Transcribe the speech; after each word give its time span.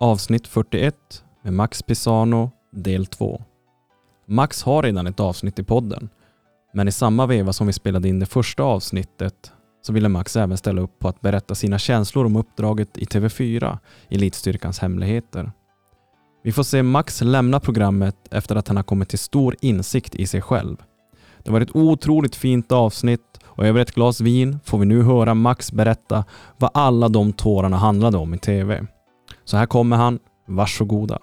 Avsnitt 0.00 0.46
41 0.46 0.94
med 1.42 1.52
Max 1.52 1.82
Pisano, 1.82 2.50
del 2.72 3.06
2. 3.06 3.42
Max 4.26 4.62
har 4.62 4.82
redan 4.82 5.06
ett 5.06 5.20
avsnitt 5.20 5.58
i 5.58 5.64
podden, 5.64 6.08
men 6.72 6.88
i 6.88 6.92
samma 6.92 7.26
veva 7.26 7.52
som 7.52 7.66
vi 7.66 7.72
spelade 7.72 8.08
in 8.08 8.18
det 8.18 8.26
första 8.26 8.62
avsnittet 8.62 9.52
så 9.82 9.92
ville 9.92 10.08
Max 10.08 10.36
även 10.36 10.56
ställa 10.56 10.80
upp 10.80 10.98
på 10.98 11.08
att 11.08 11.20
berätta 11.20 11.54
sina 11.54 11.78
känslor 11.78 12.26
om 12.26 12.36
uppdraget 12.36 12.98
i 12.98 13.04
TV4, 13.04 13.78
Elitstyrkans 14.10 14.78
hemligheter. 14.78 15.52
Vi 16.42 16.52
får 16.52 16.62
se 16.62 16.82
Max 16.82 17.20
lämna 17.20 17.60
programmet 17.60 18.16
efter 18.30 18.56
att 18.56 18.68
han 18.68 18.76
har 18.76 18.84
kommit 18.84 19.08
till 19.08 19.18
stor 19.18 19.56
insikt 19.60 20.14
i 20.14 20.26
sig 20.26 20.42
själv. 20.42 20.76
Det 21.42 21.50
var 21.50 21.60
ett 21.60 21.76
otroligt 21.76 22.36
fint 22.36 22.72
avsnitt 22.72 23.38
och 23.44 23.66
över 23.66 23.80
ett 23.80 23.94
glas 23.94 24.20
vin 24.20 24.58
får 24.64 24.78
vi 24.78 24.86
nu 24.86 25.02
höra 25.02 25.34
Max 25.34 25.72
berätta 25.72 26.24
vad 26.56 26.70
alla 26.74 27.08
de 27.08 27.32
tårarna 27.32 27.76
handlade 27.76 28.16
om 28.16 28.34
i 28.34 28.38
TV. 28.38 28.86
Så 29.48 29.56
här 29.56 29.66
kommer 29.66 29.96
han, 29.96 30.18
varsågoda. 30.46 31.18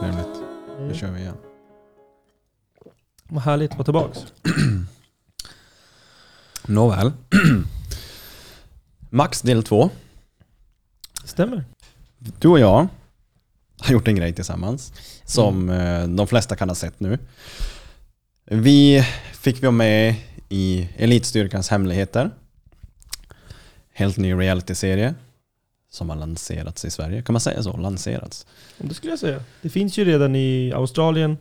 Trevligt. 0.00 0.42
Nu 0.78 0.94
kör 0.94 1.10
vi 1.10 1.20
igen. 1.20 1.36
Vad 3.28 3.42
härligt 3.42 3.70
att 3.70 3.76
vara 3.76 3.84
tillbaks. 3.84 4.18
Nåväl. 6.66 7.12
Max 9.10 9.42
del 9.42 9.62
2. 9.62 9.90
Stämmer. 11.24 11.64
Du 12.38 12.48
och 12.48 12.58
jag 12.60 12.88
har 13.80 13.92
gjort 13.92 14.08
en 14.08 14.16
grej 14.16 14.32
tillsammans 14.32 14.92
som 15.24 15.70
eh, 15.70 16.06
de 16.08 16.26
flesta 16.26 16.56
kan 16.56 16.68
ha 16.68 16.74
sett 16.74 17.00
nu. 17.00 17.18
Vi 18.44 19.06
fick 19.32 19.62
vara 19.62 19.72
med 19.72 20.14
i 20.48 20.88
Elitstyrkans 20.96 21.68
hemligheter. 21.68 22.30
Helt 23.92 24.16
ny 24.16 24.34
realityserie 24.34 25.14
som 25.90 26.10
har 26.10 26.16
lanserats 26.16 26.84
i 26.84 26.90
Sverige. 26.90 27.22
Kan 27.22 27.32
man 27.32 27.40
säga 27.40 27.62
så? 27.62 27.76
Lanserats? 27.76 28.46
Det 28.78 28.94
skulle 28.94 29.12
jag 29.12 29.18
säga. 29.18 29.40
Det 29.62 29.68
finns 29.68 29.98
ju 29.98 30.04
redan 30.04 30.36
i 30.36 30.72
Australien, 30.74 31.36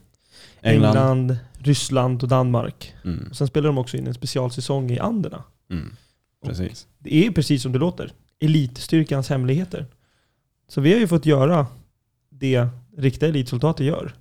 England. 0.61 0.97
England, 0.97 1.37
Ryssland 1.59 2.23
och 2.23 2.29
Danmark. 2.29 2.93
Mm, 3.05 3.27
Och 3.29 3.35
sen 3.35 3.47
spelar 3.47 3.67
de 3.67 3.77
också 3.77 3.97
in 3.97 4.07
en 4.07 4.13
specialsäsong 4.13 4.91
i 4.91 4.99
Anderna. 4.99 5.43
mm, 5.71 5.95
precis. 6.45 6.87
Det 6.99 7.25
är 7.25 7.31
precis 7.31 7.61
som 7.63 7.71
det 7.71 7.79
låter. 7.79 8.13
Elitstyrkans 8.41 9.29
hemligheter. 9.29 9.85
Så 10.69 10.81
vi 10.81 10.93
har 10.93 10.99
ju 10.99 11.07
fått 11.07 11.25
göra 11.25 11.67
det 12.29 12.67
riktiga 12.97 13.29
elitsoldater 13.29 13.83
gör. 13.83 14.13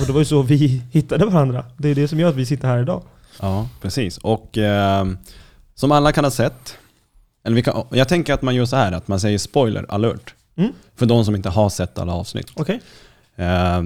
Och 0.00 0.06
det 0.06 0.12
var 0.12 0.18
ju 0.20 0.24
så 0.24 0.42
vi 0.42 0.82
hittade 0.92 1.26
varandra. 1.26 1.64
Det 1.78 1.88
är 1.88 1.94
det 1.94 2.08
som 2.08 2.20
gör 2.20 2.28
att 2.28 2.34
vi 2.36 2.46
sitter 2.46 2.68
här 2.68 2.82
idag. 2.82 3.02
Ja, 3.40 3.68
precis. 3.80 4.18
Och 4.18 4.58
eh, 4.58 5.06
som 5.74 5.92
alla 5.92 6.12
kan 6.12 6.24
ha 6.24 6.30
sett, 6.30 6.78
eller 7.44 7.56
vi 7.56 7.62
kan, 7.62 7.84
jag 7.90 8.08
tänker 8.08 8.34
att 8.34 8.42
man 8.42 8.54
gör 8.54 8.64
så 8.64 8.76
här, 8.76 8.92
att 8.92 9.08
man 9.08 9.20
säger 9.20 9.38
spoiler 9.38 9.86
alert. 9.88 10.34
Mm. 10.56 10.72
För 10.96 11.06
de 11.06 11.24
som 11.24 11.34
inte 11.34 11.48
har 11.48 11.68
sett 11.68 11.98
alla 11.98 12.12
avsnitt. 12.12 12.46
Okej. 12.54 12.80
Eh, 13.36 13.82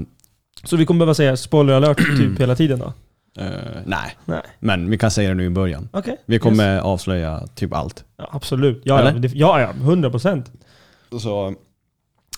Så 0.64 0.77
vi 0.77 0.86
kommer 0.86 0.98
behöva 0.98 1.14
säga 1.14 1.36
spoiler 1.36 1.72
alert 1.74 1.98
typ 2.19 2.38
hela 2.41 2.56
tiden 2.56 2.78
då? 2.78 2.92
Eh, 3.38 3.46
nej, 3.86 4.16
Nej. 4.24 4.42
men 4.58 4.90
vi 4.90 4.98
kan 4.98 5.10
säga 5.10 5.28
det 5.28 5.34
nu 5.34 5.44
i 5.44 5.50
början. 5.50 5.88
Okej. 5.92 6.16
Vi 6.26 6.38
kommer 6.38 6.74
Yes. 6.74 6.84
avslöja 6.84 7.46
typ 7.54 7.72
allt. 7.74 8.04
Ja, 8.16 8.28
absolut. 8.32 8.82
Ja, 8.84 9.00
ja, 9.02 9.08
Eller? 9.10 9.20
det, 9.20 9.28
ja, 9.34 9.60
ja. 9.60 9.70
100 9.70 10.10
procent. 10.10 10.50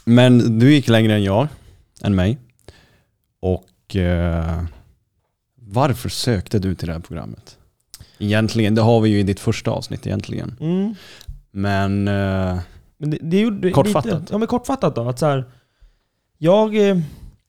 Men 0.04 0.58
du 0.58 0.72
gick 0.75 0.88
längre 0.88 1.14
än 1.14 1.25
jag, 1.25 1.48
än 2.03 2.14
mig. 2.14 2.38
Och 3.41 3.97
eh, 3.97 4.62
varför 5.54 6.08
sökte 6.08 6.58
du 6.58 6.75
till 6.75 6.87
det 6.87 6.92
här 6.92 7.00
programmet? 7.00 7.56
Egentligen, 8.19 8.75
det 8.75 8.82
har 8.82 9.00
vi 9.00 9.10
ju 9.10 9.19
i 9.19 9.22
ditt 9.22 9.41
första 9.41 9.70
avsnitt 9.70 10.06
egentligen. 10.06 10.56
Mm. 10.60 10.94
Men 11.50 12.08
eh, 12.08 12.58
Men 12.98 13.10
det, 13.10 13.19
det 13.22 13.41
gjorde 13.41 13.70
Kortfattat. 13.70 14.20
Lite, 14.20 14.32
ja, 14.32 14.38
men 14.38 14.48
kortfattat 14.48 14.94
då. 14.94 15.08
Att 15.08 15.19
så 15.19 15.26
här, 15.26 15.44
jag 16.38 16.88
eh, 16.88 16.97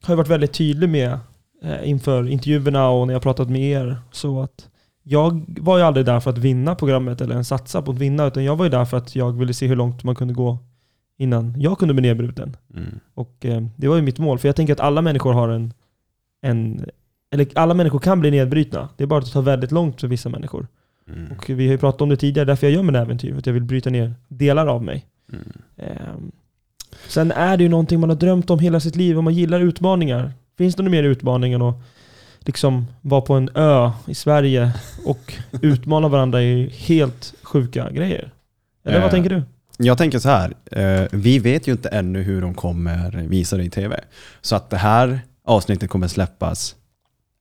har 0.02 0.14
ju 0.14 0.16
varit 0.16 0.28
väldigt 0.28 0.52
tydlig 0.52 0.88
med 0.88 1.18
inför 1.84 2.28
intervjuerna 2.28 2.88
och 2.88 3.06
när 3.06 3.14
jag 3.14 3.22
pratat 3.22 3.50
med 3.50 3.60
er. 3.62 3.96
Så 4.10 4.42
att 4.42 4.68
jag 5.02 5.44
var 5.60 5.78
ju 5.78 5.84
aldrig 5.84 6.06
där 6.06 6.20
för 6.20 6.30
att 6.30 6.38
vinna 6.38 6.74
programmet 6.74 7.20
eller 7.20 7.32
ens 7.32 7.48
satsa 7.48 7.82
på 7.82 7.90
att 7.90 7.98
vinna. 7.98 8.26
Utan 8.26 8.44
jag 8.44 8.56
var 8.56 8.64
ju 8.64 8.70
där 8.70 8.84
för 8.84 8.96
att 8.96 9.16
jag 9.16 9.32
ville 9.32 9.54
se 9.54 9.66
hur 9.66 9.76
långt 9.76 10.04
man 10.04 10.14
kunde 10.14 10.34
gå 10.34 10.58
innan 11.18 11.60
jag 11.60 11.78
kunde 11.78 11.94
bli 11.94 12.02
nedbruten. 12.02 12.56
mm, 12.76 13.00
Och 13.14 13.36
eh, 13.46 13.62
det 13.76 13.88
var 13.88 13.96
ju 13.96 14.02
mitt 14.02 14.18
mål. 14.18 14.38
För 14.38 14.48
jag 14.48 14.56
tänker 14.56 14.72
att 14.72 14.80
alla 14.80 15.02
människor 15.02 15.32
har 15.32 15.48
en, 15.48 15.72
en... 16.42 16.84
Eller 17.32 17.46
alla 17.54 17.74
människor 17.74 17.98
kan 17.98 18.20
bli 18.20 18.30
nedbrutna. 18.30 18.88
Det 18.96 19.02
är 19.04 19.06
bara 19.08 19.18
att 19.18 19.26
det 19.26 19.32
tar 19.32 19.42
väldigt 19.42 19.72
långt 19.72 20.00
för 20.00 20.08
vissa 20.08 20.28
människor. 20.28 20.66
mm, 21.08 21.32
Och 21.38 21.50
vi 21.50 21.66
har 21.66 21.72
ju 21.72 21.78
pratat 21.78 22.00
om 22.02 22.08
det 22.08 22.16
tidigare, 22.16 22.46
därför 22.46 22.66
jag 22.66 22.74
gör 22.74 22.82
mina 22.82 22.98
äventyr. 22.98 23.30
För 23.32 23.38
att 23.38 23.46
jag 23.46 23.54
vill 23.54 23.62
bryta 23.64 23.90
ner 23.90 24.14
delar 24.28 24.66
av 24.66 24.82
mig. 24.82 25.06
mm. 25.32 25.44
Ehm, 25.76 26.32
sen 27.08 27.32
är 27.32 27.56
det 27.56 27.62
ju 27.62 27.68
någonting 27.68 28.00
man 28.00 28.10
har 28.10 28.16
drömt 28.16 28.50
om 28.50 28.58
hela 28.58 28.80
sitt 28.80 28.96
liv 28.96 29.16
och 29.18 29.24
man 29.24 29.34
gillar 29.34 29.60
utmaningar. 29.60 30.32
Finns 30.60 30.74
det 30.74 30.82
någon 30.82 30.92
mer 30.92 31.02
utmaning 31.02 31.52
än 31.52 31.62
att 31.62 31.74
liksom 32.40 32.86
vara 33.00 33.20
på 33.20 33.34
en 33.34 33.50
ö 33.54 33.90
i 34.06 34.14
Sverige 34.14 34.72
och 35.04 35.34
utmana 35.62 36.08
varandra 36.08 36.42
i 36.42 36.68
helt 36.68 37.34
sjuka 37.42 37.90
grejer? 37.90 38.30
Eller 38.84 38.98
vad 38.98 39.04
Eh, 39.06 39.10
tänker 39.10 39.30
du? 39.30 39.42
Jag 39.78 39.98
tänker 39.98 40.18
så 40.18 40.28
här, 40.28 40.54
eh, 40.72 41.08
vi 41.12 41.38
vet 41.38 41.68
ju 41.68 41.72
inte 41.72 41.88
ännu 41.88 42.22
hur 42.22 42.40
de 42.40 42.54
kommer 42.54 43.10
visa 43.28 43.56
det 43.56 43.64
i 43.64 43.70
tv. 43.70 44.00
Så 44.40 44.56
att 44.56 44.70
det 44.70 44.76
här 44.76 45.20
avsnittet 45.44 45.90
kommer 45.90 46.08
släppas 46.08 46.74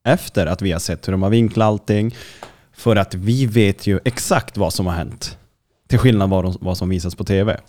efter 0.07 0.45
att 0.45 0.61
vi 0.61 0.71
har 0.71 0.79
sett 0.79 1.07
hur 1.07 1.11
de 1.11 1.23
har 1.23 1.29
vinklat 1.29 1.67
allting. 1.67 2.15
För 2.73 2.95
att 2.95 3.15
vi 3.15 3.45
vet 3.45 3.87
ju 3.87 3.99
exakt 4.05 4.57
vad 4.57 4.73
som 4.73 4.85
har 4.87 4.93
hänt. 4.93 5.37
Till 5.87 5.99
skillnad 5.99 6.29
vad, 6.29 6.43
de, 6.43 6.57
vad 6.61 6.77
som 6.77 6.89
visas 6.89 7.15
på 7.15 7.23
tv. 7.23 7.59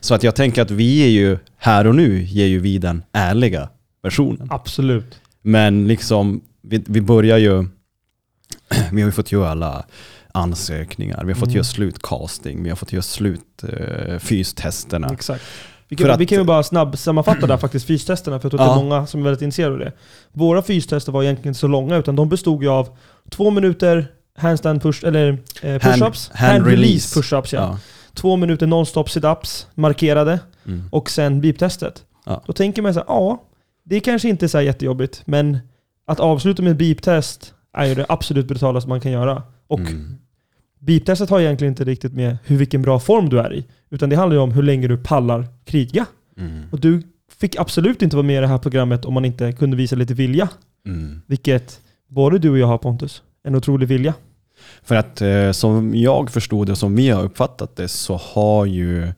Så 0.00 0.14
att 0.14 0.22
jag 0.22 0.34
tänker 0.34 0.62
att 0.62 0.70
vi 0.70 1.04
är 1.04 1.10
ju, 1.10 1.38
här 1.56 1.86
och 1.86 1.94
nu, 1.94 2.22
ger 2.22 2.46
ju 2.46 2.60
vi 2.60 2.78
den 2.78 3.02
ärliga 3.12 3.68
versionen. 4.02 4.48
Absolut. 4.50 5.20
Men 5.42 5.88
liksom, 5.88 6.40
vi, 6.62 6.84
vi 6.86 7.00
börjar 7.00 7.38
ju, 7.38 7.64
vi 8.92 9.00
har 9.02 9.08
ju 9.08 9.12
fått 9.12 9.32
göra 9.32 9.48
alla 9.50 9.84
ansökningar, 10.32 11.24
vi 11.24 11.32
har 11.32 11.38
fått 11.38 11.46
Mm. 11.48 11.54
göra 11.56 11.64
slutcasting, 11.64 12.62
vi 12.62 12.68
har 12.68 12.76
fått 12.76 12.92
göra 12.92 13.02
slut 13.02 13.64
eh, 13.68 14.18
fystesterna. 14.18 15.08
Exakt. 15.12 15.44
Vi 15.88 15.96
kan, 15.96 16.10
att- 16.10 16.20
vi 16.20 16.26
kan 16.26 16.38
ju 16.38 16.44
bara 16.44 16.62
snabb 16.62 16.98
sammanfatta 16.98 17.46
där 17.46 17.56
faktiskt 17.66 17.86
fystesterna, 17.86 18.40
för 18.40 18.46
jag 18.46 18.50
tror 18.52 18.60
att 18.60 18.66
det 18.66 18.72
Ja. 18.72 18.80
är 18.80 18.84
många 18.84 19.06
som 19.06 19.20
är 19.20 19.24
väldigt 19.24 19.42
intresserade 19.42 19.72
av 19.72 19.78
det. 19.78 19.92
Våra 20.32 20.62
fystester 20.62 21.12
var 21.12 21.22
egentligen 21.22 21.48
inte 21.50 21.60
så 21.60 21.66
långa, 21.66 21.96
utan 21.96 22.16
de 22.16 22.28
bestod 22.28 22.62
ju 22.62 22.68
av 22.68 22.88
två 23.30 23.50
minuter 23.50 24.06
handstand 24.36 24.82
push, 24.82 25.04
eller 25.04 25.28
eh, 25.62 25.74
push-ups, 25.74 26.30
hand 26.34 26.52
hand, 26.52 26.66
release. 26.66 26.82
release 26.82 27.20
push-ups 27.20 27.54
ja. 27.54 27.60
Ja. 27.60 27.78
Två 28.14 28.36
minuter 28.36 28.66
non-stop 28.66 29.04
sit-ups, 29.08 29.66
markerade, 29.74 30.40
Mm. 30.66 30.82
och 30.92 31.10
sen 31.10 31.40
beep-testet. 31.40 32.02
Ja. 32.26 32.42
Då 32.46 32.52
tänker 32.52 32.82
man 32.82 32.94
så 32.94 33.00
här, 33.00 33.06
ja, 33.08 33.42
det 33.88 34.00
kanske 34.00 34.28
inte 34.28 34.46
är 34.46 34.48
så 34.48 34.60
jättejobbigt, 34.60 35.22
men 35.24 35.58
att 36.06 36.20
avsluta 36.20 36.62
med 36.62 36.72
ett 36.72 36.78
beep-test 36.78 37.54
är 37.72 37.84
ju 37.84 37.94
det 37.94 38.06
absolut 38.08 38.46
brutalaste 38.48 38.88
man 38.88 39.00
kan 39.00 39.12
göra. 39.12 39.42
Och 39.66 39.80
Mm. 39.80 40.18
beep-testet 40.78 41.30
har 41.30 41.40
egentligen 41.40 41.72
inte 41.72 41.84
riktigt 41.84 42.12
med 42.12 42.38
hur 42.44 42.56
vilken 42.56 42.82
bra 42.82 42.98
form 43.00 43.28
du 43.28 43.40
är 43.40 43.54
i, 43.54 43.66
utan 43.90 44.10
det 44.10 44.16
handlar 44.16 44.36
ju 44.36 44.42
om 44.42 44.52
hur 44.52 44.62
länge 44.62 44.88
du 44.88 44.96
pallar 44.96 45.46
kriga. 45.64 46.06
Mm. 46.38 46.62
Och 46.72 46.80
du 46.80 47.02
fick 47.38 47.56
absolut 47.56 48.02
inte 48.02 48.16
vara 48.16 48.26
med 48.26 48.36
i 48.38 48.40
det 48.40 48.46
här 48.46 48.58
programmet 48.58 49.04
om 49.04 49.14
man 49.14 49.24
inte 49.24 49.52
kunde 49.52 49.76
visa 49.76 49.96
lite 49.96 50.14
vilja. 50.14 50.48
Mm. 50.86 51.20
Vilket 51.26 51.80
både 52.08 52.38
du 52.38 52.50
och 52.50 52.58
jag 52.58 52.66
har 52.66 52.78
Pontus. 52.78 53.22
En 53.44 53.54
otrolig 53.54 53.88
vilja. 53.88 54.14
För 54.82 54.94
att 54.94 55.20
eh, 55.20 55.50
som 55.52 55.94
jag 55.94 56.30
förstod 56.30 56.66
det 56.66 56.72
och 56.72 56.78
som 56.78 56.96
vi 56.96 57.08
har 57.08 57.22
uppfattat 57.22 57.76
det 57.76 57.88
så 57.88 58.16
har 58.16 58.66
ju 58.66 59.12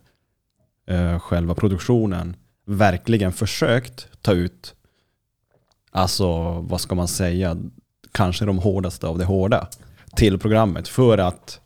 eh, 0.87 1.19
själva 1.19 1.55
produktionen 1.55 2.37
verkligen 2.70 3.32
försökt 3.32 4.08
ta 4.22 4.32
ut, 4.32 4.75
alltså 5.90 6.52
vad 6.61 6.81
ska 6.81 6.94
man 6.94 7.08
säga, 7.08 7.56
kanske 8.12 8.44
de 8.44 8.58
hårdaste 8.58 9.06
av 9.06 9.19
det 9.19 9.25
hårda 9.25 9.69
till 10.17 10.38
programmet 10.38 10.88
för 10.88 11.19
att, 11.19 11.61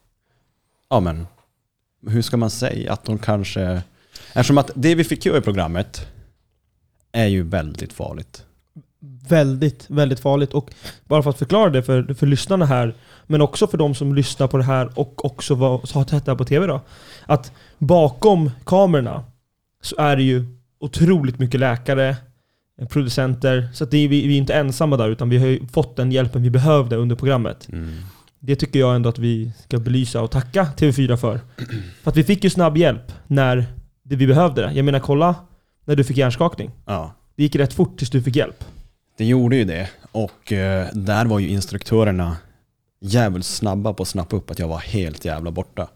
ja 0.90 1.00
men, 1.00 1.26
hur 2.06 2.22
ska 2.22 2.36
man 2.36 2.50
säga, 2.50 2.92
att 2.92 3.04
de 3.04 3.18
kanske, 3.18 3.82
eftersom 4.32 4.58
att 4.58 4.70
det 4.74 4.94
vi 4.94 5.04
fick 5.04 5.26
göra 5.26 5.38
i 5.38 5.40
programmet 5.40 6.06
är 7.12 7.26
ju 7.26 7.42
väldigt 7.42 7.92
farligt. 7.92 8.44
Väldigt, 9.28 9.90
väldigt 9.90 10.20
farligt. 10.20 10.54
Och 10.54 10.70
bara 11.04 11.22
för 11.22 11.30
att 11.30 11.38
förklara 11.38 11.70
det 11.70 11.82
för, 11.82 12.14
för 12.14 12.26
lyssnarna 12.26 12.66
här, 12.66 12.94
men 13.26 13.40
också 13.40 13.66
för 13.66 13.78
de 13.78 13.94
som 13.94 14.14
lyssnar 14.14 14.48
på 14.48 14.56
det 14.56 14.64
här 14.64 14.98
och 14.98 15.24
också 15.24 15.54
var, 15.54 15.70
har 15.94 16.04
tittat 16.04 16.26
här 16.26 16.34
på 16.34 16.44
TV 16.44 16.66
då. 16.66 16.80
Att 17.26 17.52
bakom 17.78 18.50
kamerorna 18.64 19.24
så 19.82 19.96
är 19.96 20.16
det 20.16 20.22
ju 20.22 20.63
otroligt 20.84 21.38
mycket 21.38 21.60
läkare, 21.60 22.16
eh, 22.80 22.88
producenter. 22.88 23.68
Så 23.72 23.84
att 23.84 23.90
det 23.90 24.08
vi, 24.08 24.26
vi 24.26 24.34
är 24.34 24.38
inte 24.38 24.54
ensamma 24.54 24.96
där, 24.96 25.08
utan 25.08 25.28
vi 25.28 25.38
har 25.38 25.46
ju 25.46 25.66
fått 25.66 25.96
den 25.96 26.12
hjälpen 26.12 26.42
vi 26.42 26.50
behövde 26.50 26.96
under 26.96 27.16
programmet. 27.16 27.68
Det 28.38 28.56
tycker 28.56 28.78
jag 28.78 28.96
ändå 28.96 29.08
att 29.08 29.18
vi 29.18 29.52
ska 29.64 29.78
belysa 29.78 30.22
och 30.22 30.30
tacka 30.30 30.68
TV4 30.76 31.16
för. 31.16 31.40
För 32.02 32.10
att 32.10 32.16
vi 32.16 32.24
fick 32.24 32.44
ju 32.44 32.50
snabb 32.50 32.76
hjälp 32.76 33.12
när 33.26 33.66
det 34.02 34.16
vi 34.16 34.26
behövde 34.26 34.62
det. 34.62 34.72
Jag 34.72 34.84
menar 34.84 35.00
kolla 35.00 35.34
när 35.84 35.96
du 35.96 36.04
fick 36.04 36.16
hjärnskakning. 36.16 36.70
Ja. 36.86 37.14
Det 37.36 37.42
gick 37.42 37.56
rätt 37.56 37.72
fort 37.72 37.98
tills 37.98 38.10
du 38.10 38.22
fick 38.22 38.36
hjälp. 38.36 38.64
Det 39.18 39.24
gjorde 39.24 39.56
ju 39.56 39.64
det. 39.64 39.88
Och 40.12 40.52
eh, 40.52 40.88
där 40.92 41.26
var 41.26 41.38
ju 41.38 41.48
instruktörerna 41.48 42.36
jävligt 43.00 43.46
snabba 43.46 43.92
på 43.92 44.02
att 44.02 44.08
snappa 44.08 44.36
upp 44.36 44.50
att 44.50 44.58
jag 44.58 44.68
var 44.68 44.78
helt 44.78 45.24
jävla 45.24 45.50
borta. 45.50 45.88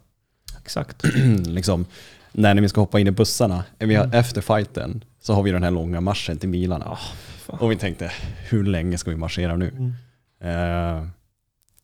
Exakt. 0.60 1.02
liksom, 1.46 1.86
när 2.32 2.54
vi 2.60 2.68
ska 2.68 2.80
hoppa 2.80 3.00
in 3.00 3.06
i 3.06 3.10
bussarna, 3.10 3.64
Mm. 3.78 4.10
efter 4.12 4.40
fighten, 4.40 5.04
så 5.20 5.34
har 5.34 5.42
vi 5.42 5.50
den 5.50 5.62
här 5.62 5.70
långa 5.70 6.00
marschen 6.00 6.38
till 6.38 6.48
bilarna. 6.48 6.98
Fan. 7.46 7.58
och 7.58 7.70
vi 7.72 7.76
tänkte, 7.76 8.12
hur 8.50 8.64
länge 8.64 8.98
ska 8.98 9.10
vi 9.10 9.16
marschera 9.16 9.56
nu? 9.56 9.68
Mm. 9.68 10.98
Eh, 11.00 11.06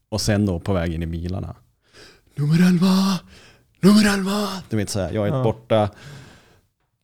och 0.09 0.21
sen 0.21 0.47
då 0.47 0.61
på 0.61 0.73
väg 0.73 0.95
in 0.95 1.03
i 1.03 1.07
bilarna. 1.07 1.55
Nummer 2.35 2.69
11! 2.69 2.87
Nummer 3.81 4.15
11! 4.15 4.49
Du 4.71 4.77
vet 4.77 4.91
såhär, 4.91 5.13
jag 5.13 5.29
är 5.29 5.33
Ja. 5.33 5.43
borta. 5.43 5.91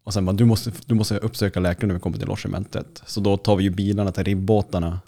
Och 0.05 0.15
sen 0.15 0.27
bara, 0.27 0.33
du 0.37 0.45
måste, 0.45 0.73
du 0.87 0.95
måste 0.95 1.17
uppsöka 1.19 1.61
läkaren 1.61 1.89
när 1.89 1.95
vi 1.95 2.01
kommer 2.01 2.19
till 2.19 2.29
logementet. 2.29 3.03
Så 3.07 3.21
då 3.21 3.37
tar 3.37 3.57
vi 3.57 3.65
ju 3.65 3.71
bilarna 3.71 4.13
till 4.13 4.25
ribbåtarna 4.25 5.01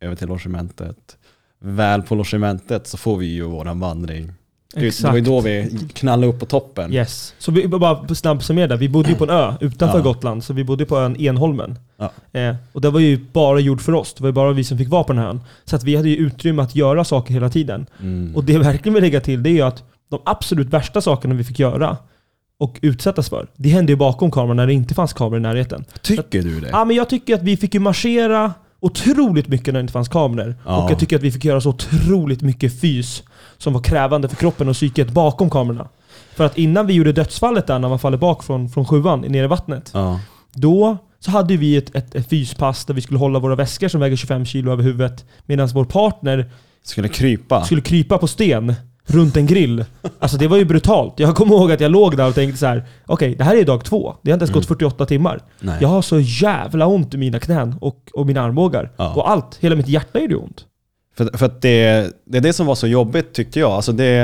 över 0.00 0.16
till 0.16 0.28
logementet. 0.28 1.16
Väl 1.58 2.02
på 2.02 2.14
logementet 2.14 2.86
så 2.86 2.96
får 2.96 3.16
vi 3.16 3.26
ju 3.26 3.42
våran 3.42 3.80
vandring. 3.80 4.32
Det, 4.74 4.80
det 4.80 5.08
var 5.08 5.14
ju 5.14 5.20
då 5.20 5.40
vi 5.40 5.78
knallade 5.92 6.26
upp 6.26 6.40
på 6.40 6.46
toppen. 6.46 6.92
Yes. 6.92 7.34
Så 7.38 7.52
vi 7.52 7.68
bara 7.68 8.14
snabbt 8.14 8.44
summera, 8.44 8.76
vi 8.76 8.88
bodde 8.88 9.08
ju 9.08 9.14
på 9.14 9.24
en 9.24 9.30
ö 9.30 9.54
utanför 9.60 9.98
Ja. 9.98 10.04
Gotland, 10.04 10.44
så 10.44 10.52
vi 10.52 10.64
bodde 10.64 10.84
på 10.84 10.96
ön 10.96 11.16
Enholmen. 11.20 11.78
Ja. 11.96 12.40
Eh, 12.40 12.56
och 12.72 12.80
det 12.80 12.90
var 12.90 13.00
ju 13.00 13.18
bara 13.32 13.60
gjord 13.60 13.80
för 13.80 13.92
oss, 13.94 14.14
det 14.14 14.22
var 14.22 14.28
ju 14.28 14.32
bara 14.32 14.52
vi 14.52 14.64
som 14.64 14.78
fick 14.78 14.88
vara 14.88 15.04
på 15.04 15.12
den 15.12 15.22
här 15.22 15.28
ön. 15.28 15.40
Så 15.64 15.76
att 15.76 15.84
vi 15.84 15.96
hade 15.96 16.08
ju 16.08 16.16
utrymme 16.16 16.62
att 16.62 16.74
göra 16.76 17.04
saker 17.04 17.34
hela 17.34 17.50
tiden. 17.50 17.86
Mm. 18.00 18.36
Och 18.36 18.44
det 18.44 18.52
jag 18.52 18.60
verkligen 18.60 18.94
vill 18.94 19.02
lägga 19.02 19.20
till, 19.20 19.42
det 19.42 19.50
är 19.50 19.52
ju 19.52 19.62
att 19.62 19.82
de 20.10 20.20
absolut 20.24 20.68
värsta 20.68 21.00
sakerna 21.00 21.34
vi 21.34 21.44
fick 21.44 21.58
göra 21.58 21.96
och 22.58 22.78
utsättas 22.82 23.28
för, 23.28 23.46
det 23.56 23.68
hände 23.68 23.92
ju 23.92 23.96
bakom 23.96 24.30
kameran 24.30 24.56
när 24.56 24.66
det 24.66 24.72
inte 24.72 24.94
fanns 24.94 25.12
kameror 25.12 25.38
i 25.38 25.42
närheten. 25.42 25.84
Tycker 26.02 26.42
du 26.42 26.60
det? 26.60 26.68
Ja, 26.68 26.84
men 26.84 26.96
jag 26.96 27.08
tycker 27.08 27.34
att 27.34 27.42
vi 27.42 27.56
fick 27.56 27.74
ju 27.74 27.80
marschera 27.80 28.52
otroligt 28.80 29.48
mycket 29.48 29.66
när 29.66 29.80
det 29.80 29.80
inte 29.80 29.92
fanns 29.92 30.08
kameror. 30.08 30.56
Ja. 30.66 30.84
Och 30.84 30.90
jag 30.90 30.98
tycker 30.98 31.16
att 31.16 31.22
vi 31.22 31.32
fick 31.32 31.44
göra 31.44 31.60
så 31.60 31.68
otroligt 31.68 32.42
mycket 32.42 32.80
fys 32.80 33.22
som 33.58 33.72
var 33.72 33.82
krävande 33.82 34.28
för 34.28 34.36
kroppen 34.36 34.68
och 34.68 34.74
psyket 34.74 35.10
bakom 35.10 35.50
kamerorna. 35.50 35.88
För 36.34 36.44
att 36.44 36.58
innan 36.58 36.86
vi 36.86 36.92
gjorde 36.92 37.12
dödsfallet 37.12 37.66
där 37.66 37.78
när 37.78 37.88
man 37.88 37.98
faller 37.98 38.18
bak 38.18 38.42
från, 38.42 38.68
från 38.68 38.84
sjuan 38.84 39.20
ner 39.20 39.44
i 39.44 39.46
vattnet. 39.46 39.90
Ja. 39.94 40.20
Då 40.54 40.96
så 41.20 41.30
hade 41.30 41.56
vi 41.56 41.76
ett, 41.76 41.94
ett, 41.94 42.14
ett 42.14 42.28
fyspass 42.28 42.84
där 42.84 42.94
vi 42.94 43.00
skulle 43.00 43.18
hålla 43.18 43.38
våra 43.38 43.54
väskor 43.54 43.88
som 43.88 44.00
väger 44.00 44.16
25 44.16 44.44
kilo 44.44 44.72
över 44.72 44.82
huvudet. 44.82 45.24
Medan 45.46 45.68
vår 45.68 45.84
partner 45.84 46.50
Skulle 46.82 47.08
krypa? 47.08 47.64
skulle 47.64 47.80
krypa 47.80 48.18
på 48.18 48.26
sten 48.26 48.74
runt 49.10 49.36
en 49.36 49.46
grill. 49.46 49.84
Alltså 50.18 50.36
det 50.36 50.48
var 50.48 50.56
ju 50.56 50.64
brutalt. 50.64 51.14
Jag 51.16 51.36
kommer 51.36 51.54
ihåg 51.56 51.72
att 51.72 51.80
jag 51.80 51.90
låg 51.90 52.16
där 52.16 52.28
och 52.28 52.34
tänkte 52.34 52.58
så 52.58 52.66
här: 52.66 52.86
okej 53.06 53.34
det 53.34 53.44
här 53.44 53.56
är 53.56 53.64
dag 53.64 53.84
två. 53.84 54.16
Det 54.22 54.30
har 54.30 54.34
inte 54.34 54.42
ens 54.42 54.50
Mm. 54.50 54.60
gått 54.60 54.68
48 54.68 55.06
timmar. 55.06 55.40
Nej. 55.60 55.78
Jag 55.80 55.88
har 55.88 56.02
så 56.02 56.20
jävla 56.20 56.86
ont 56.86 57.14
i 57.14 57.16
mina 57.16 57.38
knän 57.38 57.74
och, 57.80 58.08
och 58.12 58.26
mina 58.26 58.40
armbågar. 58.42 58.90
Ja. 58.96 59.14
Och 59.14 59.30
allt. 59.30 59.56
Hela 59.60 59.76
mitt 59.76 59.88
hjärta 59.88 60.20
gjorde 60.20 60.36
ont. 60.36 60.64
För, 61.16 61.38
för 61.38 61.46
att 61.46 61.62
det, 61.62 62.10
det 62.24 62.38
är 62.38 62.42
det 62.42 62.52
som 62.52 62.66
var 62.66 62.74
så 62.74 62.86
jobbigt 62.86 63.32
tyckte 63.32 63.60
jag. 63.60 63.70
Alltså 63.72 63.92
det, 63.92 64.20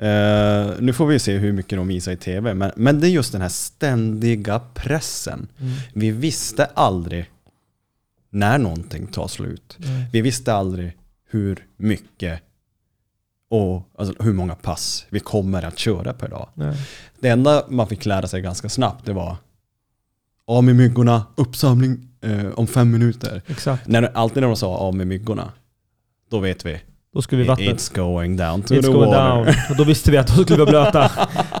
eh, 0.00 0.66
nu 0.80 0.92
får 0.92 1.06
vi 1.06 1.18
se 1.18 1.36
hur 1.36 1.52
mycket 1.52 1.78
de 1.78 1.88
visar 1.88 2.12
i 2.12 2.16
tv, 2.16 2.54
men, 2.54 2.70
men 2.76 3.00
det 3.00 3.06
är 3.06 3.10
just 3.10 3.32
den 3.32 3.40
här 3.40 3.48
ständiga 3.48 4.60
pressen. 4.74 5.48
Vi 5.94 6.10
visste 6.10 6.64
aldrig 6.64 7.24
när 8.30 8.58
någonting 8.58 9.06
tar 9.06 9.28
slut. 9.28 9.78
Vi 10.12 10.20
visste 10.20 10.54
aldrig 10.54 10.92
hur 11.30 11.58
mycket 11.76 12.40
och 13.50 13.82
alltså, 13.98 14.22
hur 14.24 14.32
många 14.32 14.54
pass 14.54 15.06
vi 15.10 15.20
kommer 15.20 15.62
att 15.62 15.78
köra 15.78 16.12
per 16.12 16.28
dag. 16.28 16.48
Nej. 16.54 16.76
Det 17.20 17.28
enda 17.28 17.62
man 17.68 17.86
fick 17.88 18.06
lära 18.06 18.26
sig 18.26 18.40
ganska 18.40 18.68
snabbt 18.68 19.06
det 19.06 19.12
var 19.12 19.36
av 20.46 20.64
med 20.64 20.76
myggorna, 20.76 21.26
uppsamling 21.34 22.08
eh, 22.20 22.46
om 22.54 22.66
fem 22.66 22.90
minuter. 22.90 23.42
Exakt. 23.46 23.86
När, 23.88 24.02
alltid 24.14 24.40
när 24.42 24.48
de 24.48 24.56
sa 24.56 24.76
av 24.76 24.94
med 24.94 25.06
myggorna, 25.06 25.52
då 26.30 26.38
vet 26.38 26.66
vi. 26.66 26.80
Då 27.14 27.22
skulle 27.22 27.42
vi 27.42 27.48
vattnet. 27.48 27.68
It's 27.78 27.94
going 27.96 28.36
down 28.36 28.62
to 28.62 28.74
It's 28.74 28.82
the 28.82 28.88
going 28.92 29.10
water. 29.10 29.44
down. 29.44 29.54
Och 29.70 29.76
då 29.76 29.84
visste 29.84 30.10
vi 30.10 30.16
att 30.16 30.36
då 30.36 30.42
skulle 30.44 30.64
vi 30.64 30.72
vara 30.72 30.90
blöta. 30.90 31.10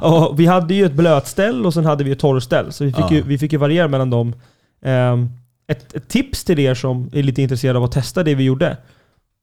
och 0.06 0.40
vi 0.40 0.46
hade 0.46 0.74
ju 0.74 0.86
ett 0.86 0.92
blötställ 0.92 1.66
och 1.66 1.74
sen 1.74 1.84
hade 1.84 2.04
vi 2.04 2.10
ett 2.10 2.18
torrställ. 2.18 2.72
Så 2.72 2.84
vi 2.84 2.92
fick, 2.92 3.04
Ja. 3.04 3.12
ju, 3.14 3.22
vi 3.22 3.38
fick 3.38 3.52
ju 3.52 3.58
variera 3.58 3.88
mellan 3.88 4.10
dem. 4.10 4.34
Ehm, 4.82 5.28
ett, 5.66 5.94
ett 5.94 6.08
tips 6.08 6.44
till 6.44 6.58
er 6.58 6.74
som 6.74 7.10
är 7.12 7.22
lite 7.22 7.42
intresserade 7.42 7.78
av 7.78 7.84
att 7.84 7.92
testa 7.92 8.22
det 8.22 8.34
vi 8.34 8.44
gjorde. 8.44 8.76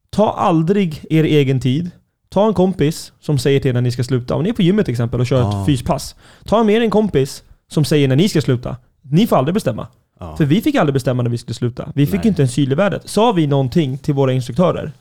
Ta 0.09 0.31
aldrig 0.33 1.05
er 1.09 1.23
egen 1.23 1.59
tid. 1.59 1.91
Ta 2.33 2.47
en 2.47 2.53
kompis 2.53 3.11
som 3.19 3.37
säger 3.39 3.59
till 3.59 3.69
er 3.69 3.73
när 3.73 3.81
ni 3.81 3.91
ska 3.91 4.03
sluta. 4.03 4.35
Om 4.35 4.43
ni 4.43 4.49
är 4.49 4.53
på 4.53 4.61
gymmet 4.61 4.85
till 4.85 4.91
exempel 4.93 5.19
och 5.19 5.27
kör 5.27 5.39
Ja. 5.39 5.59
ett 5.61 5.65
fyspass. 5.65 6.15
Ta 6.45 6.63
med 6.63 6.75
er 6.75 6.81
en 6.81 6.89
kompis 6.89 7.43
som 7.71 7.85
säger 7.85 8.07
när 8.07 8.15
ni 8.15 8.29
ska 8.29 8.41
sluta. 8.41 8.75
Ni 9.01 9.27
får 9.27 9.35
aldrig 9.37 9.53
bestämma. 9.53 9.87
Ja. 10.19 10.35
För 10.37 10.45
vi 10.45 10.61
fick 10.61 10.75
aldrig 10.75 10.93
bestämma 10.93 11.23
när 11.23 11.29
vi 11.29 11.37
skulle 11.37 11.55
sluta. 11.55 11.91
Vi 11.95 12.05
fick 12.05 12.19
Nej. 12.19 12.27
inte 12.27 12.41
en 12.41 12.47
syl 12.47 12.71
i 12.71 12.75
värdet. 12.75 13.01
Sa 13.09 13.31
vi 13.31 13.47
någonting 13.47 13.97
till 13.97 14.13
våra 14.13 14.33
instruktörer, 14.33 14.91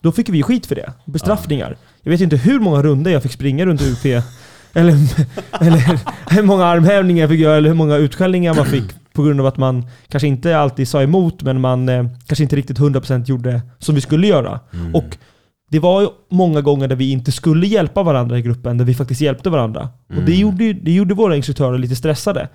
då 0.00 0.12
fick 0.12 0.28
vi 0.28 0.42
skit 0.42 0.66
för 0.66 0.74
det. 0.74 0.92
Bestraffningar. 1.04 1.76
Jag 2.02 2.10
vet 2.10 2.20
inte 2.20 2.36
hur 2.36 2.60
många 2.60 2.82
runder 2.82 3.10
jag 3.10 3.22
fick 3.22 3.32
springa 3.32 3.66
runt 3.66 3.82
UP. 3.82 4.04
Eller, 4.76 4.92
eller 5.60 6.00
hur 6.34 6.42
många 6.42 6.64
armhävningar 6.64 7.20
jag 7.22 7.30
fick 7.30 7.40
göra, 7.40 7.56
eller 7.56 7.68
hur 7.68 7.76
många 7.76 7.96
utskällningar 7.96 8.54
man 8.54 8.66
fick 8.66 8.84
på 9.12 9.22
grund 9.22 9.40
av 9.40 9.46
att 9.46 9.56
man 9.56 9.86
kanske 10.08 10.26
inte 10.28 10.58
alltid 10.58 10.88
sa 10.88 11.02
emot, 11.02 11.42
men 11.42 11.60
man 11.60 11.88
eh, 11.88 12.06
kanske 12.26 12.42
inte 12.42 12.56
riktigt 12.56 12.78
100% 12.78 13.24
gjorde 13.24 13.60
som 13.78 13.94
vi 13.94 14.00
skulle 14.00 14.26
göra. 14.26 14.60
Mm. 14.72 14.94
Och 14.94 15.16
det 15.74 15.80
var 15.80 16.00
ju 16.02 16.08
många 16.30 16.60
gånger 16.60 16.88
där 16.88 16.96
vi 16.96 17.10
inte 17.10 17.32
skulle 17.32 17.66
hjälpa 17.66 18.02
varandra 18.02 18.38
i 18.38 18.42
gruppen, 18.42 18.78
där 18.78 18.84
vi 18.84 18.94
faktiskt 18.94 19.20
hjälpte 19.20 19.50
varandra. 19.50 19.88
Och 20.08 20.14
det 20.14 20.20
Mm. 20.20 20.40
gjorde, 20.40 20.72
det 20.72 20.92
gjorde 20.92 21.14
våra 21.14 21.36
instruktörer 21.36 21.78
lite 21.78 21.96
stressade. 21.96 22.48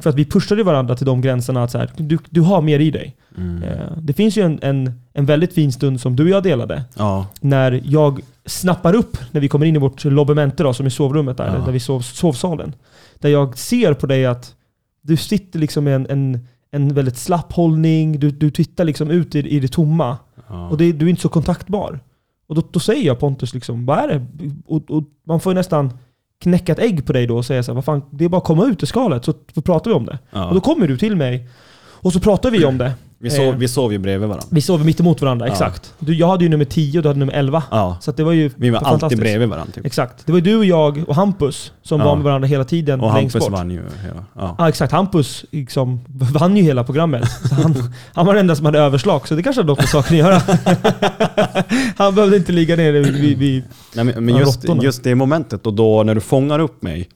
För 0.00 0.10
att 0.10 0.16
vi 0.16 0.24
pushade 0.24 0.62
varandra 0.62 0.96
till 0.96 1.06
de 1.06 1.20
gränserna 1.20 1.62
att 1.62 1.70
så 1.70 1.78
här, 1.78 1.90
du, 1.96 2.18
du 2.30 2.40
har 2.40 2.62
mer 2.62 2.80
i 2.80 2.90
dig. 2.90 3.16
Mm. 3.36 3.62
Eh, 3.62 3.78
Det 3.98 4.12
finns 4.12 4.36
ju 4.38 4.42
en, 4.42 4.58
en, 4.62 4.92
en 5.14 5.26
väldigt 5.26 5.52
fin 5.54 5.72
stund 5.72 6.00
som 6.00 6.16
du 6.16 6.22
och 6.22 6.28
jag 6.28 6.42
delade. 6.42 6.84
Ja. 6.96 7.26
När 7.40 7.80
jag 7.84 8.20
snappar 8.46 8.94
upp, 8.94 9.16
när 9.30 9.40
vi 9.40 9.48
kommer 9.48 9.66
in 9.66 9.76
i 9.76 9.78
vårt 9.78 10.04
lobbemente 10.04 10.62
då, 10.62 10.72
som 10.74 10.86
är 10.86 10.90
sovrummet 10.90 11.36
där, 11.36 11.46
Ja. 11.58 11.64
där 11.64 11.72
vi 11.72 11.80
sov, 11.80 12.00
sovsalen. 12.00 12.74
Där 13.18 13.28
jag 13.28 13.58
ser 13.58 13.94
på 13.94 14.06
dig 14.06 14.26
att 14.26 14.54
du 15.02 15.16
sitter 15.16 15.58
liksom 15.58 15.84
med 15.84 15.94
en, 15.94 16.06
en, 16.10 16.46
en 16.70 16.94
väldigt 16.94 17.16
slapp 17.16 17.52
hållning, 17.52 18.18
du, 18.20 18.30
du 18.30 18.50
tittar 18.50 18.84
liksom 18.84 19.10
ut 19.10 19.34
i, 19.34 19.38
i 19.38 19.60
det 19.60 19.68
tomma. 19.68 20.16
Ja. 20.48 20.68
Och 20.68 20.78
det, 20.78 20.92
du 20.92 21.06
är 21.06 21.10
inte 21.10 21.22
så 21.22 21.28
kontaktbar. 21.28 22.00
Och 22.48 22.54
då, 22.54 22.62
då 22.70 22.80
säger 22.80 23.06
jag 23.06 23.18
Pontus, 23.18 23.54
liksom, 23.54 23.86
vad 23.86 23.98
är 23.98 24.08
det? 24.08 24.26
Och, 24.66 24.90
och 24.90 25.04
man 25.24 25.40
får 25.40 25.52
ju 25.52 25.54
nästan 25.54 25.98
knäcka 26.40 26.72
ett 26.72 26.78
ägg 26.78 27.06
på 27.06 27.12
dig 27.12 27.26
då 27.26 27.36
och 27.36 27.44
säga 27.44 27.62
så 27.62 27.72
här, 27.72 27.74
vad 27.74 27.84
fan, 27.84 28.02
det 28.10 28.24
är 28.24 28.28
bara 28.28 28.38
att 28.38 28.44
komma 28.44 28.66
ut 28.66 28.82
ur 28.82 28.86
skalet 28.86 29.24
så, 29.24 29.34
så 29.54 29.62
pratar 29.62 29.90
vi 29.90 29.96
om 29.96 30.06
det. 30.06 30.18
Ja. 30.30 30.48
Och 30.48 30.54
då 30.54 30.60
kommer 30.60 30.88
du 30.88 30.96
till 30.96 31.16
mig 31.16 31.48
och 31.78 32.12
så 32.12 32.20
pratar 32.20 32.50
vi 32.50 32.64
om 32.64 32.78
det. 32.78 32.92
Vi, 33.20 33.30
sov, 33.30 33.44
eh, 33.44 33.56
vi 33.56 33.68
sov 33.68 33.92
ju 33.92 33.98
bredvid 33.98 34.28
varandra. 34.28 34.46
Vi 34.50 34.60
sover 34.60 34.84
mitt 34.84 35.00
emot 35.00 35.20
varandra, 35.22 35.46
exakt. 35.46 35.94
Du, 35.98 36.14
jag 36.14 36.28
hade 36.28 36.44
ju 36.44 36.50
nummer 36.50 36.64
10 36.64 36.98
och 36.98 37.02
du 37.02 37.08
hade 37.08 37.18
nummer 37.18 37.32
11. 37.32 37.62
Ja. 37.70 37.96
Så 38.00 38.10
att 38.10 38.16
det 38.16 38.24
var 38.24 38.32
ju 38.32 38.50
Vi 38.56 38.70
var 38.70 38.78
alltid 38.78 38.88
fantastiskt. 38.90 39.20
bredvid 39.20 39.48
varandra. 39.48 39.72
Typ. 39.72 39.86
Exakt. 39.86 40.26
Det 40.26 40.32
var 40.32 40.38
ju 40.38 40.44
du 40.44 40.56
och 40.56 40.64
jag 40.64 41.04
och 41.08 41.14
Hampus 41.14 41.72
som 41.82 42.00
Ja. 42.00 42.06
var 42.06 42.16
med 42.16 42.24
varandra 42.24 42.48
hela 42.48 42.64
tiden 42.64 43.00
Och 43.00 43.14
längst 43.14 43.34
Hampus 43.34 43.48
bort. 43.48 43.58
vann 43.58 43.70
ju 43.70 43.76
hela. 44.02 44.24
Ja. 44.34 44.54
Ja 44.58 44.68
exakt, 44.68 44.92
Hampus 44.92 45.44
liksom 45.50 46.00
vann 46.32 46.56
ju 46.56 46.62
hela 46.62 46.84
programmet. 46.84 47.28
Så 47.48 47.54
han, 47.54 47.74
han 48.14 48.26
var 48.26 48.34
den 48.34 48.40
enda 48.40 48.56
som 48.56 48.66
hade 48.66 48.78
överslag, 48.78 49.28
så 49.28 49.34
det 49.34 49.42
kanske 49.42 49.60
hade 49.62 49.68
något 49.72 49.78
med 49.78 49.88
saken 49.88 50.14
att 50.14 50.18
göra. 50.18 50.42
han 51.96 52.14
behövde 52.14 52.36
inte 52.36 52.52
ligga 52.52 52.76
nere 52.76 53.00
vid, 53.00 53.14
vid, 53.16 53.38
vid 53.38 53.62
Nej, 53.94 54.04
men, 54.04 54.24
men 54.24 54.34
Ja, 54.34 54.40
just, 54.40 54.64
råttorna. 54.64 54.82
just 54.82 55.02
det 55.04 55.14
momentet 55.14 55.66
och 55.66 55.74
då 55.74 56.02
när 56.02 56.14
du 56.14 56.20
fångar 56.20 56.58
upp 56.58 56.82
mig. 56.82 57.08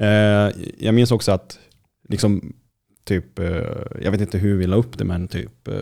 Eh, 0.00 0.06
jag 0.78 0.94
minns 0.94 1.12
också 1.12 1.32
att, 1.32 1.58
liksom, 2.08 2.52
typ, 3.06 3.38
eh, 3.38 3.46
jag 4.02 4.10
vet 4.10 4.20
inte 4.20 4.38
hur 4.38 4.56
vi 4.56 4.66
la 4.66 4.76
upp 4.76 4.98
det, 4.98 5.04
men 5.04 5.28
typ, 5.28 5.68
eh, 5.68 5.74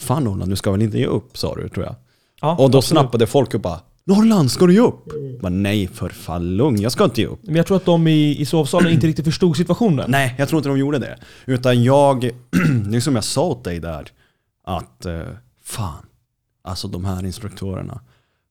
fan 0.00 0.24
Norrland, 0.24 0.52
du 0.52 0.56
ska 0.56 0.72
väl 0.72 0.82
inte 0.82 0.98
ge 0.98 1.06
upp, 1.06 1.36
sa 1.38 1.54
du 1.54 1.68
tror 1.68 1.84
jag. 1.86 1.94
ja, 2.40 2.50
Och 2.52 2.70
då 2.70 2.78
absolut. 2.78 2.84
snappade 3.00 3.26
folk 3.26 3.54
upp 3.54 3.62
bara, 3.62 3.80
Norrland, 4.04 4.50
ska 4.50 4.66
du 4.66 4.72
ge 4.74 4.80
upp? 4.80 5.04
Men 5.42 5.62
nej, 5.62 5.88
för 5.88 6.08
fan 6.08 6.56
lugn, 6.56 6.80
jag 6.80 6.92
ska 6.92 7.04
inte 7.04 7.20
ge 7.20 7.26
upp. 7.26 7.40
Men 7.42 7.54
jag 7.56 7.66
tror 7.66 7.76
att 7.76 7.84
de 7.84 8.06
i, 8.08 8.40
i 8.40 8.46
sovsalen 8.46 8.92
inte 8.92 9.06
riktigt 9.06 9.24
förstod 9.24 9.56
situationen. 9.56 10.10
Nej, 10.10 10.34
jag 10.38 10.48
tror 10.48 10.58
inte 10.58 10.68
de 10.68 10.78
gjorde 10.78 10.98
det. 10.98 11.18
Utan 11.46 11.82
jag, 11.84 12.20
det 12.90 12.96
är 12.96 13.00
som 13.00 13.14
jag 13.14 13.24
sa 13.24 13.42
åt 13.46 13.64
dig 13.64 13.78
där, 13.80 14.08
att 14.64 15.06
eh, 15.06 15.20
fan, 15.62 16.06
alltså 16.64 16.88
de 16.88 17.04
här 17.04 17.24
instruktörerna, 17.24 18.00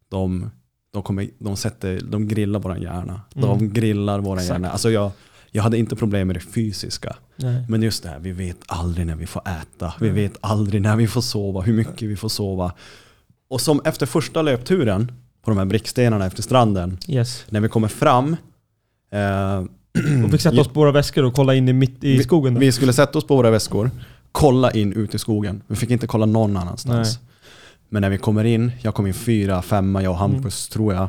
de, 0.09 0.51
de, 0.93 1.03
kommer, 1.03 1.29
de, 1.39 1.55
sätter, 1.57 2.01
de 2.09 2.27
grillar 2.27 2.59
våran 2.59 2.81
hjärna. 2.81 3.21
De 3.33 3.59
Mm. 3.59 3.73
grillar 3.73 4.19
våran 4.19 4.37
Exakt. 4.37 4.49
hjärna. 4.49 4.69
Alltså 4.71 4.91
jag, 4.91 5.11
jag 5.55 5.63
hade 5.63 5.77
inte 5.77 5.95
problem 5.95 6.27
med 6.27 6.35
det 6.35 6.39
fysiska. 6.39 7.15
Nej. 7.35 7.65
Men 7.69 7.81
just 7.83 8.03
det 8.03 8.09
här, 8.09 8.19
vi 8.19 8.31
vet 8.31 8.57
aldrig 8.67 9.07
när 9.07 9.15
vi 9.15 9.25
får 9.25 9.41
äta. 9.61 9.93
Vi 9.99 10.07
Mm. 10.09 10.21
vet 10.21 10.33
aldrig 10.41 10.81
när 10.81 10.95
vi 10.95 11.07
får 11.07 11.21
sova, 11.21 11.61
hur 11.61 11.73
mycket 11.73 12.01
vi 12.01 12.15
får 12.15 12.29
sova. 12.29 12.71
Och 13.49 13.61
som 13.61 13.81
efter 13.85 14.05
första 14.05 14.41
löpturen 14.41 15.11
på 15.43 15.51
de 15.51 15.57
här 15.57 15.65
brickstenarna 15.65 16.25
efter 16.25 16.43
stranden, 16.43 16.97
Yes. 17.07 17.45
när 17.49 17.59
vi 17.59 17.69
kommer 17.69 17.87
fram, 17.87 18.35
eh, 19.11 19.63
Och 20.25 20.31
fick 20.31 20.41
sätta 20.41 20.61
oss 20.61 20.67
på 20.67 20.79
våra 20.79 20.91
väskor 20.91 21.23
och 21.23 21.33
kolla 21.33 21.55
in 21.55 21.69
i, 21.69 21.73
mitt, 21.73 22.03
i 22.03 22.17
vi, 22.17 22.23
skogen. 22.23 22.53
där. 22.53 22.59
Vi 22.61 22.71
skulle 22.71 22.93
sätta 22.93 23.17
oss 23.17 23.27
på 23.27 23.35
våra 23.35 23.49
väskor, 23.51 23.91
kolla 24.31 24.71
in 24.71 24.93
ut 24.93 25.15
i 25.15 25.19
skogen. 25.19 25.61
Vi 25.67 25.75
fick 25.75 25.89
inte 25.89 26.07
kolla 26.07 26.25
någon 26.25 26.57
annanstans. 26.57 27.19
Men 27.89 28.01
när 28.01 28.09
vi 28.09 28.17
kommer 28.17 28.43
in, 28.43 28.71
jag 28.81 28.95
kom 28.95 29.07
in 29.07 29.13
fyra, 29.13 29.61
femma, 29.61 30.03
jag 30.03 30.11
och 30.11 30.17
Hampus 30.17 30.67
tror 30.69 30.93
jag. 30.93 31.07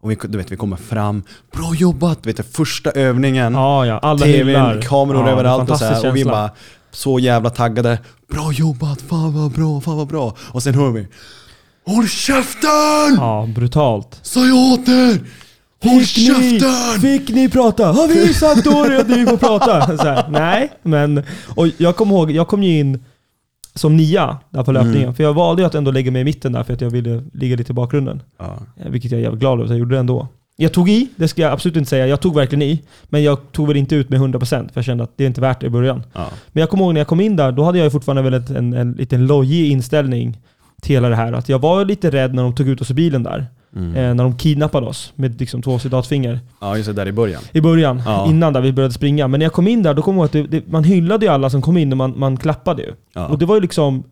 Och 0.00 0.10
vi, 0.10 0.16
du 0.22 0.38
vet, 0.38 0.52
vi 0.52 0.56
kommer 0.56 0.76
fram, 0.76 1.22
bra 1.52 1.74
jobbat! 1.74 2.26
Vet 2.26 2.36
du, 2.36 2.42
första 2.42 2.90
övningen, 2.90 3.54
Ja, 3.54 3.86
ja. 3.86 3.98
Alla 3.98 4.18
TVn, 4.26 4.46
hyllar. 4.46 4.82
kameror 4.82 5.26
ja, 5.26 5.32
överallt 5.32 5.70
och 5.70 5.78
så 5.78 5.84
här. 5.84 6.08
Och 6.08 6.16
vi 6.16 6.24
bara 6.24 6.50
så 6.90 7.18
jävla 7.18 7.50
taggade. 7.50 7.98
Bra 8.30 8.52
jobbat, 8.52 9.02
fan 9.02 9.34
vad 9.42 9.50
bra, 9.52 9.80
fan 9.80 9.96
vad 9.96 10.06
bra. 10.08 10.34
Och 10.40 10.62
sen 10.62 10.74
hör 10.74 10.90
vi 10.90 11.08
Håll 11.86 12.08
käften! 12.08 13.14
Ja, 13.16 13.48
brutalt. 13.54 14.18
Sa 14.22 14.46
jag 14.46 14.56
åt 14.56 14.88
er! 14.88 15.20
Håll 15.82 16.00
Fick 16.00 16.16
ni, 16.16 16.26
käften! 16.60 17.00
fick 17.00 17.28
ni 17.28 17.48
prata? 17.48 17.86
Har 17.86 18.08
vi 18.08 18.34
sagt 18.34 18.66
åt 18.66 18.86
er 18.88 19.00
att 19.00 19.08
ni 19.08 19.26
får 19.26 19.36
prata? 19.36 19.72
Här, 19.80 20.28
nej, 20.30 20.72
men... 20.82 21.22
Och 21.54 21.66
jag 21.76 21.96
kommer 21.96 22.14
ihåg, 22.14 22.30
jag 22.30 22.48
kom 22.48 22.62
ju 22.62 22.78
in 22.78 23.04
som 23.74 23.96
nia 23.96 24.38
där 24.50 24.62
på 24.62 24.72
löpningen. 24.72 25.02
Mm. 25.02 25.14
För 25.14 25.22
jag 25.22 25.34
valde 25.34 25.62
ju 25.62 25.66
att 25.66 25.74
ändå 25.74 25.90
lägga 25.90 26.10
mig 26.10 26.20
i 26.22 26.24
mitten 26.24 26.52
där 26.52 26.62
för 26.62 26.72
att 26.72 26.80
jag 26.80 26.90
ville 26.90 27.22
ligga 27.32 27.56
lite 27.56 27.72
i 27.72 27.74
bakgrunden. 27.74 28.22
Ja. 28.38 28.58
Eh, 28.76 28.90
Vilket 28.90 29.10
jag 29.10 29.18
är 29.18 29.22
jävligt 29.22 29.40
glad 29.40 29.52
över 29.52 29.64
att 29.64 29.70
jag 29.70 29.78
gjorde 29.78 29.94
det 29.94 29.98
ändå. 30.00 30.28
Jag 30.56 30.72
tog 30.72 30.88
i, 30.88 31.08
det 31.16 31.28
ska 31.28 31.42
jag 31.42 31.52
absolut 31.52 31.76
inte 31.76 31.90
säga. 31.90 32.06
Jag 32.06 32.20
tog 32.20 32.34
verkligen 32.34 32.62
i. 32.62 32.82
Men 33.04 33.22
jag 33.22 33.52
tog 33.52 33.68
väl 33.68 33.76
inte 33.76 33.94
ut 33.94 34.08
med 34.08 34.20
100% 34.20 34.40
för 34.48 34.70
jag 34.74 34.84
kände 34.84 35.04
att 35.04 35.12
det 35.16 35.24
är 35.24 35.28
inte 35.28 35.40
värt 35.40 35.60
det 35.60 35.66
i 35.66 35.70
början. 35.70 36.02
Ja. 36.12 36.26
Men 36.48 36.60
jag 36.60 36.70
kommer 36.70 36.84
ihåg 36.84 36.94
när 36.94 37.00
jag 37.00 37.08
kom 37.08 37.20
in 37.20 37.36
där, 37.36 37.52
då 37.52 37.62
hade 37.64 37.78
jag 37.78 37.92
fortfarande 37.92 38.22
väldigt 38.30 38.50
en, 38.56 38.72
en 38.72 38.92
liten 38.92 39.26
lojig 39.26 39.70
inställning 39.72 40.38
till 40.82 40.96
hela 40.96 41.08
det 41.08 41.16
här. 41.16 41.32
Att 41.32 41.48
jag 41.48 41.58
var 41.58 41.84
lite 41.84 42.10
rädd 42.10 42.34
när 42.34 42.42
de 42.42 42.54
tog 42.54 42.68
ut 42.68 42.80
oss 42.80 42.90
ur 42.90 42.94
bilen 42.94 43.22
där. 43.22 43.46
Mm. 43.76 43.96
Eh, 43.96 44.14
när 44.14 44.24
de 44.24 44.36
kidnappade 44.38 44.86
oss 44.86 45.12
med 45.16 45.40
liksom 45.40 45.62
två 45.62 45.78
soldatfinger. 45.78 46.40
ja, 46.60 46.76
just 46.76 46.86
det, 46.86 46.92
där 46.92 47.08
i 47.08 47.12
början. 47.12 47.42
I 47.52 47.60
början, 47.60 48.02
Ja. 48.06 48.26
innan 48.28 48.52
där 48.52 48.60
vi 48.60 48.72
började 48.72 48.94
springa. 48.94 49.28
Men 49.28 49.38
när 49.40 49.46
jag 49.46 49.52
kom 49.52 49.68
in 49.68 49.82
där, 49.82 49.94
då 49.94 50.02
kom 50.02 50.16
jag 50.16 50.24
att 50.24 50.32
det, 50.32 50.42
det, 50.42 50.66
man 50.68 50.84
hyllade 50.84 51.26
ju 51.26 51.32
alla 51.32 51.50
som 51.50 51.62
kom 51.62 51.76
in 51.76 51.92
och 51.92 51.96
man, 51.98 52.18
man 52.18 52.36
klappade 52.36 52.82
ju. 52.82 52.92
Ja. 53.14 53.26
Och 53.26 53.38
det 53.38 53.46
var 53.46 53.54
ju 53.54 53.60
liksom 53.60 54.04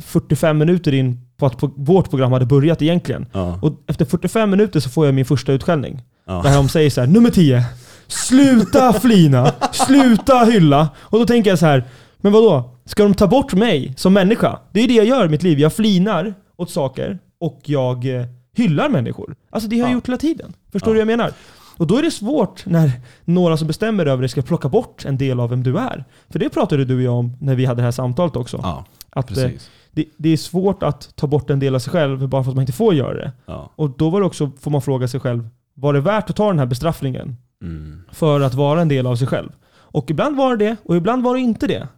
45 0.00 0.58
minuter 0.58 0.94
in 0.94 1.20
på 1.36 1.46
att 1.46 1.58
på, 1.58 1.70
vårt 1.76 2.10
program 2.10 2.32
hade 2.32 2.46
börjat 2.46 2.82
egentligen. 2.82 3.26
Ja. 3.32 3.58
Och 3.62 3.72
efter 3.86 4.04
45 4.04 4.50
minuter 4.50 4.80
så 4.80 4.90
får 4.90 5.06
jag 5.06 5.14
min 5.14 5.24
första 5.24 5.52
utskällning. 5.52 6.02
Ja. 6.26 6.42
Där 6.44 6.54
de 6.56 6.68
säger 6.68 6.90
så 6.90 7.00
här, 7.00 7.08
nummer 7.08 7.30
10. 7.30 7.64
Sluta 8.06 8.92
flina, 9.00 9.52
sluta 9.72 10.44
hylla. 10.44 10.88
Och 10.98 11.18
då 11.18 11.26
tänker 11.26 11.50
jag 11.50 11.58
så 11.58 11.66
här, 11.66 11.84
men 12.18 12.32
vadå? 12.32 12.72
Ska 12.84 13.02
de 13.02 13.14
ta 13.14 13.26
bort 13.26 13.54
mig 13.54 13.94
som 13.96 14.12
människa? 14.12 14.58
Det 14.72 14.80
är 14.80 14.88
det 14.88 14.94
jag 14.94 15.06
gör 15.06 15.26
i 15.26 15.28
mitt 15.28 15.42
liv. 15.42 15.58
Jag 15.60 15.72
flinar 15.72 16.34
åt 16.56 16.70
saker 16.70 17.18
och 17.40 17.60
jag 17.64 18.16
eh, 18.20 18.26
hyllar 18.56 18.88
människor. 18.88 19.36
Alltså 19.50 19.68
det 19.68 19.76
har 19.76 19.80
jag 19.82 19.90
Ja. 19.90 19.94
gjort 19.94 20.08
hela 20.08 20.16
tiden. 20.18 20.52
Förstår 20.72 20.90
du 20.90 20.94
vad 20.94 21.00
jag 21.00 21.18
menar? 21.18 21.32
Och 21.76 21.86
då 21.86 21.96
är 21.98 22.02
det 22.02 22.10
svårt 22.10 22.66
när 22.66 22.90
några 23.24 23.56
som 23.56 23.66
bestämmer 23.66 24.06
över 24.06 24.22
det 24.22 24.28
ska 24.28 24.42
plocka 24.42 24.68
bort 24.68 25.04
en 25.04 25.18
del 25.18 25.40
av 25.40 25.50
vem 25.50 25.62
du 25.62 25.78
är. 25.78 26.04
För 26.30 26.38
det 26.38 26.48
pratade 26.48 26.84
du 26.84 26.96
och 26.96 27.02
jag 27.02 27.14
om 27.14 27.32
när 27.40 27.54
vi 27.54 27.64
hade 27.64 27.80
det 27.80 27.84
här 27.84 27.90
samtalet 27.90 28.36
också. 28.36 28.60
ja, 28.62 28.84
att 29.10 29.30
eh, 29.30 29.34
precis. 29.34 29.70
det, 29.90 30.04
det 30.16 30.28
är 30.28 30.36
svårt 30.36 30.82
att 30.82 31.16
ta 31.16 31.26
bort 31.26 31.50
en 31.50 31.58
del 31.58 31.74
av 31.74 31.78
sig 31.78 31.92
själv 31.92 32.28
bara 32.28 32.44
för 32.44 32.50
att 32.50 32.54
man 32.56 32.62
inte 32.62 32.72
får 32.72 32.94
göra 32.94 33.14
det. 33.14 33.32
Ja. 33.46 33.70
Och 33.76 33.90
då 33.90 34.10
var 34.10 34.20
det 34.20 34.26
också, 34.26 34.50
får 34.60 34.70
man 34.70 34.82
fråga 34.82 35.08
sig 35.08 35.20
själv, 35.20 35.48
var 35.74 35.92
det 35.92 36.00
värt 36.00 36.30
att 36.30 36.36
ta 36.36 36.48
den 36.48 36.58
här 36.58 36.66
bestraffningen 36.66 37.36
Mm. 37.62 38.02
för 38.12 38.40
att 38.40 38.54
vara 38.54 38.80
en 38.82 38.88
del 38.88 39.06
av 39.06 39.16
sig 39.16 39.26
själv? 39.26 39.48
Och 39.74 40.10
ibland 40.10 40.36
var 40.36 40.56
det 40.56 40.64
det, 40.64 40.76
och 40.84 40.96
ibland 40.96 41.22
var 41.22 41.34
det 41.34 41.40
inte 41.40 41.66
det. 41.66 41.88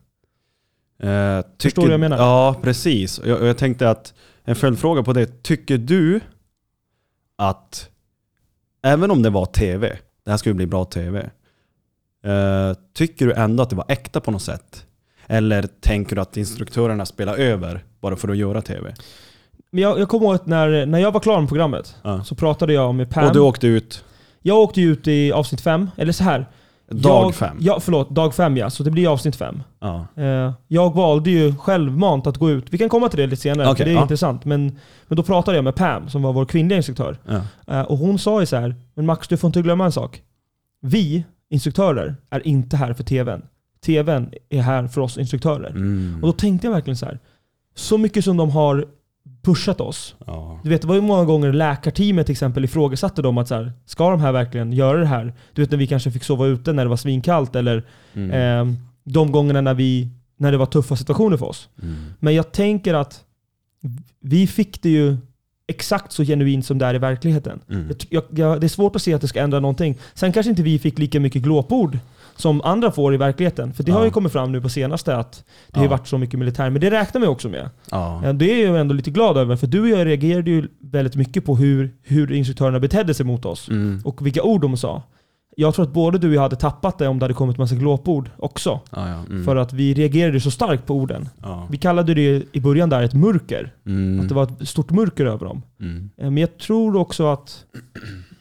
Eh, 1.09 1.43
Förstår 1.63 1.83
du 1.83 1.89
vad 1.89 1.93
jag 1.93 2.01
menar? 2.01 2.17
Ja, 2.17 2.57
precis. 2.63 3.21
Jag, 3.27 3.43
jag 3.47 3.59
tänkte 3.59 3.91
att 3.91 4.15
en 4.45 4.57
följdfråga 4.57 5.03
på 5.03 5.13
det. 5.13 5.43
Tycker 5.43 5.79
du 5.79 6.21
att, 7.39 7.89
även 8.83 9.11
om 9.11 9.23
det 9.23 9.31
var 9.31 9.47
tv, 9.47 9.99
det 10.25 10.31
här 10.31 10.39
skulle 10.39 10.55
bli 10.55 10.67
bra 10.67 10.85
tv, 10.85 11.31
eh, 12.25 12.73
tycker 12.95 13.27
du 13.27 13.33
ändå 13.33 13.63
att 13.63 13.71
det 13.71 13.77
var 13.77 13.85
äkta 13.89 14.21
på 14.21 14.31
något 14.31 14.43
sätt? 14.43 14.87
Eller 15.27 15.63
tänker 15.81 16.17
du 16.17 16.23
att 16.23 16.37
instruktörerna 16.37 17.07
spelar 17.07 17.37
över 17.37 17.85
bara 18.01 18.17
för 18.17 18.29
att 18.29 18.37
göra 18.37 18.63
tv? 18.63 18.95
Men 19.71 19.83
jag, 19.83 19.99
jag 20.01 20.09
kommer 20.09 20.27
ihåg 20.27 20.35
att 20.35 20.47
när, 20.47 20.87
när 20.87 20.99
jag 20.99 21.13
var 21.13 21.21
klar 21.21 21.41
med 21.41 21.49
programmet 21.49 21.97
Ja. 22.03 22.25
så 22.25 22.35
pratade 22.35 22.73
jag 22.73 22.95
med 22.95 23.11
Pam. 23.11 23.27
Och 23.27 23.33
du 23.33 23.41
åkte 23.41 23.67
ut 23.67 24.05
Jag 24.43 24.59
åkte 24.59 24.81
ut 24.81 25.09
i 25.09 25.33
avsnitt 25.33 25.61
fem, 25.61 25.91
eller 25.97 26.13
så 26.13 26.25
här. 26.25 26.47
Dag 26.91 27.27
jag, 27.27 27.35
fem? 27.35 27.57
Ja, 27.61 27.81
förlåt. 27.81 28.11
Dag 28.11 28.35
fem 28.35 28.57
ja, 28.57 28.71
så 28.71 28.83
det 28.83 28.91
blir 28.91 29.13
avsnitt 29.13 29.37
fem. 29.37 29.63
Ja. 29.81 30.07
Eh, 30.17 30.53
jag 30.69 30.95
valde 30.95 31.31
ju 31.31 31.57
självmant 31.57 32.27
att 32.27 32.37
gå 32.37 32.51
ut. 32.51 32.67
Vi 32.71 32.79
kan 32.79 32.89
komma 32.89 33.09
till 33.09 33.19
det 33.19 33.27
lite 33.27 33.43
senare, 33.43 33.77
för 33.77 33.85
det 33.85 33.91
är 33.91 33.95
ja. 33.95 34.03
intressant. 34.03 34.45
Men, 34.45 34.79
men 35.07 35.17
då 35.17 35.23
pratade 35.23 35.57
jag 35.57 35.65
med 35.65 35.75
Pam, 35.75 36.09
som 36.09 36.23
var 36.23 36.33
vår 36.33 36.45
kvinnliga 36.45 36.77
instruktör. 36.77 37.19
Ja. 37.27 37.41
Eh, 37.75 37.83
och 37.83 37.99
hon 37.99 38.19
sa 38.19 38.41
ju 38.41 38.47
så 38.47 38.57
här, 38.57 38.75
men 38.95 39.07
Max 39.07 39.29
du 39.29 39.37
får 39.37 39.49
inte 39.49 39.63
glömma 39.63 39.85
en 39.85 39.93
sak. 39.93 40.23
Vi, 40.81 41.25
instruktörer, 41.51 42.17
är 42.31 42.47
inte 42.47 42.77
här 42.77 42.93
för 42.93 43.05
TVn. 43.05 43.43
TVn 43.87 44.33
är 44.49 44.63
här 44.63 44.87
för 44.87 45.01
oss 45.01 45.19
instruktörer. 45.19 45.71
Mm. 45.71 46.19
Och 46.23 46.27
då 46.27 46.33
tänkte 46.33 46.67
jag 46.67 46.75
verkligen 46.75 46.97
så 46.97 47.07
här. 47.07 47.19
Så 47.75 47.99
mycket 47.99 48.25
som 48.25 48.37
de 48.37 48.51
har 48.51 48.87
pushat 49.49 49.81
oss. 49.81 50.15
ja. 50.27 50.61
Du 50.65 50.71
vet, 50.71 50.83
det 50.83 50.89
var 50.89 50.95
ju 50.95 51.01
många 51.01 51.25
gånger 51.25 51.53
läkarteamet 51.53 52.27
till 52.27 52.33
exempel 52.33 52.65
ifrågasatte 52.65 53.23
dem 53.23 53.39
att 53.39 53.49
så 53.49 53.55
här, 53.55 53.73
ska 53.87 54.11
de 54.11 54.21
här 54.21 54.33
verkligen 54.33 54.73
göra 54.73 54.99
det 54.99 55.07
här? 55.07 55.35
Du 55.53 55.63
vet 55.63 55.71
när 55.71 55.79
vi 55.79 55.87
kanske 55.87 56.11
fick 56.11 56.25
sova 56.25 56.47
ute 56.47 56.73
när 56.73 56.85
det 56.85 56.89
var 56.89 56.97
svinkallt 56.97 57.57
eller 57.57 57.83
Mm. 58.15 58.31
eh, 58.31 58.75
de 59.05 59.33
gångerna 59.33 59.61
när, 59.61 59.75
vi, 59.75 60.09
när 60.37 60.53
det 60.53 60.59
var 60.59 60.67
tuffa 60.67 60.97
situationer 60.97 61.37
för 61.37 61.47
oss. 61.47 61.69
Mm. 61.83 61.97
Men 62.21 62.35
jag 62.35 62.53
tänker 62.53 62.95
att 62.95 63.25
vi 64.21 64.47
fick 64.47 64.83
det 64.83 64.89
ju 64.91 65.17
exakt 65.67 66.13
så 66.13 66.25
genuint 66.25 66.67
som 66.67 66.79
det 66.79 66.87
är 66.87 66.95
i 66.95 66.99
verkligen. 66.99 67.61
Mm. 67.71 67.91
Jag, 68.11 68.25
jag, 68.31 68.61
det 68.61 68.67
är 68.67 68.69
svårt 68.69 68.97
att 68.97 69.03
se 69.03 69.15
att 69.15 69.21
det 69.21 69.29
ska 69.29 69.41
ändra 69.41 69.61
någonting. 69.61 69.99
Sen 70.15 70.33
kanske 70.33 70.51
inte 70.51 70.63
vi 70.63 70.79
fick 70.79 70.99
lika 70.99 71.21
mycket 71.21 71.43
glåpord 71.43 71.99
som 72.39 72.61
andra 72.63 72.91
får 72.91 73.15
i 73.15 73.17
verkligheten. 73.17 73.73
För 73.73 73.83
det 73.85 73.93
har 73.93 74.05
ju 74.05 74.11
kommit 74.11 74.33
fram 74.33 74.53
nu 74.53 74.61
på 74.61 74.69
senaste 74.69 75.17
att 75.17 75.45
det 75.69 75.81
har 75.81 75.89
varit 75.89 76.07
så 76.09 76.19
mycket 76.19 76.39
militär. 76.39 76.71
Men 76.71 76.81
det 76.81 76.91
räknar 76.91 77.21
man 77.21 77.29
också 77.31 77.49
med. 77.49 77.71
Det 78.39 78.63
är 78.63 78.67
jag 78.67 78.81
ändå 78.81 78.95
lite 78.95 79.11
glad 79.11 79.37
över. 79.37 79.57
För 79.57 79.67
du 79.67 79.81
och 79.81 79.89
jag 79.89 80.07
reagerade 80.07 80.51
ju 80.51 80.69
väldigt 80.81 81.17
mycket 81.17 81.45
på 81.45 81.57
hur, 81.57 81.95
hur 82.03 82.33
instruktörerna 82.33 82.81
betedde 82.81 83.15
sig 83.15 83.27
mot 83.27 83.45
oss. 83.45 83.69
Mm. 83.69 84.01
Och 84.05 84.27
vilka 84.27 84.43
ord 84.43 84.61
de 84.61 84.77
sa. 84.77 85.03
Jag 85.57 85.75
tror 85.75 85.85
att 85.85 85.93
både 85.93 86.19
du 86.19 86.29
och 86.29 86.35
jag 86.35 86.41
hade 86.43 86.57
tappat 86.57 86.99
det 86.99 87.09
om 87.09 87.19
det 87.19 87.25
hade 87.25 87.35
kommit 87.35 87.59
massa 87.59 87.75
glåpord 87.75 88.31
också. 88.37 88.81
Ja, 88.91 89.09
ja. 89.09 89.15
Mm. 89.31 89.45
För 89.45 89.57
att 89.57 89.73
vi 89.73 89.95
reagerade 89.95 90.41
så 90.41 90.51
starkt 90.51 90.87
på 90.87 90.95
orden. 90.95 91.29
ja. 91.43 91.67
Vi 91.71 91.79
kallade 91.79 92.15
det 92.15 92.43
i 92.53 92.61
början 92.61 92.89
där 92.91 93.03
ett 93.03 93.15
murker. 93.15 93.75
Mm. 93.87 94.21
Att 94.21 94.29
det 94.29 94.35
var 94.35 94.43
ett 94.43 94.69
stort 94.69 94.91
mörker 94.91 95.27
över 95.27 95.47
dem. 95.47 95.63
Mm. 95.81 96.11
Eh, 96.17 96.25
Men 96.25 96.37
jag 96.37 96.59
tror 96.59 96.97
också 96.97 97.27
att 97.27 97.65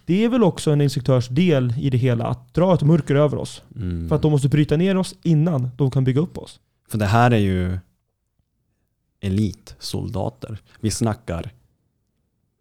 det 0.08 0.24
är 0.24 0.30
väl 0.30 0.44
också 0.44 0.72
en 0.72 0.82
instruktörs 0.82 1.28
del 1.28 1.74
i 1.78 1.90
det 1.90 1.98
hela, 1.98 2.26
att 2.26 2.54
dra 2.54 2.74
ett 2.74 2.82
mörker 2.82 3.16
över 3.16 3.38
oss. 3.38 3.64
Mm. 3.76 4.10
För 4.10 4.16
att 4.16 4.22
de 4.22 4.32
måste 4.32 4.50
bryta 4.50 4.78
ner 4.78 4.98
oss 4.98 5.16
innan 5.24 5.70
de 5.78 5.92
kan 5.92 6.04
bygga 6.04 6.22
upp 6.22 6.38
oss. 6.38 6.60
För 6.90 6.98
det 6.98 7.06
här 7.06 7.32
är 7.32 7.38
ju 7.38 7.80
elitsoldater. 9.20 10.62
Vi 10.80 10.92
snackar 10.92 11.52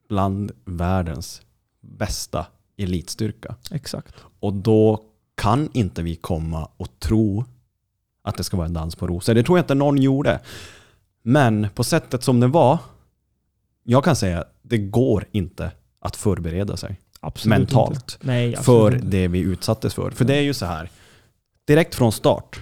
bland 0.09 0.53
världens 0.65 1.43
bästa 1.81 2.47
elitstyrka. 2.77 3.57
Exakt. 3.71 4.15
Och 4.41 4.53
då 4.53 5.05
kan 5.35 5.69
inte 5.73 6.03
vi 6.03 6.17
komma 6.17 6.69
och 6.77 6.99
tro 6.99 7.45
att 8.23 8.37
det 8.37 8.45
ska 8.45 8.57
vara 8.57 8.67
en 8.67 8.75
dans 8.75 8.97
på 8.97 9.07
rosor. 9.07 9.35
Det 9.35 9.43
tror 9.43 9.59
jag 9.59 9.63
inte 9.63 9.75
någon 9.75 10.03
gjorde. 10.03 10.41
Men 11.23 11.67
på 11.75 11.85
sättet 11.85 12.23
som 12.23 12.41
det 12.41 12.49
var, 12.49 12.79
jag 13.83 14.05
kan 14.05 14.17
säga 14.17 14.41
att 14.41 14.59
det 14.63 14.79
går 14.79 15.25
inte 15.33 15.71
att 16.01 16.17
förbereda 16.17 16.77
sig 16.77 17.01
Absolut 17.21 17.59
mentalt 17.59 17.95
Inte. 17.99 18.27
Nej, 18.27 18.57
för 18.57 18.95
inte. 18.95 19.07
det 19.07 19.29
vi 19.29 19.39
utsattes 19.39 19.95
för. 19.95 20.11
För 20.11 20.25
det 20.25 20.35
är 20.35 20.41
ju 20.43 20.55
så 20.55 20.67
här, 20.67 20.91
direkt 21.67 21.95
från 21.95 22.13
start. 22.13 22.61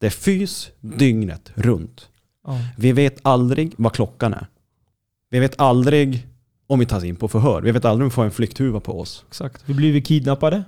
Det 0.00 0.06
är 0.06 0.10
fys 0.10 0.70
dygnet 0.80 1.50
runt. 1.54 2.08
Ja. 2.46 2.58
Vi 2.78 2.92
vet 2.92 3.18
aldrig 3.22 3.74
vad 3.76 3.92
klockan 3.92 4.34
är. 4.34 4.46
Vi 5.30 5.38
vet 5.38 5.60
aldrig 5.60 6.26
om 6.66 6.78
vi 6.78 6.86
tas 6.86 7.04
in 7.04 7.16
på 7.16 7.28
förhör. 7.28 7.62
Vi 7.62 7.70
vet 7.72 7.84
aldrig 7.84 8.04
om 8.04 8.08
vi 8.08 8.14
får 8.14 8.24
en 8.24 8.30
flykthuva 8.30 8.80
på 8.80 9.00
oss. 9.00 9.24
Exakt. 9.28 9.62
Vi 9.66 9.74
blir 9.74 9.92
vi 9.92 10.02
kidnappade. 10.02 10.64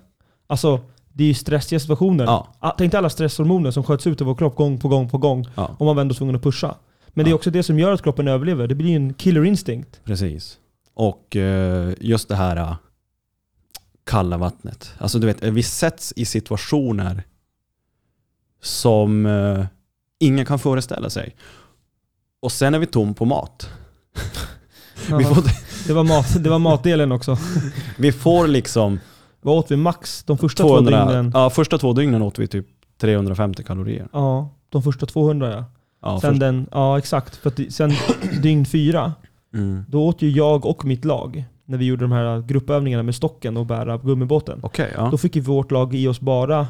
Alltså, 0.47 0.81
det 1.13 1.25
är 1.25 1.29
ju 1.29 1.35
stressiga 1.35 1.81
situationer. 1.81 2.25
Ja. 2.25 2.55
Ah, 2.59 2.71
Tänk 2.79 2.93
dig 2.93 2.99
alla 2.99 3.11
stresshormoner 3.11 3.71
som 3.71 3.85
sköts 3.85 4.07
ut 4.07 4.21
i 4.21 4.25
vår 4.25 4.35
kropp 4.35 4.57
gång 4.57 4.79
på 4.81 4.89
gång 4.89 5.09
på 5.11 5.19
gång. 5.19 5.47
Ja, 5.55 5.77
Och 5.79 5.87
man 5.87 5.99
ändå 5.99 6.15
tvungen 6.15 6.37
att 6.37 6.43
pusha. 6.43 6.75
Men 7.09 7.25
det 7.25 7.29
är 7.29 7.33
Ja. 7.33 7.37
också 7.37 7.51
det 7.51 7.63
som 7.63 7.79
gör 7.79 7.93
att 7.93 8.03
kroppen 8.03 8.29
överlever. 8.29 8.67
Det 8.67 8.75
blir 8.75 8.89
ju 8.89 8.97
en 8.97 9.15
killer 9.15 9.45
instinct. 9.45 10.01
precis. 10.05 10.59
Och 10.95 11.37
eh, 11.37 11.93
just 12.01 12.29
det 12.29 12.37
här 12.37 12.57
eh, 12.57 12.77
kalla 14.05 14.37
vattnet. 14.37 14.95
Alltså 14.99 15.19
du 15.19 15.27
vet, 15.27 15.43
vi 15.43 15.63
sätts 15.63 16.13
i 16.17 16.25
situationer 16.25 17.23
som 18.63 19.27
eh, 19.27 19.67
ingen 20.19 20.47
kan 20.47 20.59
föreställa 20.59 21.11
sig. 21.11 21.37
Och 22.41 22.53
sen 22.53 22.75
är 22.75 22.79
vi 22.79 22.87
tom 22.87 23.15
på 23.15 23.25
mat. 23.25 23.71
Vi 25.09 25.13
Ja. 25.25 25.35
får, 25.35 25.43
Det, 25.87 25.93
var 25.93 26.05
mat, 26.05 26.45
det 26.45 26.51
var 26.51 26.59
matdelen 26.59 27.13
också. 27.13 27.39
vi 27.99 28.13
får 28.13 28.47
liksom 28.49 29.01
Vad 29.41 29.57
åt 29.59 29.71
vi 29.71 29.77
max 29.77 30.23
de 30.25 30.39
första 30.39 30.63
två 30.63 30.69
200, 30.69 31.05
dygnen? 31.07 31.31
ja, 31.35 31.51
första 31.51 31.79
två 31.79 31.93
dygnen 31.93 32.23
åt 32.23 32.39
vi 32.39 32.47
typ 32.49 32.67
350 33.01 33.65
kalorier. 33.65 34.09
Ja, 34.13 34.49
de 34.69 34.83
första 34.83 35.07
200 35.07 35.51
ja. 35.53 35.65
Ja, 36.03 36.21
sen 36.21 36.31
först, 36.31 36.41
den, 36.41 36.67
ja 36.71 36.99
exakt. 36.99 37.37
För 37.37 37.71
sen 37.71 37.93
dygn 38.43 38.67
fyra, 38.67 39.13
mm. 39.55 39.85
då 39.89 40.07
åt 40.07 40.23
ju 40.23 40.31
jag 40.31 40.67
och 40.67 40.85
mitt 40.85 41.05
lag, 41.05 41.45
när 41.65 41.79
vi 41.79 41.85
gjorde 41.85 42.05
de 42.05 42.13
här 42.13 42.41
gruppövningarna 42.41 43.03
med 43.03 43.15
stocken 43.15 43.57
och 43.57 43.67
bära 43.67 43.99
gummibåten. 43.99 44.61
Okej, 44.63 44.93
ja. 44.97 45.09
Då 45.11 45.19
fick 45.19 45.37
ju 45.37 45.43
vårt 45.43 45.71
lag 45.71 45.95
i 45.95 46.09
oss 46.09 46.21
bara 46.21 46.67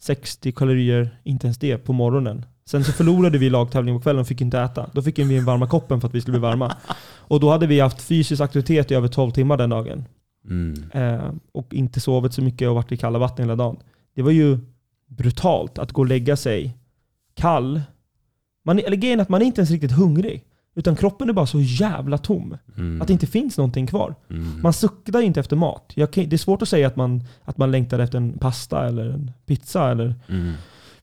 60 0.00 0.52
kalorier, 0.52 1.20
inte 1.24 1.46
ens 1.46 1.58
det, 1.58 1.78
på 1.78 1.92
morgonen. 1.92 2.44
Sen 2.64 2.84
så 2.84 2.92
förlorade 2.92 3.38
vi 3.38 3.50
lagtävlingen 3.50 4.00
på 4.00 4.02
kvällen 4.02 4.20
och 4.20 4.26
fick 4.26 4.40
inte 4.40 4.60
äta. 4.60 4.90
Då 4.92 5.02
fick 5.02 5.18
vi 5.18 5.36
en 5.36 5.44
varma 5.44 5.66
koppen 5.66 6.00
för 6.00 6.08
att 6.08 6.14
vi 6.14 6.20
skulle 6.20 6.38
bli 6.38 6.48
varma. 6.48 6.76
Och 7.16 7.40
då 7.40 7.50
hade 7.50 7.66
vi 7.66 7.80
haft 7.80 8.02
fysisk 8.02 8.42
aktivitet 8.42 8.90
i 8.90 8.94
över 8.94 9.08
12 9.08 9.30
timmar 9.30 9.56
den 9.56 9.70
dagen. 9.70 10.04
Mm. 10.44 10.90
eh, 10.92 11.30
och 11.52 11.74
inte 11.74 12.00
sovit 12.00 12.32
så 12.32 12.42
mycket 12.42 12.68
och 12.68 12.74
varit 12.74 12.92
i 12.92 12.96
kalla 12.96 13.18
vatten 13.18 13.44
hela 13.44 13.56
dagen. 13.56 13.76
Det 14.14 14.22
var 14.22 14.30
ju 14.30 14.58
brutalt 15.08 15.78
att 15.78 15.92
gå 15.92 16.02
och 16.02 16.06
lägga 16.06 16.36
sig 16.36 16.78
kall. 17.34 17.80
Man, 18.64 18.78
eller 18.78 18.96
grejen 18.96 19.20
är 19.20 19.22
att 19.22 19.28
man 19.28 19.42
är 19.42 19.46
inte 19.46 19.60
ens 19.60 19.70
riktigt 19.70 19.92
hungrig. 19.92 20.44
Utan 20.78 20.96
kroppen 20.96 21.28
är 21.28 21.32
bara 21.32 21.46
så 21.46 21.60
jävla 21.60 22.18
tom. 22.18 22.56
Mm. 22.76 23.02
Att 23.02 23.06
det 23.08 23.12
inte 23.12 23.26
finns 23.26 23.58
någonting 23.58 23.86
kvar. 23.86 24.14
Mm. 24.30 24.62
Man 24.62 24.72
suktar 24.72 25.20
ju 25.20 25.26
inte 25.26 25.40
efter 25.40 25.56
mat. 25.56 25.92
Jag 25.94 26.08
det 26.12 26.32
är 26.32 26.36
svårt 26.36 26.62
att 26.62 26.68
säga 26.68 26.86
att 26.86 26.96
man, 26.96 27.22
att 27.44 27.58
man 27.58 27.70
längtar 27.70 27.98
efter 27.98 28.18
en 28.18 28.38
pasta 28.38 28.86
eller 28.86 29.10
en 29.10 29.30
pizza. 29.46 29.90
Eller, 29.90 30.14
Mm. 30.28 30.52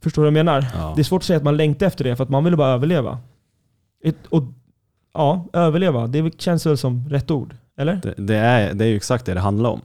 förstår 0.02 0.22
du 0.22 0.32
vad 0.32 0.38
jag 0.38 0.46
menar? 0.46 0.66
Ja. 0.74 0.94
Det 0.96 1.02
är 1.02 1.04
svårt 1.04 1.22
att 1.22 1.26
säga 1.26 1.38
att 1.38 1.44
man 1.44 1.58
längtar 1.58 1.86
efter 1.86 2.04
det 2.04 2.16
för 2.16 2.24
att 2.24 2.30
man 2.30 2.44
vill 2.44 2.58
bara 2.58 2.74
överleva. 2.74 3.20
Ett, 4.04 4.28
och, 4.30 4.44
ja, 5.14 5.46
överleva. 5.54 6.08
Det 6.08 6.42
känns 6.42 6.66
väl 6.66 6.78
som 6.78 7.10
rätt 7.10 7.32
ord? 7.32 7.56
Eller? 7.78 7.96
Det, 7.96 8.14
det, 8.18 8.36
är, 8.36 8.74
det 8.74 8.86
är 8.86 8.90
ju 8.90 8.96
exakt 8.96 9.26
det 9.26 9.34
det 9.34 9.40
handlar 9.40 9.70
om. 9.70 9.82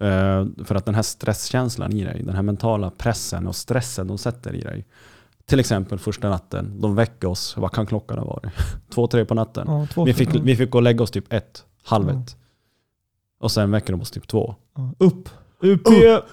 Eh, 0.00 0.64
för 0.64 0.74
att 0.74 0.84
den 0.84 0.94
här 0.94 1.02
stresskänslan 1.02 1.92
i 1.92 2.04
dig, 2.04 2.22
den 2.22 2.34
här 2.34 2.42
mentala 2.42 2.90
pressen 2.90 3.46
och 3.46 3.56
stressen 3.56 4.06
de 4.06 4.18
sätter 4.18 4.54
i 4.54 4.60
dig. 4.60 4.84
Till 5.50 5.60
exempel 5.60 5.98
första 5.98 6.28
natten, 6.30 6.80
de 6.80 6.94
väcker 6.94 7.28
oss, 7.28 7.56
vad 7.56 7.72
kan 7.72 7.86
klockan 7.86 8.18
ha 8.18 8.24
varit? 8.24 8.52
Två, 8.94 9.06
tre 9.06 9.24
på 9.24 9.34
natten. 9.34 9.64
Ja, 9.68 9.86
två, 9.94 10.04
Vi 10.04 10.14
fick, 10.14 10.34
vi 10.34 10.56
fick 10.56 10.70
gå 10.70 10.78
och 10.78 10.82
lägga 10.82 11.02
oss 11.02 11.10
typ 11.10 11.32
ett, 11.32 11.64
halv 11.84 12.10
ett. 12.10 12.36
Och 13.40 13.52
sen 13.52 13.70
väcker 13.70 13.92
de 13.92 14.00
oss 14.00 14.10
typ 14.10 14.28
två. 14.28 14.54
upp. 14.98 15.28
UP. 15.62 15.86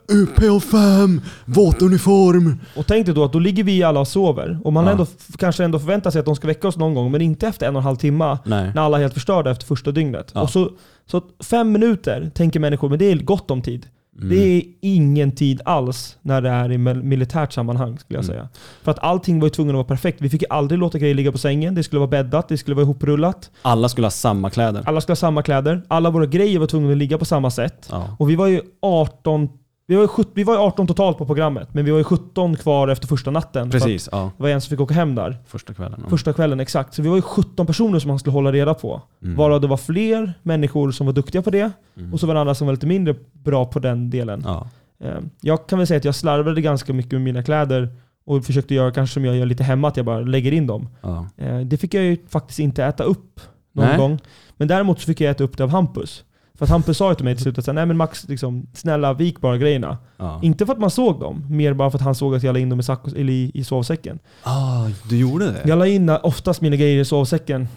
UP5, 0.08 1.22
våt 1.46 1.82
uniform! 1.82 2.60
Och 2.76 2.88
tänk 2.88 3.06
dig 3.06 3.16
då 3.16 3.24
att 3.24 3.34
då 3.34 3.40
ligger 3.40 3.64
vi 3.64 3.84
alla 3.84 4.00
och 4.00 4.08
sover. 4.08 4.60
Och 4.64 4.74
man 4.74 4.86
Ja. 4.86 4.92
ändå, 4.92 5.06
kanske 5.38 5.64
ändå 5.64 5.80
förväntar 5.80 6.12
sig 6.12 6.20
att 6.20 6.26
de 6.26 6.36
ska 6.36 6.48
väcka 6.48 6.68
oss 6.68 6.78
någon 6.78 6.94
gång, 6.96 7.12
men 7.12 7.22
inte 7.22 7.48
efter 7.48 7.68
en 7.68 7.76
och 7.76 7.80
en 7.80 7.86
halv 7.86 7.96
timme. 7.96 8.38
Nej. 8.46 8.72
När 8.76 8.82
alla 8.82 8.98
är 8.98 9.02
helt 9.02 9.14
förstörda 9.14 9.52
efter 9.52 9.66
första 9.66 9.92
dygnet. 9.92 10.32
Ja. 10.36 10.42
Och 10.42 10.50
så, 10.50 10.72
så 11.06 11.22
fem 11.40 11.72
minuter 11.72 12.32
tänker 12.36 12.60
människor, 12.60 12.90
men 12.90 13.00
det 13.00 13.12
är 13.12 13.16
gott 13.16 13.52
om 13.52 13.62
tid. 13.62 13.86
Mm. 14.18 14.30
Det 14.30 14.36
är 14.58 14.64
ingen 14.82 15.32
tid 15.32 15.62
alls 15.66 16.18
när 16.22 16.42
det 16.42 16.50
är 16.50 16.72
i 16.72 16.78
mil- 16.78 17.04
militärt 17.04 17.54
sammanhang 17.54 17.98
skulle 18.00 18.18
jag 18.18 18.24
Mm. 18.26 18.36
säga. 18.36 18.50
För 18.84 18.92
att 18.92 19.00
allting 19.00 19.40
var 19.40 19.46
ju 19.46 19.50
tvungen 19.50 19.76
att 19.76 19.78
vara 19.78 19.88
perfekt. 19.88 20.22
Vi 20.22 20.30
fick 20.30 20.44
aldrig 20.50 20.80
låta 20.80 20.98
grejer 21.00 21.16
ligga 21.16 21.32
på 21.32 21.38
sängen. 21.38 21.76
Det 21.76 21.84
skulle 21.84 22.00
vara 22.00 22.10
bäddat, 22.10 22.50
det 22.50 22.58
skulle 22.58 22.76
vara 22.76 22.86
ihoprullat. 22.86 23.52
Alla 23.62 23.90
skulle 23.90 24.06
ha 24.06 24.12
samma 24.12 24.50
kläder. 24.50 24.84
Alla 24.86 25.02
skulle 25.02 25.12
ha 25.12 25.16
samma 25.16 25.42
kläder. 25.44 25.82
Alla 25.88 26.10
våra 26.10 26.26
grejer 26.26 26.60
var 26.60 26.68
tvungna 26.68 26.92
att 26.92 26.98
ligga 26.98 27.18
på 27.18 27.26
samma 27.26 27.52
sätt. 27.52 27.88
Ja. 27.92 28.16
Och 28.20 28.30
vi 28.30 28.36
var 28.36 28.48
ju 28.48 28.62
18 28.82 29.50
vi 29.88 29.96
var 29.96 30.02
ju, 30.02 30.08
17, 30.08 30.32
vi 30.36 30.44
var 30.44 30.54
ju 30.54 30.60
18 30.60 30.88
totalt 30.88 31.18
på 31.18 31.26
programmet, 31.26 31.70
men 31.74 31.86
vi 31.86 31.92
var 31.92 31.98
ju 31.98 32.04
17 32.04 32.56
kvar 32.56 32.88
efter 32.88 33.08
första 33.08 33.32
natten. 33.32 33.70
Precis, 33.70 34.10
ja. 34.12 34.32
Det 34.38 34.44
var 34.44 34.50
en 34.50 34.62
som 34.62 34.70
fick 34.70 34.80
åka 34.82 34.94
hem 34.94 35.16
där. 35.16 35.38
Första 35.48 35.74
kvällen. 35.74 36.00
Ja. 36.04 36.10
Första 36.10 36.34
kvällen, 36.34 36.60
exakt. 36.60 36.94
Så 36.94 37.02
vi 37.02 37.10
var 37.10 37.16
ju 37.16 37.22
17 37.22 37.66
personer 37.66 38.00
som 38.00 38.08
man 38.10 38.20
skulle 38.20 38.34
hålla 38.34 38.52
reda 38.52 38.74
på. 38.74 39.02
Mm. 39.24 39.36
Varav 39.36 39.62
det 39.62 39.68
var 39.68 39.78
fler 39.78 40.34
människor 40.44 40.92
som 40.92 41.06
var 41.06 41.14
duktiga 41.14 41.42
på 41.42 41.50
det, 41.50 41.72
Mm. 41.98 42.14
och 42.14 42.20
så 42.20 42.28
var 42.28 42.34
det 42.34 42.40
andra 42.40 42.56
som 42.56 42.68
var 42.68 42.74
lite 42.74 42.88
mindre 42.88 43.16
bra 43.34 43.66
på 43.66 43.80
den 43.80 44.10
delen. 44.10 44.42
Ja. 44.46 44.68
Eh, 45.04 45.18
Jag 45.42 45.68
kan 45.68 45.78
väl 45.80 45.88
säga 45.88 45.98
att 45.98 46.06
jag 46.06 46.16
slarvade 46.16 46.62
ganska 46.62 46.94
mycket 46.94 47.12
med 47.14 47.22
mina 47.22 47.44
kläder 47.44 47.90
och 48.26 48.46
försökte 48.46 48.76
göra 48.76 48.92
kanske 48.92 49.14
som 49.14 49.26
jag 49.26 49.36
gör 49.36 49.46
lite 49.46 49.64
hemma, 49.64 49.88
att 49.88 49.98
jag 49.98 50.06
bara 50.06 50.20
lägger 50.20 50.52
in 50.52 50.68
dem. 50.68 50.90
Ja. 51.02 51.28
Eh, 51.38 51.60
Det 51.60 51.78
fick 51.78 51.94
jag 51.94 52.04
ju 52.04 52.18
faktiskt 52.30 52.60
inte 52.60 52.84
äta 52.86 53.04
upp 53.04 53.40
någon 53.74 53.86
Nej. 53.86 53.98
gång. 53.98 54.20
Men 54.58 54.68
däremot 54.68 55.00
så 55.00 55.06
fick 55.06 55.22
jag 55.22 55.32
äta 55.32 55.44
upp 55.44 55.58
det 55.58 55.64
av 55.64 55.70
Hampus. 55.70 56.24
För 56.58 56.66
att 56.66 56.70
Hampus 56.70 56.98
sa 56.98 57.10
ju 57.10 57.16
till 57.16 57.26
mig 57.26 57.36
till 57.36 57.44
slut 57.44 57.58
att 57.58 57.76
nej 57.76 57.86
men 57.86 57.98
Max, 57.98 58.28
liksom, 58.28 58.68
snälla 58.74 59.14
vik 59.14 59.42
bara 59.42 59.58
grejerna. 59.58 59.98
Ja. 60.18 60.40
Inte 60.44 60.66
för 60.66 60.74
att 60.74 60.80
man 60.80 60.90
såg 60.92 61.20
dem, 61.20 61.46
mer 61.50 61.74
bara 61.74 61.92
för 61.92 61.98
att 61.98 62.04
han 62.04 62.16
såg 62.16 62.36
att 62.36 62.44
jag 62.44 62.54
la 62.54 62.60
in 62.60 62.70
dem 62.70 62.80
i, 62.80 62.84
sack, 62.84 63.08
eller 63.08 63.34
i, 63.34 63.52
i 63.54 63.64
sovsäcken. 63.64 64.20
Ah, 64.44 64.88
du 65.10 65.18
gjorde 65.20 65.52
det? 65.52 65.62
Jag 65.66 65.80
la 65.80 65.88
in 65.88 66.10
oftast 66.10 66.62
mina 66.62 66.76
grejer 66.76 67.02
i 67.02 67.06
sovsäcken. 67.06 67.68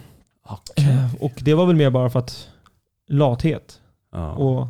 Okej. 0.47 0.85
Eh, 0.85 1.15
Och 1.19 1.33
det 1.41 1.53
var 1.53 1.65
väl 1.65 1.75
mer 1.75 1.89
bara 1.89 2.09
för 2.09 2.19
att 2.19 2.47
lathet. 3.09 3.79
Ja. 4.11 4.31
Och 4.31 4.67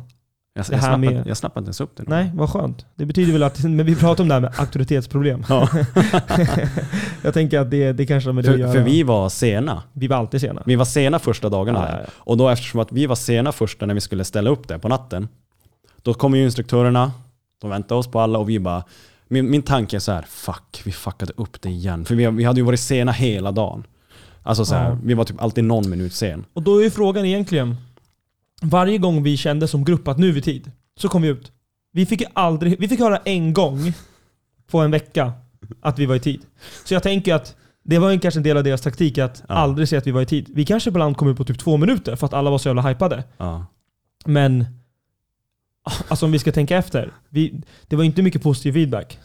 jag, 0.54 0.64
det 0.66 0.72
jag, 0.72 0.78
här 0.78 0.88
snappade, 0.88 1.14
med- 1.14 1.26
jag 1.26 1.36
snappade 1.36 1.60
inte 1.60 1.68
ens 1.68 1.80
upp 1.80 1.96
det. 1.96 2.04
nej, 2.06 2.30
vad 2.34 2.50
skönt. 2.50 2.86
Det 2.94 3.06
betyder 3.06 3.32
väl 3.32 3.42
att, 3.42 3.58
men 3.64 3.86
vi 3.86 3.96
pratar 3.96 4.24
om 4.24 4.28
det 4.28 4.34
här 4.34 4.40
med 4.40 4.52
auktoritetsproblem. 4.58 5.44
Ja. 5.48 5.68
jag 7.22 7.34
tänker 7.34 7.58
att 7.60 7.70
det, 7.70 7.92
det 7.92 8.06
kanske 8.06 8.28
har 8.28 8.34
med 8.34 8.44
det 8.44 8.48
att 8.50 8.54
För, 8.54 8.60
göra. 8.60 8.72
för 8.72 8.80
vi 8.80 9.02
var 9.02 9.28
sena. 9.28 9.82
vi 9.92 10.06
var 10.06 10.16
alltid 10.16 10.40
sena. 10.40 10.62
Vi 10.66 10.76
var 10.76 10.84
sena 10.84 11.18
första 11.18 11.48
dagarna 11.48 11.88
ja, 11.92 11.98
ja. 12.00 12.10
Och 12.16 12.36
då 12.36 12.48
eftersom 12.48 12.80
att 12.80 12.92
vi 12.92 13.06
var 13.06 13.16
sena 13.16 13.52
första 13.52 13.86
när 13.86 13.94
vi 13.94 14.00
skulle 14.00 14.24
ställa 14.24 14.50
upp 14.50 14.68
det 14.68 14.78
på 14.78 14.88
natten. 14.88 15.28
Då 16.02 16.14
kommer 16.14 16.38
ju 16.38 16.44
instruktörerna, 16.44 17.12
de 17.60 17.70
väntade 17.70 17.98
oss 17.98 18.06
på 18.06 18.20
alla 18.20 18.38
och 18.38 18.48
vi 18.48 18.58
bara 18.58 18.84
min, 19.28 19.50
min 19.50 19.62
tanke 19.62 19.96
är 19.96 20.00
så 20.00 20.12
här, 20.12 20.22
fuck, 20.28 20.82
vi 20.84 20.92
fuckade 20.92 21.32
upp 21.36 21.62
det 21.62 21.68
igen. 21.70 22.04
För 22.04 22.14
vi, 22.14 22.26
vi 22.26 22.44
hade 22.44 22.60
ju 22.60 22.64
varit 22.66 22.80
sena 22.80 23.12
hela 23.12 23.52
dagen. 23.52 23.84
Alltså 24.42 24.64
så 24.64 24.74
här, 24.74 24.88
Ja. 24.90 24.98
vi 25.04 25.14
var 25.14 25.24
typ 25.24 25.42
alltid 25.42 25.64
någon 25.64 25.90
minut 25.90 26.12
sen. 26.14 26.44
Och 26.52 26.62
då 26.62 26.78
är 26.78 26.82
ju 26.82 26.90
frågan 26.90 27.24
egentligen, 27.24 27.76
varje 28.62 28.98
gång 28.98 29.22
vi 29.22 29.36
kände 29.36 29.68
som 29.68 29.84
grupp 29.84 30.08
att 30.08 30.18
nu 30.18 30.28
är 30.28 30.32
vi 30.32 30.42
tid, 30.42 30.70
så 30.96 31.08
kom 31.08 31.22
vi 31.22 31.28
ut. 31.28 31.52
Vi 31.92 32.06
fick 32.06 32.22
aldrig, 32.32 32.80
vi 32.80 32.88
fick 32.88 33.00
höra 33.00 33.16
en 33.16 33.52
gång 33.52 33.92
på 34.70 34.78
en 34.78 34.90
vecka 34.90 35.32
att 35.80 35.98
vi 35.98 36.06
var 36.06 36.14
i 36.14 36.20
tid. 36.20 36.40
Så 36.84 36.94
jag 36.94 37.02
tänker 37.02 37.34
att 37.34 37.56
det 37.84 37.98
var 37.98 38.18
kanske 38.18 38.38
en 38.40 38.44
del 38.44 38.56
av 38.56 38.64
deras 38.64 38.80
taktik 38.80 39.18
att 39.18 39.42
Ja. 39.48 39.54
aldrig 39.54 39.88
säga 39.88 39.98
att 39.98 40.06
vi 40.06 40.10
var 40.10 40.22
i 40.22 40.26
tid. 40.26 40.50
Vi 40.54 40.64
kanske 40.64 40.90
ibland 40.90 41.16
kom 41.16 41.28
ut 41.28 41.36
på 41.36 41.44
typ 41.44 41.58
två 41.58 41.76
minuter 41.76 42.16
för 42.16 42.26
att 42.26 42.32
alla 42.34 42.50
var 42.50 42.58
så 42.58 42.68
jävla 42.68 42.82
hypade. 42.82 43.24
Ja. 43.36 43.66
Men 44.24 44.64
alltså 46.08 46.26
om 46.26 46.32
vi 46.32 46.38
ska 46.38 46.52
tänka 46.52 46.76
efter. 46.76 47.12
Vi, 47.28 47.62
det 47.88 47.96
var 47.96 48.04
inte 48.04 48.22
mycket 48.22 48.42
positiv 48.42 48.72
feedback. 48.72 49.18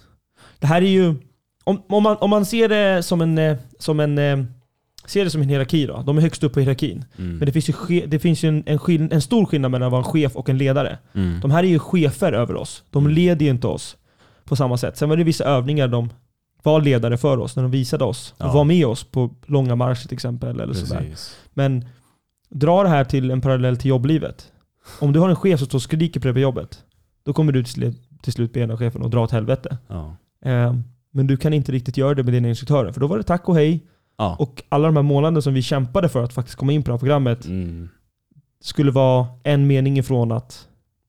Det 0.59 0.67
här 0.67 0.81
är 0.81 0.89
ju... 0.89 1.15
Om, 1.63 1.81
om, 1.89 2.03
man, 2.03 2.17
om 2.17 2.29
man 2.29 2.45
ser 2.45 2.69
det 2.69 3.03
som 3.03 3.21
en, 3.21 3.37
eh, 3.37 3.57
som 3.79 3.99
en, 3.99 4.17
ser 5.07 5.23
det 5.23 5.29
som 5.29 5.41
en 5.41 5.49
hierarki 5.49 5.85
då. 5.85 6.01
De 6.05 6.17
är 6.17 6.21
högst 6.21 6.43
upp 6.43 6.53
på 6.53 6.59
hierarkin. 6.59 7.05
Mm. 7.17 7.37
Men 7.37 7.45
det 7.45 7.51
finns 7.51 7.69
ju, 7.89 8.05
det 8.07 8.19
finns 8.19 8.43
ju 8.43 8.47
en, 8.49 8.63
en, 8.65 8.79
skill, 8.79 9.07
en 9.11 9.21
stor 9.21 9.45
skillnad 9.45 9.71
mellan 9.71 9.85
att 9.87 9.91
vara 9.91 9.99
en 10.01 10.11
chef 10.11 10.35
och 10.35 10.49
en 10.49 10.57
ledare. 10.57 10.97
Mm. 11.13 11.39
De 11.39 11.51
här 11.51 11.63
är 11.63 11.67
ju 11.67 11.79
chefer 11.79 12.33
över 12.33 12.55
oss. 12.55 12.83
De 12.89 13.03
Mm. 13.03 13.15
leder 13.15 13.45
ju 13.45 13.51
inte 13.51 13.67
oss 13.67 13.97
på 14.45 14.55
samma 14.55 14.77
sätt. 14.77 14.97
Sen 14.97 15.09
var 15.09 15.17
det 15.17 15.23
vissa 15.23 15.43
övningar 15.43 15.87
de 15.87 16.09
var 16.63 16.81
ledare 16.81 17.17
för 17.17 17.37
oss, 17.37 17.55
när 17.55 17.63
de 17.63 17.71
visade 17.71 18.03
oss. 18.03 18.33
Och 18.37 18.45
Ja. 18.45 18.51
var 18.53 18.63
med 18.63 18.85
oss 18.85 19.03
på 19.03 19.35
långa 19.45 19.75
marscher 19.75 20.07
till 20.07 20.13
exempel. 20.15 20.59
Eller 20.59 20.73
sådär. 20.73 21.01
Men 21.53 21.85
dra 22.49 22.83
det 22.83 22.89
här 22.89 23.03
till 23.03 23.31
en 23.31 23.41
parallell 23.41 23.77
till 23.77 23.89
jobblivet. 23.89 24.51
Om 24.99 25.13
du 25.13 25.19
har 25.19 25.29
en 25.29 25.35
chef 25.35 25.59
som 25.59 25.65
står 25.67 25.77
och 25.77 25.81
skriker 25.81 26.19
på 26.19 26.23
dig 26.27 26.33
på 26.33 26.39
jobbet, 26.39 26.79
då 27.25 27.33
kommer 27.33 27.51
du 27.51 27.63
till, 27.63 27.73
slut- 27.73 28.01
till 28.21 28.33
slut 28.33 28.53
be 28.53 28.59
här 28.65 28.77
chefen 28.77 29.03
att 29.05 29.11
dra 29.11 29.23
åt 29.23 29.31
helvete. 29.31 29.77
Ja. 29.87 30.15
Eh, 30.45 30.75
men 31.11 31.27
du 31.27 31.37
kan 31.37 31.53
inte 31.53 31.71
riktigt 31.71 31.97
göra 31.97 32.13
det 32.13 32.23
med 32.23 32.33
dina 32.33 32.49
instruktörer, 32.49 32.91
för 32.91 32.99
då 33.01 33.07
var 33.07 33.17
det 33.17 33.23
tack 33.23 33.49
och 33.49 33.55
hej. 33.55 33.83
Ja. 34.17 34.35
Och 34.39 34.63
alla 34.69 34.85
de 34.87 34.95
här 34.95 35.03
månaderna 35.03 35.41
som 35.41 35.53
vi 35.53 35.61
kämpade 35.61 36.09
för 36.09 36.23
att 36.23 36.33
faktiskt 36.33 36.57
komma 36.57 36.71
in 36.71 36.83
på 36.83 36.87
det 36.87 36.93
här 36.93 36.99
programmet 36.99 37.45
Mm. 37.45 37.89
skulle 38.61 38.91
vara 38.91 39.27
en 39.43 39.67
mening 39.67 39.97
ifrån 39.99 40.31
att 40.31 40.67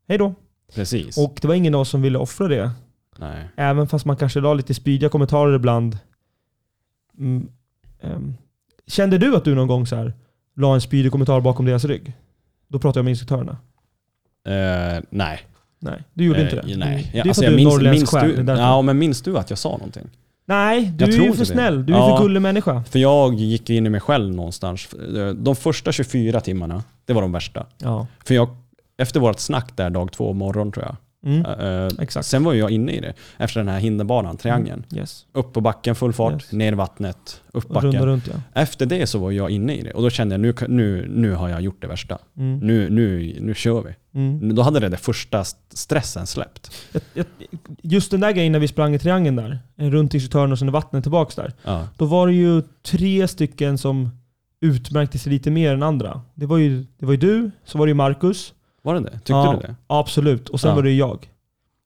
hej 0.09 0.19
då. 0.19 0.35
Precis. 0.75 1.19
Och 1.19 1.39
det 1.43 1.49
var 1.49 1.55
ingen 1.55 1.75
av 1.75 1.81
oss 1.81 1.89
som 1.89 2.03
ville 2.03 2.19
offra 2.19 2.49
det. 2.49 2.71
Nej. 3.19 3.45
Även 3.57 3.89
fast 3.89 4.05
man 4.05 4.17
kanske 4.17 4.41
la 4.41 4.55
lite 4.55 4.75
spydiga 4.75 5.09
kommentarer 5.09 5.55
ibland. 5.57 5.99
Mm, 7.19 7.49
ehm, 8.01 8.35
kände 8.87 9.19
du 9.19 9.37
att 9.37 9.45
du 9.45 9.55
någon 9.55 9.69
gång 9.69 9.87
så 9.87 9.97
här 9.97 10.13
la 10.57 10.75
en 10.75 10.81
spydig 10.81 11.13
kommentar 11.13 11.41
bakom 11.41 11.67
deras 11.67 11.85
rygg? 11.85 12.13
Då 12.69 12.79
pratar 12.79 12.99
jag 13.01 13.05
med 13.05 13.11
instruktörerna. 13.11 13.57
Eh, 14.49 15.03
nej. 15.11 15.41
Nej, 15.81 16.03
du 16.15 16.25
gjorde 16.25 16.39
Eh, 16.39 16.45
inte 16.45 16.57
det. 16.57 16.77
Nej. 16.77 17.09
Det 17.13 17.19
är 17.19 17.19
Ja, 17.19 17.23
för 17.23 17.29
alltså, 17.29 17.43
att 17.45 17.47
du 17.49 17.53
är 17.53 17.57
minns, 17.57 17.75
norrländsk 17.75 18.01
minns 18.01 18.11
själ. 18.37 18.47
du, 18.47 18.53
ja, 18.53 18.83
men 18.83 18.99
minns 18.99 19.23
du 19.23 19.39
att 19.39 19.51
jag 19.51 19.59
sa 19.59 19.71
någonting? 19.71 20.09
Nej, 20.49 20.93
du 20.97 21.05
Jag 21.05 21.15
är 21.15 21.19
ju 21.23 21.33
för 21.33 21.39
det. 21.39 21.47
snäll. 21.47 21.87
Du 21.87 21.93
är 21.95 21.99
Ja. 21.99 22.17
för 22.17 22.25
gullig 22.25 22.43
människa. 22.43 22.83
För 22.91 22.99
jag 22.99 23.35
gick 23.35 23.71
in 23.71 23.87
i 23.87 23.91
mig 23.91 24.01
själv 24.01 24.35
någonstans. 24.35 24.89
De 25.37 25.57
första 25.57 25.93
24 25.93 26.41
timmarna, 26.41 26.83
det 27.05 27.13
var 27.13 27.23
de 27.23 27.33
värsta. 27.33 27.67
Ja. 27.79 28.07
För 28.25 28.35
jag, 28.35 28.49
efter 28.99 29.21
vårt 29.21 29.39
snack 29.41 29.77
där 29.77 29.91
dag 29.91 30.13
två 30.13 30.33
morgon 30.33 30.73
tror 30.73 30.85
jag. 30.85 30.97
Mm. 31.29 31.89
Exakt. 31.99 32.27
Sen 32.27 32.45
var 32.45 32.55
jag 32.55 32.71
inne 32.71 32.93
i 32.93 33.01
det. 33.01 33.13
Efter 33.39 33.61
den 33.61 33.69
här 33.69 33.79
hinderbanan, 33.79 34.37
triangeln. 34.37 34.85
Yes. 34.95 35.27
Upp 35.33 35.53
på 35.53 35.61
backen, 35.61 35.95
full 35.95 36.13
fart, 36.13 36.33
Yes. 36.33 36.53
ner 36.53 36.73
i 36.73 36.75
vattnet, 36.75 37.43
upp 37.53 37.65
Runda 37.65 37.83
backen. 37.83 38.07
runt 38.07 38.27
ja. 38.27 38.61
Efter 38.63 38.87
det 38.87 39.07
så 39.07 39.19
var 39.19 39.31
jag 39.31 39.51
inne 39.51 39.75
i 39.77 39.83
det. 39.83 39.91
Och 39.91 40.03
då 40.03 40.11
kände 40.11 40.35
jag 40.35 40.41
nu, 40.41 40.55
nu, 40.69 41.07
nu 41.15 41.35
har 41.35 41.49
jag 41.49 41.61
gjort 41.61 41.83
det 41.83 41.87
värsta. 41.89 42.19
Mm. 42.37 42.59
Nu, 42.59 42.91
nu, 42.91 43.37
nu 43.41 43.55
kör 43.55 43.83
vi. 43.83 43.95
Mm. 44.21 44.55
Då 44.55 44.63
hade 44.63 44.81
det, 44.81 44.89
det 44.89 44.97
första 44.97 45.41
st- 45.41 45.59
stressen 45.77 46.27
släppt. 46.27 46.71
Just 47.83 48.11
den 48.11 48.21
där 48.21 48.33
grejen 48.33 48.53
när 48.53 48.59
vi 48.59 48.69
sprang 48.69 48.95
i 48.95 48.99
triangeln 48.99 49.37
där, 49.37 49.59
eh, 49.79 49.91
runt 49.91 50.15
instruktören 50.15 50.53
och 50.53 50.59
sen 50.59 50.69
i 50.69 50.71
vattnet 50.71 51.05
tillbaks 51.05 51.35
där. 51.35 51.53
Ja. 51.65 51.89
Då 51.97 52.05
var 52.05 52.27
det 52.27 52.33
ju 52.35 52.63
tre 52.87 53.29
stycken 53.29 53.79
som 53.79 54.11
utmärkte 54.61 55.19
sig 55.19 55.33
lite 55.33 55.51
mer 55.51 55.73
än 55.75 55.83
andra. 55.83 56.21
Det 56.35 56.47
var 56.47 56.59
ju, 56.59 56.87
det 56.99 57.07
var 57.07 57.13
ju 57.13 57.19
du, 57.19 57.51
så 57.65 57.79
var 57.79 57.87
det 57.87 57.91
ju 57.91 57.95
Marcus. 57.95 58.55
Var 58.89 58.95
det 58.95 59.01
det? 59.01 59.11
Tyckte 59.11 59.33
Ja. 59.33 59.59
du 59.61 59.67
det? 59.67 59.75
Absolut. 59.87 60.49
Och 60.49 60.61
sen 60.61 60.69
Ja. 60.69 60.75
var 60.77 60.83
det 60.83 60.91
ju 60.91 60.97
jag. 60.97 61.29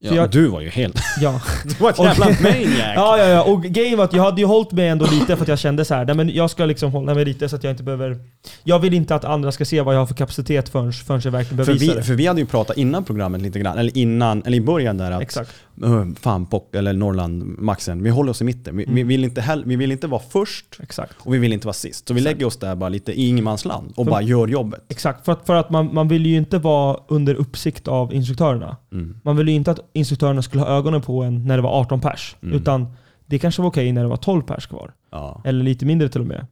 Ja, 0.04 0.14
jag- 0.14 0.30
Du 0.30 0.46
var 0.48 0.60
ju 0.60 0.68
helt... 0.68 0.96
Ja. 1.20 1.40
Du 1.64 1.74
var 1.84 1.90
ett 1.90 1.98
jävla 2.04 2.26
maniac! 2.26 2.92
ja, 2.96 3.18
ja, 3.18 3.24
ja. 3.28 3.42
Och 3.42 3.62
grejen 3.62 3.98
var 3.98 4.04
att 4.04 4.12
jag 4.12 4.22
hade 4.22 4.40
ju 4.40 4.46
hållit 4.46 4.72
mig 4.72 4.88
ändå 4.88 5.06
lite 5.10 5.36
för 5.36 5.42
att 5.42 5.48
jag 5.48 5.58
kände 5.58 5.84
så 5.84 5.94
här, 5.94 6.04
nej 6.04 6.14
men 6.14 6.28
jag 6.34 6.50
ska 6.50 6.64
liksom 6.64 6.92
hålla 6.92 7.14
mig 7.14 7.24
lite 7.24 7.48
så 7.48 7.56
att 7.56 7.64
jag 7.64 7.70
inte 7.70 7.82
behöver... 7.82 8.18
Jag 8.64 8.78
vill 8.78 8.94
inte 8.94 9.14
att 9.14 9.24
andra 9.24 9.52
ska 9.52 9.64
se 9.64 9.80
vad 9.80 9.94
jag 9.94 9.98
har 10.00 10.06
för 10.06 10.14
kapacitet 10.14 10.68
förrän, 10.68 10.92
förrän 10.92 11.20
jag 11.24 11.30
verkligen 11.32 11.56
behöver 11.56 11.72
För 11.72 11.80
visa 11.80 11.92
vi, 11.92 11.98
det. 11.98 12.04
för 12.04 12.14
vi 12.14 12.26
hade 12.26 12.40
ju 12.40 12.46
pratat 12.46 12.76
innan 12.76 13.04
programmet 13.04 13.42
lite 13.42 13.58
grann, 13.58 13.78
eller 13.78 13.98
innan, 13.98 14.42
eller 14.46 14.56
i 14.56 14.60
början 14.60 14.96
där 14.98 15.10
att 15.10 15.22
Exakt. 15.22 15.50
"Ö, 15.82 16.06
fan 16.20 16.46
Pock, 16.46 16.74
eller 16.74 16.92
Norrland, 16.92 17.58
Maxen, 17.58 18.02
vi 18.02 18.10
håller 18.10 18.30
oss 18.30 18.40
i 18.40 18.44
mitten. 18.44 18.76
Vi, 18.76 18.84
vi, 18.84 18.90
Mm. 18.90 19.08
vill 19.08 19.24
inte 19.24 19.40
hell, 19.40 19.64
vi 19.66 19.76
vill 19.76 19.92
inte 19.92 20.06
vara 20.06 20.22
först 20.30 20.66
Exakt. 20.82 21.14
och 21.18 21.34
vi 21.34 21.38
vill 21.38 21.52
inte 21.52 21.66
vara 21.66 21.74
sist. 21.74 22.08
Så 22.08 22.14
vi 22.14 22.20
Exakt. 22.20 22.34
lägger 22.36 22.46
oss 22.46 22.56
där 22.56 22.74
bara 22.76 22.88
lite 22.88 23.12
i 23.12 23.28
ingenmansland 23.28 23.92
och 23.96 24.04
För- 24.04 24.10
bara 24.10 24.22
gör 24.22 24.48
jobbet. 24.48 24.84
Exakt, 24.88 25.24
för 25.24 25.32
att, 25.32 25.46
för 25.46 25.54
att 25.54 25.70
man, 25.70 25.94
man 25.94 26.08
vill 26.08 26.26
ju 26.26 26.36
inte 26.36 26.58
vara 26.58 26.96
under 27.08 27.34
uppsikt 27.34 27.88
av 27.88 28.14
instruktörerna. 28.14 28.76
Mm. 28.92 29.16
Man 29.22 29.36
vill 29.36 29.48
ju 29.48 29.54
inte 29.54 29.70
att 29.70 29.80
instruktörerna 29.92 30.42
skulle 30.42 30.62
ha 30.62 30.68
ögonen 30.70 31.02
på 31.02 31.22
en 31.22 31.46
när 31.46 31.56
det 31.56 31.62
var 31.62 31.80
18 31.80 32.00
pers. 32.00 32.36
Mm. 32.42 32.54
Utan 32.56 32.86
det 33.26 33.38
kanske 33.38 33.62
var 33.62 33.68
okej 33.68 33.92
när 33.92 34.02
det 34.02 34.08
var 34.08 34.16
12 34.16 34.42
pers 34.42 34.66
kvar. 34.66 34.92
Ja. 35.10 35.42
Eller 35.44 35.64
lite 35.64 35.86
mindre 35.86 36.08
till 36.08 36.20
och 36.20 36.26
med. 36.26 36.46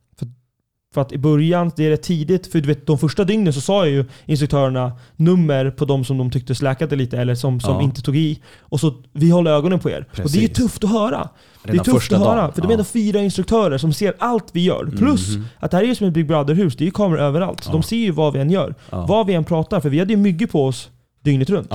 För, 0.95 1.01
att 1.01 1.13
i 1.13 1.19
början, 1.19 1.71
det 1.77 1.87
är 1.87 1.91
rätt 1.91 2.03
tidigt, 2.03 2.47
för 2.53 2.61
du 2.61 2.67
vet 2.69 2.87
de 2.87 2.99
första 2.99 3.25
dygnen 3.25 3.53
så 3.53 3.61
sa 3.61 3.87
ju 3.87 4.05
instruktörerna 4.27 4.93
nummer 5.17 5.71
på 5.71 5.85
de 5.85 6.05
som 6.05 6.19
de 6.19 6.31
tyckte 6.31 6.55
släkade 6.55 6.97
lite 6.97 7.19
eller 7.19 7.35
som, 7.35 7.61
som 7.61 7.75
Ja. 7.75 7.83
inte 7.83 8.03
tog 8.03 8.17
i. 8.17 8.41
Och 8.61 8.81
så, 8.81 8.95
vi 9.13 9.31
håller 9.31 9.51
ögonen 9.51 9.79
på 9.79 9.91
er. 9.91 10.07
Och 10.11 10.17
det 10.17 10.21
är 10.23 10.27
ju 10.43 10.49
Precis. 10.49 10.57
tufft 10.57 10.85
att 10.85 10.91
höra. 10.91 11.29
det 11.65 11.69
är 11.69 11.73
Redan 11.73 11.85
tufft 11.85 12.13
att 12.13 12.19
höra. 12.19 12.37
dagen. 12.37 12.53
För 12.53 12.61
de 12.63 12.69
är 12.69 12.73
ändå 12.73 12.85
fyra 12.85 13.21
instruktörer 13.21 13.79
som 13.79 13.93
ser 13.93 14.15
allt 14.19 14.47
vi 14.53 14.65
gör. 14.65 14.85
Plus 14.99 15.37
Mhm. 15.37 15.45
att 15.59 15.71
det 15.71 15.77
här 15.77 15.85
är 15.85 15.89
ju 15.89 15.95
som 15.95 16.07
ett 16.07 16.13
Big 16.15 16.27
Brother-hus, 16.27 16.77
det 16.77 16.85
är 16.85 16.87
ju 16.87 16.91
kameror 16.93 17.21
överallt. 17.21 17.63
Ja. 17.67 17.73
de 17.73 17.83
ser 17.83 17.97
ju 17.97 18.11
vad 18.11 18.33
vi 18.33 18.41
än 18.41 18.51
gör. 18.51 18.75
Ja. 18.91 19.07
Vad 19.07 19.27
vi 19.27 19.35
än 19.35 19.45
pratar, 19.45 19.81
för 19.81 19.89
vi 19.89 19.99
hade 19.99 20.13
ju 20.13 20.17
mycket 20.17 20.51
på 20.53 20.67
oss 20.67 20.91
dygnet 21.25 21.51
runt. 21.51 21.73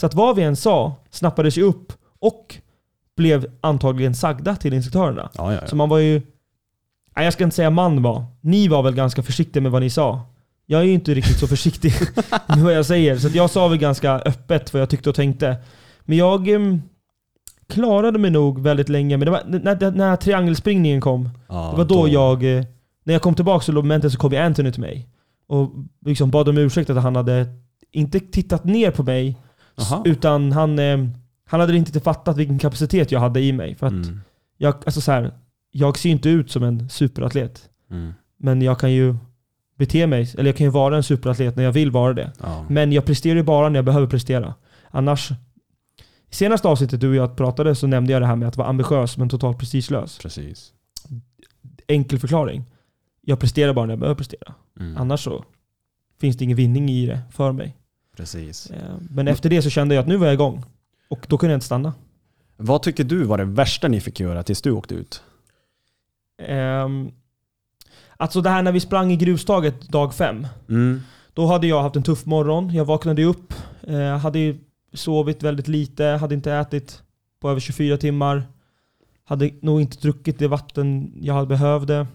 Så 0.00 0.06
att 0.06 0.14
vad 0.14 0.36
vi 0.36 0.42
än 0.42 0.56
sa 0.56 0.94
snappades 1.10 1.58
ju 1.58 1.62
upp 1.62 1.92
och 2.20 2.56
blev 3.16 3.46
antagligen 3.60 4.14
sagda 4.14 4.56
till 4.56 4.72
instruktörerna. 4.74 5.30
Så 5.66 5.76
man 5.76 5.88
var 5.88 5.98
ju... 5.98 6.22
Nej, 7.16 7.24
jag 7.24 7.32
ska 7.32 7.44
inte 7.44 7.56
säga 7.56 7.70
man 7.70 8.02
var. 8.02 8.24
Ni 8.40 8.68
var 8.68 8.82
väl 8.82 8.94
ganska 8.94 9.22
försiktiga 9.22 9.60
med 9.62 9.72
vad 9.72 9.82
ni 9.82 9.90
sa. 9.90 10.20
Jag 10.66 10.80
är 10.80 10.84
ju 10.84 10.92
inte 10.92 11.14
riktigt 11.14 11.38
så 11.38 11.46
försiktig 11.46 11.92
med 12.48 12.58
vad 12.58 12.74
jag 12.74 12.86
säger. 12.86 13.16
Så 13.18 13.28
jag 13.28 13.50
sa 13.50 13.68
väl 13.68 13.78
ganska 13.78 14.12
öppet 14.12 14.72
vad 14.72 14.82
jag 14.82 14.90
tyckte 14.90 15.08
och 15.10 15.14
tänkte. 15.16 15.56
Men 16.02 16.18
jag 16.18 16.48
em, 16.48 16.82
klarade 17.68 18.18
mig 18.18 18.30
nog 18.30 18.60
väldigt 18.62 18.88
länge. 18.88 19.16
Men 19.16 19.24
det 19.24 19.30
var, 19.30 19.42
när, 19.46 19.90
när 19.90 20.16
triangelspringningen 20.16 21.00
kom, 21.00 21.28
Ja, 21.48 21.68
det 21.70 21.76
var 21.76 21.84
då, 21.84 22.08
jag... 22.08 22.58
eh, 22.58 22.64
När 23.04 23.12
jag 23.12 23.22
kom 23.22 23.34
tillbaka 23.34 23.64
till 23.64 23.74
momentet 23.74 24.12
så 24.12 24.18
kom 24.18 24.32
ju 24.32 24.38
Anthony 24.38 24.72
till 24.72 24.80
mig. 24.80 25.08
Och 25.48 25.70
liksom 26.06 26.30
bad 26.30 26.48
om 26.48 26.58
ursäkt 26.58 26.90
att 26.90 27.02
han 27.02 27.16
hade 27.16 27.46
inte 27.92 28.20
tittat 28.20 28.64
ner 28.64 28.90
på 28.90 29.02
mig. 29.02 29.36
Aha. 29.80 30.02
Utan 30.04 30.52
han, 30.52 30.78
eh, 30.78 30.98
han 31.48 31.60
hade 31.60 31.76
inte 31.76 32.00
fattat 32.00 32.36
vilken 32.36 32.58
kapacitet 32.58 33.12
jag 33.12 33.20
hade 33.20 33.40
i 33.40 33.52
mig. 33.52 33.74
För 33.74 33.86
att 33.86 33.92
Mm. 33.92 34.20
jag, 34.58 34.74
alltså 34.86 35.00
så 35.00 35.12
här, 35.12 35.30
jag 35.76 35.98
ser 35.98 36.10
inte 36.10 36.28
ut 36.28 36.50
som 36.50 36.62
en 36.62 36.88
superatlet. 36.88 37.68
Mm. 37.90 38.12
Men 38.36 38.62
jag 38.62 38.80
kan 38.80 38.92
ju 38.92 39.16
bete 39.78 40.06
mig, 40.06 40.30
eller 40.34 40.44
jag 40.44 40.56
kan 40.56 40.64
ju 40.66 40.70
vara 40.70 40.96
en 40.96 41.02
superatlet 41.02 41.56
när 41.56 41.64
jag 41.64 41.72
vill 41.72 41.90
vara 41.90 42.12
det. 42.14 42.32
Ja. 42.42 42.66
Men 42.68 42.92
jag 42.92 43.04
presterar 43.04 43.36
ju 43.36 43.42
bara 43.42 43.68
när 43.68 43.78
jag 43.78 43.84
behöver 43.84 44.06
prestera. 44.06 44.54
Annars... 44.90 45.30
I 46.30 46.34
senaste 46.34 46.68
avsnittet 46.68 47.00
du 47.00 47.08
och 47.08 47.14
jag 47.14 47.36
pratade 47.36 47.74
så 47.74 47.86
nämnde 47.86 48.12
jag 48.12 48.22
det 48.22 48.26
här 48.26 48.36
med 48.36 48.48
att 48.48 48.56
vara 48.56 48.68
ambitiös 48.68 49.16
men 49.16 49.28
totalt 49.28 49.58
prestigelös. 49.58 50.18
Precis. 50.18 50.72
Enkel 51.86 52.18
förklaring. 52.18 52.64
Jag 53.20 53.40
presterar 53.40 53.72
bara 53.74 53.86
när 53.86 53.92
jag 53.92 53.98
behöver 53.98 54.16
prestera. 54.16 54.54
Mm. 54.80 54.96
Annars 54.96 55.24
så 55.24 55.44
finns 56.20 56.36
det 56.36 56.44
ingen 56.44 56.56
vinning 56.56 56.88
i 56.88 57.06
det 57.06 57.20
för 57.32 57.52
mig. 57.52 57.76
Precis. 58.16 58.70
Eh, 58.70 58.96
Men 59.10 59.28
efter 59.28 59.50
det 59.50 59.62
så 59.62 59.70
kände 59.70 59.94
jag 59.94 60.02
att 60.02 60.08
nu 60.08 60.16
var 60.16 60.26
jag 60.26 60.34
igång. 60.34 60.64
Och 61.08 61.26
då 61.28 61.38
kunde 61.38 61.52
jag 61.52 61.56
inte 61.56 61.66
stanna. 61.66 61.94
Vad 62.56 62.82
tycker 62.82 63.04
du 63.04 63.24
var 63.24 63.38
det 63.38 63.44
värsta 63.44 63.88
ni 63.88 64.00
fick 64.00 64.20
göra 64.20 64.42
tills 64.42 64.62
du 64.62 64.70
åkte 64.70 64.94
ut? 64.94 65.22
Um, 66.48 67.12
alltså 68.16 68.40
det 68.40 68.50
här 68.50 68.62
när 68.62 68.72
vi 68.72 68.80
sprang 68.80 69.12
i 69.12 69.16
grustaget 69.16 69.80
dag 69.88 70.14
fem. 70.14 70.46
Mm. 70.68 71.00
Då 71.34 71.46
hade 71.46 71.66
jag 71.66 71.82
haft 71.82 71.96
en 71.96 72.02
tuff 72.02 72.26
morgon. 72.26 72.74
Jag 72.74 72.84
vaknade 72.84 73.24
upp, 73.24 73.52
eh, 73.82 74.16
hade 74.18 74.56
sovit 74.92 75.42
väldigt 75.42 75.68
lite, 75.68 76.04
hade 76.04 76.34
inte 76.34 76.52
ätit 76.52 77.02
på 77.40 77.50
över 77.50 77.60
24 77.60 77.96
timmar. 77.96 78.42
Hade 79.24 79.50
nog 79.62 79.80
inte 79.80 79.98
druckit 79.98 80.38
det 80.38 80.48
vatten 80.48 81.12
jag 81.20 81.34
hade 81.34 81.46
behövde. 81.46 82.06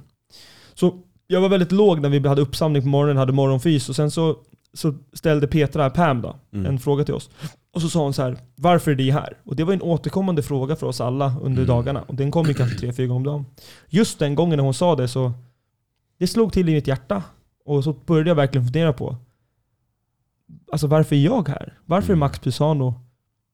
Så 0.74 0.94
jag 1.28 1.42
var 1.42 1.50
väldigt 1.50 1.72
låg 1.72 2.02
när 2.02 2.10
vi 2.10 2.28
hade 2.28 2.42
uppsamling 2.42 2.82
på 2.82 2.88
morgonen, 2.88 3.18
hade 3.18 3.34
morgonfys 3.34 3.90
och 3.90 3.96
sen 3.96 4.12
så, 4.12 4.38
så 4.74 4.94
ställde 5.14 5.48
Petra, 5.48 5.90
Pam 5.90 6.22
då, 6.22 6.36
Mm. 6.54 6.66
en 6.66 6.80
fråga 6.80 7.04
till 7.04 7.14
oss. 7.14 7.30
Och 7.74 7.82
så 7.82 7.90
sa 7.90 8.04
hon 8.04 8.14
så 8.14 8.22
här, 8.22 8.38
varför 8.56 8.92
är 8.92 8.96
ni 8.96 9.10
här? 9.12 9.38
Och 9.44 9.56
det 9.56 9.64
var 9.64 9.74
en 9.74 9.82
återkommande 9.82 10.42
fråga 10.44 10.76
för 10.76 10.88
oss 10.88 11.02
alla 11.02 11.34
under 11.42 11.64
Mm. 11.64 11.68
dagarna. 11.68 12.02
Och 12.02 12.16
den 12.16 12.32
kom 12.32 12.46
ju 12.48 12.54
kanske 12.54 12.78
tre, 12.80 12.94
fyra 12.94 13.08
gånger 13.08 13.18
om 13.18 13.24
dagen. 13.24 13.46
Just 13.90 14.20
den 14.20 14.36
gången 14.36 14.58
när 14.58 14.64
hon 14.64 14.74
sa 14.74 14.96
det 14.96 15.08
så, 15.08 15.32
det 16.18 16.28
slog 16.28 16.54
till 16.54 16.70
i 16.70 16.74
mitt 16.74 16.88
hjärta. 16.88 17.24
Och 17.66 17.84
så 17.84 17.94
började 17.94 18.30
jag 18.30 18.36
verkligen 18.36 18.66
fundera 18.66 18.94
på, 18.94 19.16
alltså 20.72 20.88
varför 20.88 21.16
är 21.16 21.20
jag 21.20 21.48
här? 21.48 21.74
Varför 21.86 22.08
är 22.08 22.14
Mm. 22.14 22.20
Max 22.20 22.40
Pisano 22.40 22.94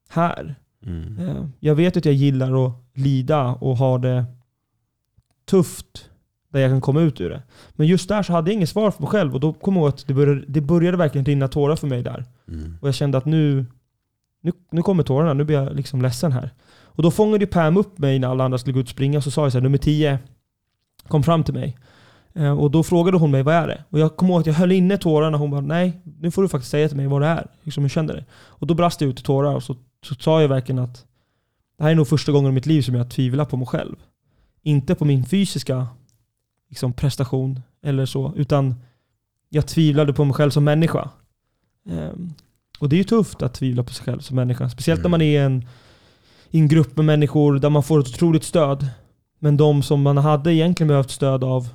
här? 0.08 0.54
Mm. 0.86 1.18
Eh, 1.18 1.44
Jag 1.60 1.74
vet 1.74 1.96
att 1.96 2.04
jag 2.04 2.14
gillar 2.14 2.66
att 2.66 2.72
lida 2.94 3.46
och 3.54 3.76
ha 3.76 3.98
det 3.98 4.24
tufft 5.50 6.10
där 6.52 6.60
jag 6.60 6.70
kan 6.70 6.80
komma 6.80 7.00
ut 7.00 7.20
ur 7.20 7.30
det. 7.30 7.42
Men 7.72 7.86
just 7.86 8.08
där 8.08 8.22
så 8.22 8.32
hade 8.32 8.50
jag 8.50 8.54
inget 8.56 8.68
svar 8.68 8.90
för 8.90 9.02
mig 9.02 9.10
själv 9.10 9.34
och 9.34 9.40
då 9.40 9.52
kom 9.52 9.74
jag 9.76 9.80
ihåg 9.82 9.88
att 9.88 10.06
det 10.06 10.14
började, 10.14 10.44
det 10.48 10.60
började 10.60 10.96
verkligen 10.96 11.24
rinna 11.24 11.48
tårar 11.48 11.76
för 11.76 11.86
mig 11.86 12.02
där. 12.02 12.24
Mm. 12.48 12.76
Och 12.80 12.88
jag 12.88 12.94
kände 12.94 13.18
att 13.18 13.24
nu, 13.24 13.66
nu, 14.48 14.52
nu 14.70 14.82
kommer 14.82 15.02
tårarna, 15.02 15.34
nu 15.34 15.44
blir 15.44 15.56
jag 15.56 15.76
liksom 15.76 16.02
ledsen 16.02 16.32
här. 16.32 16.50
Och 16.82 17.02
då 17.02 17.10
fångade 17.10 17.46
Pam 17.46 17.76
upp 17.76 17.98
mig 17.98 18.18
när 18.18 18.28
alla 18.28 18.44
andra 18.44 18.58
skulle 18.58 18.74
gå 18.74 18.80
ut 18.80 18.86
och 18.86 18.90
springa, 18.90 19.20
så 19.20 19.30
sa 19.30 19.42
jag 19.42 19.52
så 19.52 19.58
här, 19.58 19.62
nummer 19.62 19.78
10 19.78 20.18
kom 21.08 21.22
fram 21.22 21.44
till 21.44 21.54
mig. 21.54 21.78
Eh, 22.34 22.58
och 22.58 22.70
då 22.70 22.82
frågade 22.82 23.18
hon 23.18 23.30
mig, 23.30 23.42
vad 23.42 23.54
är 23.54 23.66
det? 23.66 23.84
Och 23.90 23.98
jag 23.98 24.16
kommer 24.16 24.32
ihåg 24.32 24.40
att 24.40 24.46
jag 24.46 24.54
höll 24.54 24.72
inne 24.72 24.98
tårarna 24.98 25.36
och 25.36 25.40
hon 25.40 25.50
bara, 25.50 25.60
nej, 25.60 26.00
nu 26.20 26.30
får 26.30 26.42
du 26.42 26.48
faktiskt 26.48 26.70
säga 26.70 26.88
till 26.88 26.96
mig 26.96 27.06
vad 27.06 27.22
det 27.22 27.26
är. 27.26 27.46
Liksom 27.62 27.82
hur 27.84 27.88
känner 27.88 28.14
det? 28.14 28.24
Och 28.32 28.66
då 28.66 28.74
brast 28.74 29.00
jag 29.00 29.10
ut 29.10 29.20
i 29.20 29.22
tårar 29.22 29.54
och 29.54 29.62
så, 29.62 29.76
så 30.06 30.14
sa 30.14 30.40
jag 30.40 30.48
verkligen 30.48 30.78
att 30.78 31.06
det 31.78 31.84
här 31.84 31.90
är 31.90 31.94
nog 31.94 32.08
första 32.08 32.32
gången 32.32 32.50
i 32.50 32.54
mitt 32.54 32.66
liv 32.66 32.82
som 32.82 32.94
jag 32.94 33.10
tvivlar 33.10 33.44
på 33.44 33.56
mig 33.56 33.66
själv. 33.66 33.96
Inte 34.62 34.94
på 34.94 35.04
min 35.04 35.24
fysiska 35.24 35.86
liksom, 36.68 36.92
prestation 36.92 37.60
eller 37.82 38.06
så, 38.06 38.32
utan 38.36 38.74
jag 39.48 39.66
tvivlade 39.66 40.12
på 40.12 40.24
mig 40.24 40.34
själv 40.34 40.50
som 40.50 40.64
människa. 40.64 41.10
Ehm, 41.90 42.34
och 42.78 42.88
det 42.88 42.96
är 42.96 42.98
ju 42.98 43.04
tufft 43.04 43.42
att 43.42 43.54
tvivla 43.54 43.82
på 43.82 43.92
sig 43.92 44.04
själv 44.04 44.20
som 44.20 44.36
människa. 44.36 44.68
Speciellt 44.70 44.98
när 45.00 45.08
Mm. 45.08 45.10
man 45.10 45.22
är 45.22 45.26
i 45.26 45.36
en, 45.36 45.66
i 46.50 46.58
en 46.58 46.68
grupp 46.68 46.96
med 46.96 47.04
människor 47.04 47.58
där 47.58 47.70
man 47.70 47.82
får 47.82 48.00
ett 48.00 48.08
otroligt 48.08 48.44
stöd. 48.44 48.86
Men 49.38 49.56
de 49.56 49.82
som 49.82 50.02
man 50.02 50.16
hade 50.18 50.54
egentligen 50.54 50.88
behövt 50.88 51.10
stöd 51.10 51.44
av, 51.44 51.68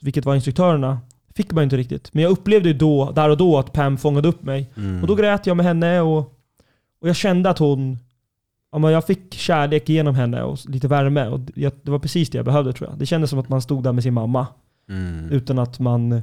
vilket 0.00 0.24
var 0.24 0.34
instruktörerna, 0.34 0.98
fick 1.34 1.52
man 1.52 1.64
inte 1.64 1.76
riktigt. 1.76 2.14
Men 2.14 2.22
jag 2.22 2.30
upplevde 2.32 2.68
ju 2.68 2.74
då, 2.74 3.10
där 3.10 3.28
och 3.28 3.36
då 3.36 3.58
att 3.58 3.72
Pam 3.72 3.98
fångade 3.98 4.28
upp 4.28 4.42
mig. 4.42 4.70
Mm. 4.76 5.00
Och 5.00 5.06
då 5.06 5.14
grät 5.14 5.46
jag 5.46 5.56
med 5.56 5.66
henne 5.66 6.00
och, 6.00 6.18
och 7.00 7.08
jag 7.08 7.16
kände 7.16 7.50
att 7.50 7.58
hon... 7.58 7.98
Ja, 8.72 8.78
men 8.78 8.92
jag 8.92 9.06
fick 9.06 9.34
kärlek 9.34 9.88
genom 9.88 10.14
henne 10.14 10.42
och 10.42 10.58
lite 10.68 10.88
värme. 10.88 11.26
Och 11.28 11.40
jag, 11.54 11.72
det 11.82 11.90
var 11.90 11.98
precis 11.98 12.30
det 12.30 12.38
jag 12.38 12.44
behövde 12.44 12.72
tror 12.72 12.90
jag. 12.90 12.98
Det 12.98 13.06
kändes 13.06 13.30
som 13.30 13.38
att 13.38 13.48
man 13.48 13.62
stod 13.62 13.82
där 13.84 13.92
med 13.92 14.02
sin 14.02 14.14
mamma. 14.14 14.46
Mm. 14.88 15.30
Utan 15.30 15.58
att 15.58 15.78
man 15.78 16.22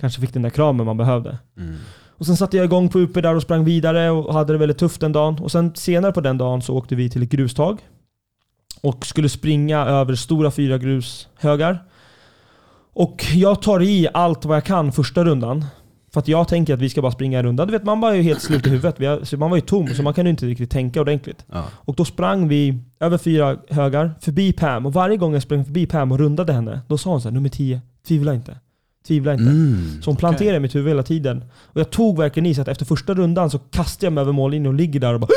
kanske 0.00 0.20
fick 0.20 0.32
den 0.32 0.42
där 0.42 0.50
kramen 0.50 0.86
man 0.86 0.96
behövde. 0.96 1.38
Mm. 1.56 1.74
Och 2.22 2.26
sen 2.26 2.36
satte 2.36 2.56
jag 2.56 2.64
igång 2.64 2.88
på 2.88 2.98
UP 2.98 3.14
där 3.14 3.34
och 3.34 3.42
sprang 3.42 3.64
vidare 3.64 4.10
och 4.10 4.34
hade 4.34 4.52
det 4.52 4.58
väldigt 4.58 4.78
tufft 4.78 5.00
den 5.00 5.12
dagen. 5.12 5.38
Och 5.38 5.52
sen 5.52 5.74
senare 5.74 6.12
på 6.12 6.20
den 6.20 6.38
dagen 6.38 6.62
så 6.62 6.76
åkte 6.76 6.94
vi 6.94 7.10
till 7.10 7.22
ett 7.22 7.28
grustag. 7.28 7.78
Och 8.80 9.06
skulle 9.06 9.28
springa 9.28 9.78
över 9.78 10.14
stora 10.14 10.50
fyra 10.50 10.78
grushögar. 10.78 11.84
Och 12.92 13.24
jag 13.34 13.62
tar 13.62 13.82
i 13.82 14.08
allt 14.14 14.44
vad 14.44 14.56
jag 14.56 14.64
kan 14.64 14.92
första 14.92 15.24
rundan. 15.24 15.64
För 16.12 16.20
att 16.20 16.28
jag 16.28 16.48
tänker 16.48 16.74
att 16.74 16.80
vi 16.80 16.90
ska 16.90 17.02
bara 17.02 17.12
springa 17.12 17.38
en 17.38 17.44
runda. 17.44 17.66
Du 17.66 17.72
vet, 17.72 17.84
man 17.84 18.00
var 18.00 18.12
ju 18.12 18.22
helt 18.22 18.42
slut 18.42 18.66
i 18.66 18.70
huvudet. 18.70 19.32
Man 19.38 19.50
var 19.50 19.56
ju 19.56 19.60
tom, 19.60 19.88
så 19.88 20.02
man 20.02 20.14
kan 20.14 20.24
ju 20.24 20.30
inte 20.30 20.46
riktigt 20.46 20.70
tänka 20.70 21.00
ordentligt. 21.00 21.44
Ja. 21.52 21.64
Och 21.72 21.94
då 21.94 22.04
sprang 22.04 22.48
vi 22.48 22.78
över 23.00 23.18
fyra 23.18 23.56
högar, 23.68 24.14
förbi 24.20 24.52
Pam. 24.52 24.86
Och 24.86 24.92
varje 24.92 25.16
gång 25.16 25.32
jag 25.32 25.42
sprang 25.42 25.64
förbi 25.64 25.86
Pam 25.86 26.12
och 26.12 26.18
rundade 26.18 26.52
henne, 26.52 26.80
då 26.88 26.98
sa 26.98 27.10
hon 27.10 27.20
så 27.20 27.28
här, 27.28 27.34
nummer 27.34 27.48
10, 27.48 27.80
tvivla 28.06 28.34
inte. 28.34 28.56
Tvivla 29.06 29.32
inte. 29.32 29.44
Mm. 29.44 30.02
Så 30.02 30.10
hon 30.10 30.16
planterade 30.16 30.56
i 30.56 30.60
mitt 30.60 30.74
huvud 30.74 30.88
hela 30.88 31.02
tiden. 31.02 31.44
Och 31.54 31.80
jag 31.80 31.90
tog 31.90 32.18
verkligen 32.18 32.46
i 32.46 32.54
så 32.54 32.62
att 32.62 32.68
efter 32.68 32.84
första 32.84 33.14
rundan 33.14 33.50
så 33.50 33.58
kastade 33.58 34.06
jag 34.06 34.12
mig 34.12 34.22
över 34.22 34.32
mållinjen 34.32 34.66
och 34.66 34.74
ligger 34.74 35.00
där 35.00 35.14
och 35.14 35.20
bara... 35.20 35.28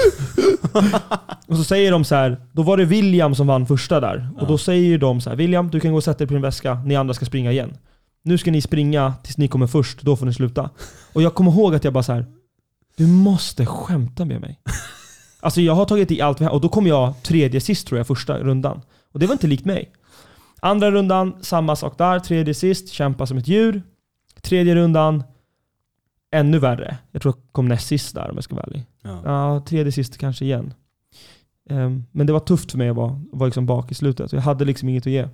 och 1.48 1.58
så 1.58 1.64
säger 1.64 1.92
de 1.92 2.04
så 2.04 2.16
här, 2.16 2.38
då 2.52 2.64
var 2.64 2.78
det 2.78 2.86
William 2.86 3.36
som 3.36 3.48
vann 3.48 3.68
första 3.68 4.00
där. 4.00 4.30
Och 4.40 4.48
då 4.48 4.58
säger 4.58 4.98
de 4.98 5.22
så 5.22 5.30
här, 5.30 5.38
William 5.38 5.70
du 5.70 5.80
kan 5.80 5.92
gå 5.92 5.98
och 5.98 6.04
sätta 6.04 6.18
dig 6.18 6.28
på 6.28 6.34
din 6.34 6.42
väska, 6.42 6.76
ni 6.86 6.96
andra 6.96 7.14
ska 7.14 7.26
springa 7.26 7.52
igen. 7.52 7.78
Nu 8.24 8.38
ska 8.38 8.52
ni 8.52 8.62
springa 8.62 9.14
tills 9.24 9.38
ni 9.38 9.48
kommer 9.48 9.68
först, 9.68 10.02
då 10.02 10.16
får 10.16 10.26
ni 10.26 10.34
sluta. 10.34 10.70
Och 11.14 11.22
jag 11.22 11.36
kommer 11.36 11.52
ihåg 11.52 11.76
att 11.76 11.84
jag 11.84 11.94
bara 11.94 12.04
så 12.04 12.14
här, 12.14 12.26
du 12.98 13.08
måste 13.08 13.66
skämta 13.66 14.26
med 14.26 14.42
mig. 14.42 14.60
Alltså 15.40 15.62
jag 15.62 15.76
har 15.76 15.86
tagit 15.86 16.12
i 16.12 16.22
allt 16.22 16.42
vi 16.42 16.46
har, 16.46 16.52
och 16.52 16.62
då 16.62 16.70
kom 16.70 16.88
jag 16.88 17.24
tredje 17.24 17.62
sist 17.62 17.88
tror 17.88 17.98
jag, 17.98 18.08
första 18.08 18.38
rundan. 18.38 18.82
Och 19.14 19.20
det 19.20 19.26
var 19.26 19.34
inte 19.34 19.48
likt 19.48 19.66
mig. 19.66 19.92
Andra 20.66 20.92
rundan, 20.92 21.36
samma 21.42 21.76
sak 21.76 21.98
där. 21.98 22.20
Tredje 22.20 22.54
sist, 22.54 22.90
kämpa 22.90 23.26
som 23.26 23.38
ett 23.38 23.48
djur. 23.48 23.84
Tredje 24.42 24.76
rundan, 24.76 25.24
ännu 26.32 26.60
värre. 26.60 26.98
Jag 27.12 27.22
tror 27.22 27.34
jag 27.34 27.54
kom 27.54 27.68
näst 27.68 27.88
sist 27.88 28.16
där 28.16 28.30
om 28.30 28.36
jag 28.36 28.44
ska 28.44 28.56
vara 28.56 28.66
ärlig. 28.66 28.86
Ja. 29.02 29.22
Ja, 29.26 29.60
tredje 29.60 29.92
sist 29.92 30.18
kanske 30.18 30.46
igen. 30.46 30.74
Ehm, 31.70 32.06
men 32.12 32.28
det 32.28 32.34
var 32.34 32.40
tufft 32.40 32.72
för 32.72 32.78
mig 32.78 32.90
att 32.90 32.96
vara, 32.96 33.22
vara 33.32 33.46
liksom 33.46 33.66
bak 33.66 33.92
i 33.92 33.96
slutet. 33.96 34.34
Jag 34.34 34.42
hade 34.42 34.66
liksom 34.66 34.90
inget 34.90 35.08
att 35.08 35.12
ge. 35.12 35.28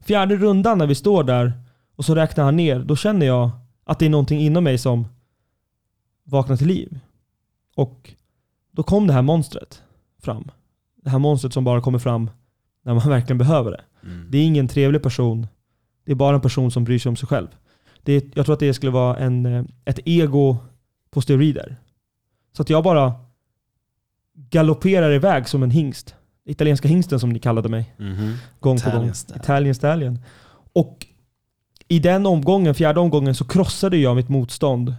Fjärde 0.00 0.36
rundan 0.36 0.78
när 0.78 0.86
vi 0.86 0.94
står 0.94 1.24
där 1.24 1.52
och 1.96 2.04
så 2.04 2.14
räknar 2.14 2.44
han 2.44 2.56
ner, 2.56 2.78
då 2.78 2.96
känner 2.96 3.26
jag 3.26 3.50
att 3.84 3.98
det 3.98 4.06
är 4.06 4.10
någonting 4.10 4.40
inom 4.40 4.64
mig 4.64 4.78
som 4.78 5.08
vaknar 6.24 6.56
till 6.56 6.66
liv. 6.66 6.98
Och 7.76 8.14
då 8.70 8.82
kom 8.82 9.06
det 9.06 9.12
här 9.12 9.22
monstret. 9.22 9.82
fram. 10.18 10.50
Det 11.02 11.10
här 11.10 11.18
monstret 11.18 11.52
som 11.52 11.64
bara 11.64 11.80
kommer 11.80 11.98
fram 11.98 12.30
när 12.82 12.94
man 12.94 13.08
verkligen 13.08 13.38
behöver 13.38 13.70
det. 13.70 13.80
Mm. 14.06 14.26
Det 14.30 14.38
är 14.38 14.44
ingen 14.44 14.68
trevlig 14.68 15.02
person. 15.02 15.46
Det 16.04 16.12
är 16.12 16.16
bara 16.16 16.34
en 16.34 16.40
person 16.40 16.70
som 16.70 16.84
bryr 16.84 16.98
sig 16.98 17.10
om 17.10 17.16
sig 17.16 17.28
själv. 17.28 17.48
Det 18.02 18.12
är, 18.12 18.22
jag 18.34 18.46
tror 18.46 18.52
att 18.52 18.60
det 18.60 18.74
skulle 18.74 18.92
vara 18.92 19.16
en, 19.16 19.46
eh, 19.46 19.64
ett 19.84 19.98
ego 20.04 20.56
på 21.10 21.20
steroider. 21.20 21.76
Så 22.56 22.62
att 22.62 22.70
jag 22.70 22.84
bara 22.84 23.14
galopperar 24.50 25.12
iväg 25.12 25.48
som 25.48 25.62
en 25.62 25.70
hingst. 25.70 26.14
Italienska 26.44 26.88
hingsten 26.88 27.20
som 27.20 27.30
ni 27.30 27.38
kallade 27.38 27.68
mig. 27.68 27.94
Mhm. 27.96 28.34
Gång 28.60 28.76
på 28.76 28.80
Italian 28.80 29.04
gång. 29.04 29.14
stallion. 29.14 29.42
Italian 29.42 29.74
Stallion. 29.74 30.18
Och 30.72 31.06
i 31.88 31.98
den 31.98 32.26
omgången, 32.26 32.74
fjärde 32.74 33.00
omgången, 33.00 33.34
så 33.34 33.44
krossade 33.44 33.96
jag 33.96 34.16
mitt 34.16 34.28
motstånd 34.28 34.94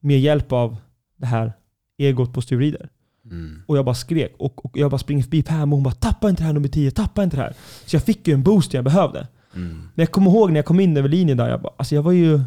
med 0.00 0.20
hjälp 0.20 0.52
av 0.52 0.76
det 1.16 1.26
här 1.26 1.52
egot 1.98 2.32
på 2.32 2.42
steroider. 2.42 2.88
Mm. 3.30 3.62
Och 3.66 3.76
jag 3.76 3.84
bara 3.84 3.94
skrek. 3.94 4.34
Och, 4.38 4.64
och 4.64 4.78
jag 4.78 4.90
bara 4.90 4.98
springer 4.98 5.22
förbi 5.22 5.42
Pam 5.42 5.72
och 5.72 5.76
hon 5.76 5.82
bara 5.84 5.94
tappa 5.94 6.28
inte 6.30 6.42
det 6.42 6.46
här 6.46 6.52
nummer 6.52 6.68
10, 6.68 6.90
tappa 6.90 7.22
inte 7.22 7.36
det 7.36 7.42
här. 7.42 7.54
Så 7.86 7.96
jag 7.96 8.02
fick 8.02 8.28
ju 8.28 8.34
en 8.34 8.42
boost 8.42 8.74
jag 8.74 8.84
behövde. 8.84 9.26
Mm. 9.54 9.68
Men 9.94 10.02
jag 10.02 10.10
kommer 10.12 10.30
ihåg 10.30 10.50
när 10.50 10.56
jag 10.56 10.64
kom 10.66 10.80
in 10.80 10.96
över 10.96 11.08
linjen 11.08 11.36
där, 11.36 11.48
jag, 11.48 11.62
bara, 11.62 11.72
alltså 11.76 11.94
jag 11.94 12.02
var 12.02 12.12
ju 12.12 12.40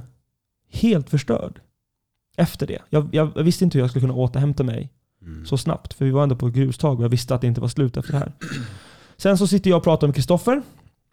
helt 0.71 1.09
förstörd. 1.09 1.59
Efter 2.37 2.67
det. 2.67 2.79
Jag, 2.89 3.09
jag, 3.11 3.31
jag 3.35 3.43
visste 3.43 3.63
inte 3.63 3.77
hur 3.77 3.83
jag 3.83 3.89
skulle 3.89 4.01
kunna 4.07 4.13
återhämta 4.19 4.63
mig 4.63 4.89
Mm. 5.25 5.45
så 5.45 5.57
snabbt. 5.57 5.93
För 5.93 6.05
vi 6.05 6.11
var 6.11 6.23
ändå 6.23 6.35
på 6.35 6.47
ett 6.47 6.53
grustag 6.53 6.97
och 6.99 7.03
jag 7.03 7.09
visste 7.09 7.35
att 7.35 7.41
det 7.41 7.47
inte 7.47 7.61
var 7.61 7.67
slut 7.67 7.97
efter 7.97 8.11
det 8.13 8.19
här. 8.19 8.31
Sen 9.17 9.37
så 9.37 9.47
sitter 9.47 9.69
jag 9.69 9.77
och 9.77 9.83
pratar 9.83 10.07
med 10.07 10.15
Kristoffer, 10.15 10.61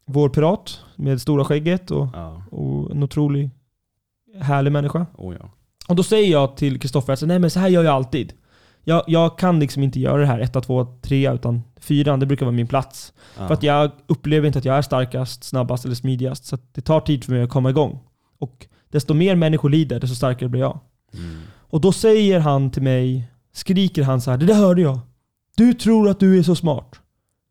vår 0.07 0.29
pirat 0.29 0.81
med 0.97 1.21
stora 1.23 1.45
skägget 1.45 1.91
och, 1.91 2.09
Ja. 2.15 2.43
och 2.51 2.91
en 2.91 3.03
otrolig 3.03 3.51
härlig 4.41 4.73
människa. 4.73 5.07
Oh, 5.17 5.35
ja. 5.41 5.51
Och 5.89 5.97
då 5.97 6.03
säger 6.03 6.33
jag 6.33 6.57
till 6.57 6.81
Kristoffer 6.81 7.13
att 7.13 7.23
nej 7.23 7.39
men 7.39 7.51
så 7.51 7.61
här 7.61 7.69
gör 7.69 7.83
jag 7.85 7.95
alltid. 7.95 8.33
Jag, 8.89 9.03
jag 9.07 9.39
kan 9.39 9.61
liksom 9.61 9.83
inte 9.83 10.01
göra 10.01 10.21
det 10.21 10.27
här 10.27 10.39
1, 10.39 10.53
2, 10.53 10.87
3 11.03 11.35
utan 11.35 11.63
4 11.81 12.17
det 12.17 12.27
brukar 12.27 12.47
vara 12.47 12.57
min 12.57 12.67
plats. 12.67 13.13
Ja. 13.39 13.47
För 13.47 13.55
att 13.55 13.63
jag 13.63 13.91
upplever 14.07 14.47
inte 14.47 14.59
att 14.59 14.65
jag 14.65 14.77
är 14.77 14.83
starkast, 14.83 15.45
snabbast 15.45 15.85
eller 15.85 15.95
smidigast. 15.95 16.45
Så 16.45 16.59
det 16.73 16.81
tar 16.81 17.01
tid 17.01 17.25
för 17.25 17.33
mig 17.33 17.43
att 17.43 17.51
komma 17.51 17.71
igång. 17.71 17.99
Och 18.39 18.67
desto 18.91 19.15
mer 19.15 19.37
människor 19.37 19.71
lider, 19.71 20.01
desto 20.01 20.17
starkare 20.17 20.49
blir 20.49 20.61
jag. 20.61 20.79
Mm. 21.15 21.41
Och 21.57 21.81
då 21.81 21.93
säger 21.93 22.41
han 22.41 22.71
till 22.71 22.83
mig, 22.83 23.31
skriker 23.53 24.03
han 24.03 24.21
så 24.21 24.31
här, 24.31 24.39
det 24.39 24.47
där 24.47 24.55
hörde 24.55 24.83
jag. 24.83 24.99
Du 25.57 25.75
tror 25.75 26.09
att 26.09 26.21
du 26.21 26.39
är 26.39 26.43
så 26.43 26.55
smart. 26.55 27.01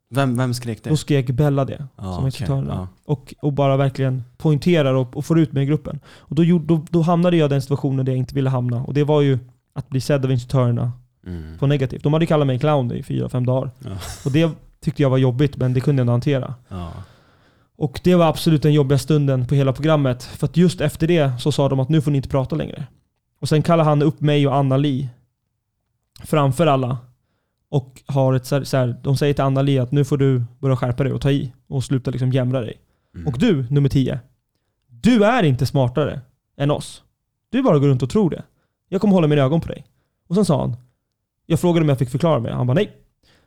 Vem, 0.10 0.38
vem 0.38 0.54
skrek 0.54 0.84
det? 0.84 0.89
Då 0.89 0.98
skrek 0.98 1.30
Bella 1.30 1.65
det. 1.65 1.88
Ja, 1.95 2.04
som 2.04 2.13
okej. 2.13 2.26
instruktörerna. 2.26 2.74
Ja. 2.74 2.88
Och, 3.06 3.36
och 3.41 3.54
bara 3.54 3.78
verkligen 3.78 4.24
poängterar 4.38 4.93
och, 4.93 5.17
och 5.17 5.26
får 5.26 5.39
ut 5.39 5.54
mig 5.54 5.63
i 5.63 5.65
gruppen. 5.65 6.00
Och 6.17 6.36
då, 6.36 6.60
då, 6.60 6.86
då 6.89 7.02
hamnade 7.02 7.38
jag 7.38 7.45
i 7.45 7.50
den 7.50 7.62
situationen 7.62 8.06
där 8.06 8.12
jag 8.12 8.19
inte 8.19 8.36
ville 8.36 8.50
hamna. 8.50 8.84
Och 8.84 8.93
det 8.93 9.04
var 9.04 9.21
ju 9.21 9.39
att 9.74 9.89
bli 9.89 10.02
sedd 10.02 10.26
av 10.26 10.32
instruktörerna 10.32 10.91
Mm. 11.25 11.57
på 11.57 11.67
negativt. 11.67 12.03
De 12.03 12.13
hade 12.13 12.25
kallat 12.25 12.47
mig 12.47 12.59
clown 12.59 12.91
i 12.91 13.03
fyra, 13.03 13.29
fem 13.29 13.45
dagar. 13.45 13.71
Ja. 13.79 13.97
Och 14.25 14.31
det 14.31 14.51
tyckte 14.81 15.01
jag 15.01 15.09
var 15.09 15.17
jobbigt, 15.17 15.57
men 15.57 15.73
det 15.73 15.79
kunde 15.81 15.99
jag 15.99 16.03
ändå 16.03 16.13
hantera. 16.13 16.55
Ja. 16.67 16.91
Och 17.77 17.99
det 18.03 18.15
var 18.15 18.25
absolut 18.25 18.63
den 18.63 18.73
jobbiga 18.73 18.97
stunden 18.97 19.47
på 19.47 19.55
hela 19.55 19.73
programmet. 19.73 20.23
För 20.23 20.45
att 20.45 20.57
just 20.57 20.81
efter 20.81 21.07
det 21.07 21.31
så 21.39 21.51
sa 21.51 21.69
de 21.69 21.79
att 21.79 21.89
nu 21.89 22.01
får 22.01 22.11
ni 22.11 22.17
inte 22.17 22.29
prata 22.29 22.55
längre. 22.55 22.88
Och 23.39 23.49
sen 23.49 23.63
kallar 23.63 23.83
han 23.83 24.01
upp 24.01 24.21
mig 24.21 24.47
och 24.47 24.55
Anna-Li 24.55 25.09
framför 26.23 26.67
alla. 26.67 26.97
Och 27.69 28.03
har 28.05 28.33
ett 28.33 28.45
så 28.45 28.55
här, 28.55 28.63
så 28.63 28.77
här, 28.77 28.99
de 29.03 29.17
säger 29.17 29.33
till 29.33 29.43
Anna-Li 29.43 29.79
att 29.79 29.91
nu 29.91 30.05
får 30.05 30.17
du 30.17 30.43
börja 30.59 30.75
skärpa 30.75 31.03
dig 31.03 31.13
och 31.13 31.21
ta 31.21 31.31
i. 31.31 31.53
Och 31.67 31.83
sluta 31.83 32.11
liksom 32.11 32.31
jämra 32.31 32.61
dig. 32.61 32.73
Mm. 33.15 33.27
Och 33.27 33.39
du, 33.39 33.65
nummer 33.69 33.89
10. 33.89 34.19
Du 34.88 35.25
är 35.25 35.43
inte 35.43 35.65
smartare 35.65 36.21
än 36.57 36.71
oss. 36.71 37.03
Du 37.49 37.61
bara 37.61 37.79
går 37.79 37.88
runt 37.88 38.03
och 38.03 38.09
tror 38.09 38.29
det. 38.29 38.43
Jag 38.89 39.01
kommer 39.01 39.13
hålla 39.13 39.27
mina 39.27 39.41
ögon 39.41 39.61
på 39.61 39.67
dig. 39.67 39.85
Och 40.27 40.35
sen 40.35 40.45
sa 40.45 40.61
han, 40.61 40.75
jag 41.45 41.60
frågade 41.60 41.84
om 41.84 41.89
jag 41.89 41.99
fick 41.99 42.10
förklara 42.10 42.39
mig. 42.39 42.51
Han 42.51 42.67
bara 42.67 42.73
nej. 42.73 42.91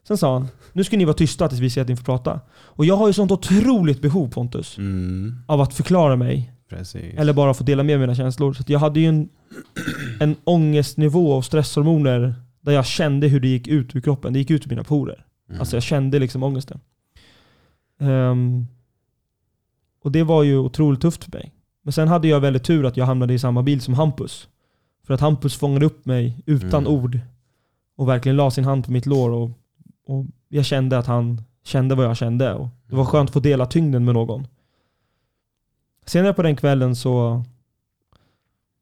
Sen 0.09 0.19
sa 0.19 0.33
han, 0.33 0.49
nu 0.73 0.85
ska 0.85 0.97
ni 0.97 1.05
vara 1.05 1.15
tysta 1.17 1.49
tills 1.49 1.61
vi 1.61 1.71
ser 1.71 1.83
att 1.83 1.89
ni 1.89 1.97
får 1.97 2.05
prata. 2.05 2.41
Och 2.51 2.85
jag 2.85 2.97
har 2.97 3.07
ju 3.07 3.13
sånt 3.13 3.31
otroligt 3.31 4.03
behov 4.03 4.29
Pontus, 4.31 4.79
Mm. 4.79 5.35
av 5.47 5.61
att 5.61 5.75
förklara 5.75 6.17
mig. 6.17 6.53
Precis. 6.69 7.15
Eller 7.17 7.33
bara 7.33 7.55
få 7.55 7.65
dela 7.65 7.83
med 7.83 7.99
mig 7.99 8.07
mina 8.07 8.15
känslor. 8.15 8.53
Så 8.53 8.63
jag 8.67 8.79
hade 8.79 9.01
ju 9.01 9.07
en, 9.07 9.29
en 10.21 10.37
ångestnivå 10.45 11.33
och 11.33 11.45
stresshormoner 11.45 12.35
där 12.61 12.73
jag 12.73 12.87
kände 12.87 13.29
hur 13.29 13.41
det 13.41 13.49
gick 13.49 13.69
ut 13.69 13.97
ur 13.97 14.01
kroppen. 14.01 14.33
Det 14.33 14.39
gick 14.39 14.51
ut 14.51 14.67
ur 14.67 14.71
mina 14.71 14.85
porer. 14.85 15.25
Mm. 15.49 15.61
Alltså 15.61 15.77
jag 15.77 15.83
kände 15.83 16.19
liksom 16.19 16.43
ångesten. 16.43 16.81
Ehm, 18.01 18.67
och 20.05 20.13
det 20.13 20.23
var 20.23 20.43
ju 20.43 20.59
otroligt 20.59 21.01
tufft 21.01 21.25
för 21.25 21.33
mig. 21.33 21.53
Men 21.83 21.93
sen 21.93 22.09
hade 22.09 22.29
jag 22.29 22.41
väldigt 22.41 22.65
tur 22.65 22.87
att 22.87 22.97
jag 22.97 23.07
hamnade 23.07 23.35
i 23.35 23.39
samma 23.39 23.63
bil 23.63 23.81
som 23.81 23.95
Hampus. 23.95 24.49
För 25.07 25.15
att 25.15 25.21
Hampus 25.21 25.57
fångade 25.57 25.87
upp 25.87 26.07
mig 26.07 26.43
utan 26.47 26.87
Mm. 26.87 26.93
ord. 26.93 27.21
Och 27.99 28.09
verkligen 28.09 28.37
la 28.37 28.51
sin 28.51 28.65
hand 28.65 28.85
på 28.85 28.93
mitt 28.93 29.07
lår. 29.07 29.31
Och, 29.31 29.51
och 30.07 30.27
jag 30.49 30.65
kände 30.65 30.99
att 30.99 31.07
han 31.07 31.43
kände 31.65 31.95
vad 31.95 32.07
jag 32.07 32.17
kände. 32.17 32.55
Och 32.55 32.69
det 32.87 32.97
var 32.97 33.05
skönt 33.05 33.31
att 33.31 33.35
få 33.35 33.41
dela 33.41 33.67
tyngden 33.67 34.05
med 34.05 34.15
någon. 34.15 34.47
Senare 36.07 36.33
på 36.33 36.43
den 36.43 36.57
kvällen 36.57 36.97
så, 36.97 37.45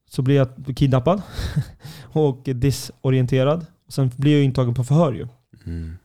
så 0.09 0.21
blev 0.21 0.37
jag 0.37 0.77
kidnappad. 0.77 1.21
och 2.03 2.41
disorienterad. 2.43 3.65
Sen 3.87 4.11
blir 4.15 4.33
jag 4.33 4.43
intagen 4.43 4.73
på 4.73 4.83
förhör 4.83 5.13
ju. 5.13 5.27
Mm. 5.65 5.97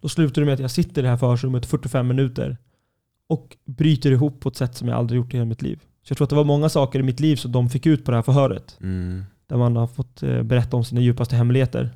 Då 0.00 0.08
slutar 0.08 0.42
det 0.42 0.46
med 0.46 0.54
att 0.54 0.60
jag 0.60 0.70
sitter 0.70 1.02
i 1.02 1.04
det 1.04 1.08
här 1.08 1.16
förhörsrummet 1.16 1.66
45 1.66 2.08
minuter 2.08 2.56
och 3.28 3.56
bryter 3.64 4.10
ihop 4.10 4.40
på 4.40 4.48
ett 4.48 4.56
sätt 4.56 4.76
som 4.76 4.88
jag 4.88 4.98
aldrig 4.98 5.16
gjort 5.16 5.34
i 5.34 5.36
hela 5.36 5.48
mitt 5.48 5.62
liv. 5.62 5.80
Så 6.02 6.12
jag 6.12 6.16
tror 6.16 6.24
att 6.24 6.30
det 6.30 6.36
var 6.36 6.44
många 6.44 6.68
saker 6.68 6.98
i 6.98 7.02
mitt 7.02 7.20
liv 7.20 7.36
som 7.36 7.52
de 7.52 7.70
fick 7.70 7.86
ut 7.86 8.04
på 8.04 8.10
det 8.10 8.16
här 8.16 8.22
förhöret. 8.22 8.78
Mm. 8.80 9.24
Där 9.46 9.56
man 9.56 9.76
har 9.76 9.86
fått 9.86 10.22
eh, 10.22 10.42
berätta 10.42 10.76
om 10.76 10.84
sina 10.84 11.00
djupaste 11.00 11.36
hemligheter. 11.36 11.90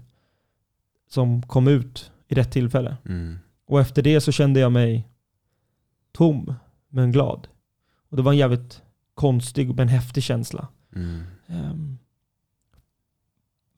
Som 1.08 1.42
kom 1.42 1.68
ut 1.68 2.10
i 2.28 2.34
rätt 2.34 2.52
tillfälle. 2.52 2.96
Mm. 3.08 3.38
Och 3.66 3.80
efter 3.80 4.02
det 4.02 4.20
så 4.20 4.32
kände 4.32 4.60
jag 4.60 4.72
mig 4.72 5.08
tom 6.12 6.54
men 6.88 7.12
glad. 7.12 7.48
Och 8.10 8.16
det 8.16 8.22
var 8.22 8.32
en 8.32 8.38
jävligt 8.38 8.82
konstig 9.14 9.74
men 9.74 9.88
häftig 9.88 10.22
känsla. 10.22 10.68
Mm. 10.96 11.22
Ehm, 11.46 11.98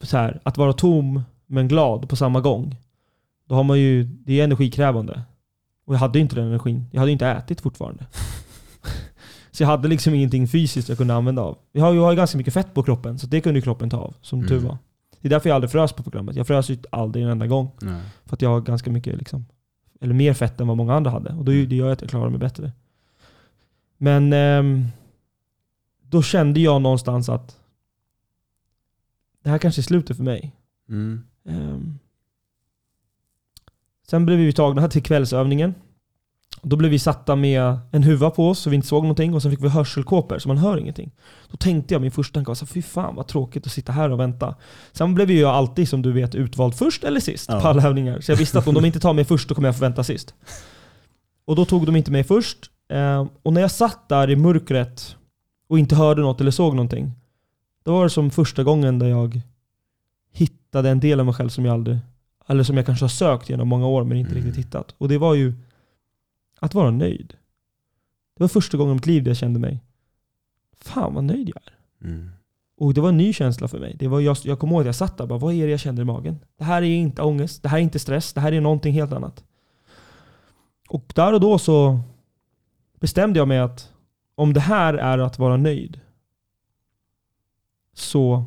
så 0.01 0.17
här, 0.17 0.41
att 0.43 0.57
vara 0.57 0.73
tom 0.73 1.23
men 1.47 1.69
glad 1.69 2.09
på 2.09 2.17
samma 2.17 2.41
gång. 2.41 2.77
Då 3.47 3.55
har 3.55 3.65
man 3.65 3.81
ju, 3.81 4.05
det 4.05 4.41
är 4.41 4.45
energikrävande. 4.45 5.23
Och 5.85 5.95
jag 5.95 5.99
hade 5.99 6.19
ju 6.19 6.23
inte 6.23 6.37
den 6.37 6.47
energin. 6.47 6.85
Jag 6.93 7.01
hade 7.01 7.11
ju 7.11 7.13
inte 7.13 7.27
ätit 7.27 7.61
fortfarande. 7.61 8.07
så 9.51 9.63
jag 9.63 9.69
hade 9.69 9.89
liksom 9.89 10.15
ingenting 10.15 10.49
fysiskt 10.49 10.89
jag 10.89 10.99
kunde 10.99 11.15
använda 11.15 11.43
av. 11.43 11.59
Jag 11.73 11.85
har 11.85 12.11
ju 12.11 12.17
ganska 12.17 12.39
mycket 12.39 12.55
fett 12.55 12.75
på 12.75 12.83
kroppen, 12.83 13.19
så 13.19 13.27
det 13.27 13.41
kunde 13.41 13.59
ju 13.59 13.63
kroppen 13.63 13.91
ta 13.91 13.97
av, 13.97 14.15
som 14.21 14.49
tur 14.49 14.57
Mm. 14.57 14.65
var. 14.69 14.79
Det 15.21 15.29
är 15.29 15.31
därför 15.31 15.49
jag 15.49 15.55
aldrig 15.55 15.71
frös 15.71 15.93
på 15.93 16.03
programmet. 16.03 16.37
Jag 16.37 16.47
frös 16.47 16.71
ju 16.71 16.79
aldrig 16.91 17.25
en 17.25 17.31
enda 17.31 17.47
gång. 17.47 17.71
Nej. 17.81 18.03
För 18.25 18.37
att 18.37 18.43
jag 18.43 18.51
har 18.51 18.61
ganska 18.61 18.91
mycket, 18.91 19.19
liksom, 19.19 19.47
eller 20.01 20.15
mer 20.15 20.35
fett 20.35 20.61
än 20.61 20.69
vad 20.69 20.77
många 20.77 20.95
andra 20.95 21.11
hade. 21.11 21.35
Och 21.35 21.45
då, 21.45 21.53
det 21.53 21.77
gör 21.77 21.93
att 21.93 22.01
jag 22.01 22.11
klarar 22.11 22.31
mig 22.31 22.39
bättre. 22.39 22.73
Men 23.97 24.33
ehm, 24.33 24.87
då 26.03 26.23
kände 26.23 26.61
jag 26.61 26.83
någonstans 26.83 27.29
att 27.29 27.61
det 29.43 29.51
här 29.51 29.59
kanske 29.59 29.81
är 29.81 29.83
slutet 29.83 30.17
för 30.17 30.25
mig. 30.25 30.57
Mm. 30.89 31.25
Ehm, 31.45 31.99
sen 34.07 34.27
blev 34.27 34.39
vi 34.39 34.53
tagna 34.53 34.89
till 34.89 35.03
kvällsövningen. 35.03 35.75
Då 36.63 36.77
blev 36.77 36.91
vi 36.91 36.99
satta 36.99 37.37
med 37.37 37.79
en 37.93 38.03
huva 38.03 38.31
på 38.31 38.49
oss 38.51 38.59
så 38.59 38.71
vi 38.71 38.77
inte 38.77 38.89
såg 38.89 39.03
någonting 39.03 39.35
och 39.35 39.43
sen 39.43 39.51
fick 39.51 39.63
vi 39.65 39.69
hörselkåpor 39.69 40.39
så 40.39 40.49
man 40.49 40.59
hör 40.59 40.79
ingenting. 40.79 41.11
Då 41.51 41.57
tänkte 41.57 41.95
jag, 41.95 42.01
min 42.01 42.11
första 42.11 42.35
tanke 42.35 42.49
var 42.49 42.55
så 42.55 42.67
fy 42.67 42.83
fan 42.83 43.15
vad 43.15 43.27
tråkigt 43.27 43.67
att 43.67 43.73
sitta 43.73 43.93
här 43.93 44.11
och 44.11 44.21
vänta. 44.21 44.55
Sen 44.93 45.15
blev 45.15 45.31
ju 45.31 45.41
jag 45.41 45.51
alltid 45.55 45.89
som 45.89 46.03
du 46.03 46.13
vet 46.13 46.35
utvald 46.35 46.75
först 46.75 47.05
eller 47.05 47.21
sist 47.21 47.49
Ja. 47.53 47.61
på 47.61 47.69
alla 47.69 47.83
övningar. 47.83 48.21
Så 48.21 48.33
jag 48.33 48.37
visste 48.37 48.59
att 48.59 48.69
om 48.69 48.75
de 48.75 48.85
inte 48.85 49.01
tar 49.01 49.13
mig 49.13 49.25
först 49.25 49.49
då 49.49 49.55
kommer 49.55 49.69
jag 49.69 49.77
få 49.77 49.81
vänta 49.81 50.05
sist. 50.05 50.35
Och 51.45 51.57
då 51.57 51.65
tog 51.65 51.87
de 51.87 51.97
inte 51.97 52.11
mig 52.11 52.25
först. 52.25 52.59
Ehm, 52.93 53.29
och 53.43 53.53
när 53.53 53.61
jag 53.61 53.71
satt 53.71 54.09
där 54.09 54.31
i 54.31 54.37
mörkret 54.37 55.17
och 55.69 55.79
inte 55.79 55.97
hörde 55.97 56.23
något 56.23 56.41
eller 56.41 56.51
såg 56.51 56.75
någonting. 56.75 57.13
Då 57.85 57.93
var 57.93 58.05
det 58.05 58.11
som 58.11 58.31
första 58.31 58.65
gången 58.65 58.99
där 58.99 59.07
jag 59.07 59.41
hittade 60.33 60.91
en 60.91 61.01
del 61.01 61.21
av 61.21 61.27
mig 61.27 61.35
själv 61.35 61.49
som 61.49 61.65
jag 61.65 61.73
aldrig, 61.73 61.99
eller 62.49 62.63
som 62.65 62.77
jag 62.77 62.87
kanske 62.87 63.05
har 63.05 63.09
sökt 63.09 63.51
genom 63.51 63.69
många 63.69 63.87
år 63.87 64.05
men 64.05 64.17
inte 64.19 64.31
Mm. 64.33 64.45
riktigt 64.45 64.65
hittat. 64.67 64.95
Och 64.99 65.09
det 65.09 65.19
var 65.19 65.35
ju 65.35 65.55
att 66.61 66.75
vara 66.75 66.91
nöjd. 66.91 67.37
Det 68.37 68.43
var 68.43 68.49
första 68.49 68.77
gången 68.77 68.93
i 68.93 68.95
mitt 68.95 69.07
liv 69.07 69.23
där 69.23 69.31
jag 69.31 69.37
kände 69.37 69.61
mig, 69.61 69.83
fan 70.77 71.15
vad 71.15 71.25
nöjd 71.25 71.49
jag 71.49 71.63
är. 71.65 71.79
Mm. 72.09 72.31
Och 72.77 72.95
det 72.95 73.01
var 73.01 73.09
en 73.09 73.17
ny 73.17 73.33
känsla 73.33 73.69
för 73.69 73.79
mig. 73.79 73.97
Det 73.99 74.09
var 74.09 74.21
jag, 74.21 74.37
jag 74.43 74.59
kommer 74.59 74.73
ihåg 74.73 74.81
att 74.81 74.87
jag 74.87 74.95
satt 74.95 75.17
där 75.17 75.25
och 75.25 75.29
bara, 75.29 75.39
vad 75.39 75.55
är 75.55 75.65
det 75.65 75.71
jag 75.71 75.81
känner 75.81 76.03
i 76.03 76.05
magen? 76.05 76.39
Det 76.57 76.65
här 76.65 76.83
är 76.83 76.97
inte 76.97 77.23
ångest, 77.23 77.63
det 77.63 77.69
här 77.69 77.79
är 77.79 77.83
inte 77.83 77.99
stress, 77.99 78.33
det 78.33 78.41
här 78.41 78.53
är 78.53 78.61
någonting 78.61 78.93
helt 78.93 79.13
annat. 79.13 79.45
Och 80.89 81.13
där 81.15 81.33
och 81.33 81.41
då 81.41 81.59
så 81.59 82.01
bestämde 83.01 83.39
jag 83.39 83.49
mig 83.49 83.59
att 83.59 83.93
om 84.35 84.53
det 84.53 84.61
här 84.61 84.95
är 84.95 85.19
att 85.19 85.39
vara 85.39 85.57
nöjd 85.57 86.01
så 87.95 88.45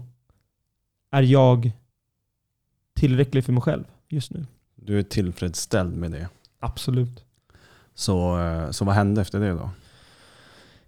är 1.12 1.22
jag 1.22 1.72
tillräcklig 2.94 3.46
för 3.46 3.54
mig 3.54 3.62
själv 3.62 3.84
just 4.08 4.32
nu. 4.32 4.46
Du 4.76 5.00
är 5.00 5.04
tillfredsställd 5.04 5.98
med 5.98 6.12
det. 6.12 6.30
Absolut. 6.60 7.26
Så, 7.96 8.40
eh, 8.40 8.72
så 8.72 8.86
vad 8.86 8.96
hände 8.96 9.22
efter 9.22 9.40
det 9.40 9.50
då? 9.52 9.70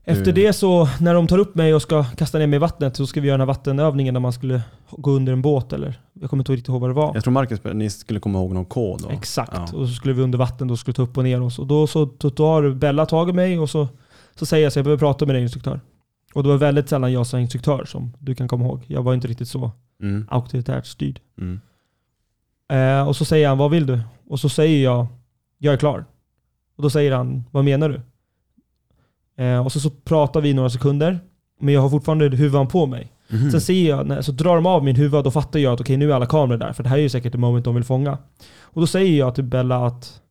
Efter 0.05 0.31
det 0.31 0.53
så, 0.53 0.89
när 1.01 1.13
de 1.13 1.27
tar 1.27 1.37
upp 1.37 1.55
mig 1.55 1.73
och 1.73 1.81
ska 1.81 2.03
kasta 2.03 2.37
ner 2.37 2.47
mig 2.47 2.55
i 2.57 2.59
vattnet 2.59 2.95
så 2.95 3.07
ska 3.07 3.21
vi 3.21 3.27
göra 3.27 3.37
den 3.37 3.41
här 3.47 3.53
vattenövningen 3.53 4.13
där 4.13 4.21
man 4.21 4.33
skulle 4.33 4.61
gå 4.89 5.11
under 5.11 5.33
en 5.33 5.41
båt 5.41 5.73
eller 5.73 5.99
jag 6.13 6.29
kommer 6.29 6.41
inte 6.41 6.51
riktigt 6.51 6.67
ihåg 6.67 6.81
vad 6.81 6.89
det 6.89 6.93
var. 6.93 7.11
Jag 7.13 7.23
tror 7.23 7.31
Marcus, 7.31 7.59
ni 7.73 7.89
skulle 7.89 8.19
komma 8.19 8.39
ihåg 8.39 8.53
någon 8.53 8.65
kod 8.65 9.01
då. 9.01 9.09
Exakt. 9.09 9.51
Ja. 9.55 9.61
Och 9.63 9.87
så 9.87 9.93
skulle 9.93 10.13
vi 10.13 10.21
under 10.21 10.37
vatten 10.37 10.67
då 10.67 10.77
skulle 10.77 10.93
ta 10.95 11.01
upp 11.01 11.17
och 11.17 11.23
ner 11.23 11.41
oss. 11.41 11.59
Och 11.59 11.67
då 11.67 11.87
så 11.87 12.09
då 12.17 12.29
tar 12.29 12.69
Bella 12.69 13.05
tag 13.05 13.29
i 13.29 13.33
mig 13.33 13.59
och 13.59 13.69
så, 13.69 13.87
så 14.35 14.45
säger 14.45 14.63
jag 14.63 14.73
så 14.73 14.79
jag 14.79 14.83
behöver 14.85 14.99
prata 14.99 15.25
med 15.25 15.35
dig 15.35 15.43
instruktör. 15.43 15.81
Och 16.33 16.43
det 16.43 16.49
var 16.49 16.57
väldigt 16.57 16.89
sällan 16.89 17.11
jag 17.11 17.27
sa 17.27 17.39
instruktör 17.39 17.85
som 17.85 18.13
du 18.19 18.35
kan 18.35 18.47
komma 18.47 18.65
ihåg. 18.65 18.83
Jag 18.87 19.03
var 19.03 19.13
inte 19.13 19.27
riktigt 19.27 19.47
så 19.47 19.71
Mm. 20.01 20.27
auktoritärt 20.29 20.85
styrd. 20.85 21.19
Mm. 21.41 21.61
Eh, 22.71 23.07
och 23.07 23.15
så 23.15 23.25
säger 23.25 23.47
han, 23.47 23.57
vad 23.57 23.71
vill 23.71 23.85
du? 23.85 23.99
Och 24.29 24.39
så 24.39 24.49
säger 24.49 24.83
jag, 24.83 25.07
jag 25.57 25.73
är 25.73 25.77
klar. 25.77 26.05
Och 26.75 26.83
då 26.83 26.89
säger 26.89 27.11
han, 27.11 27.43
vad 27.51 27.65
menar 27.65 27.89
du? 27.89 28.01
Eh, 29.43 29.65
och 29.65 29.71
så, 29.71 29.79
så 29.79 29.89
pratar 29.89 30.41
vi 30.41 30.53
några 30.53 30.69
sekunder, 30.69 31.19
men 31.59 31.73
jag 31.73 31.81
har 31.81 31.89
fortfarande 31.89 32.37
huvan 32.37 32.67
på 32.67 32.85
mig. 32.85 33.11
Mhm. 33.29 33.51
Sen 33.51 33.61
ser 33.61 33.89
jag, 33.89 34.07
när, 34.07 34.21
så 34.21 34.31
drar 34.31 34.55
de 34.55 34.65
av 34.65 34.83
min 34.83 34.95
huvud, 34.95 35.23
då 35.23 35.31
fattar 35.31 35.59
jag 35.59 35.73
att 35.73 35.81
okej 35.81 35.97
nu 35.97 36.11
är 36.11 36.15
alla 36.15 36.25
kameror 36.25 36.57
där, 36.59 36.73
för 36.73 36.83
det 36.83 36.89
här 36.89 36.97
är 36.97 37.01
ju 37.01 37.09
säkert 37.09 37.33
ett 37.35 37.39
moment 37.39 37.65
de 37.65 37.75
vill 37.75 37.83
fånga. 37.83 38.17
Och 38.61 38.81
då 38.81 38.87
säger 38.87 39.19
jag 39.19 39.35
till 39.35 39.43
Bella 39.43 39.85
att 39.87 40.21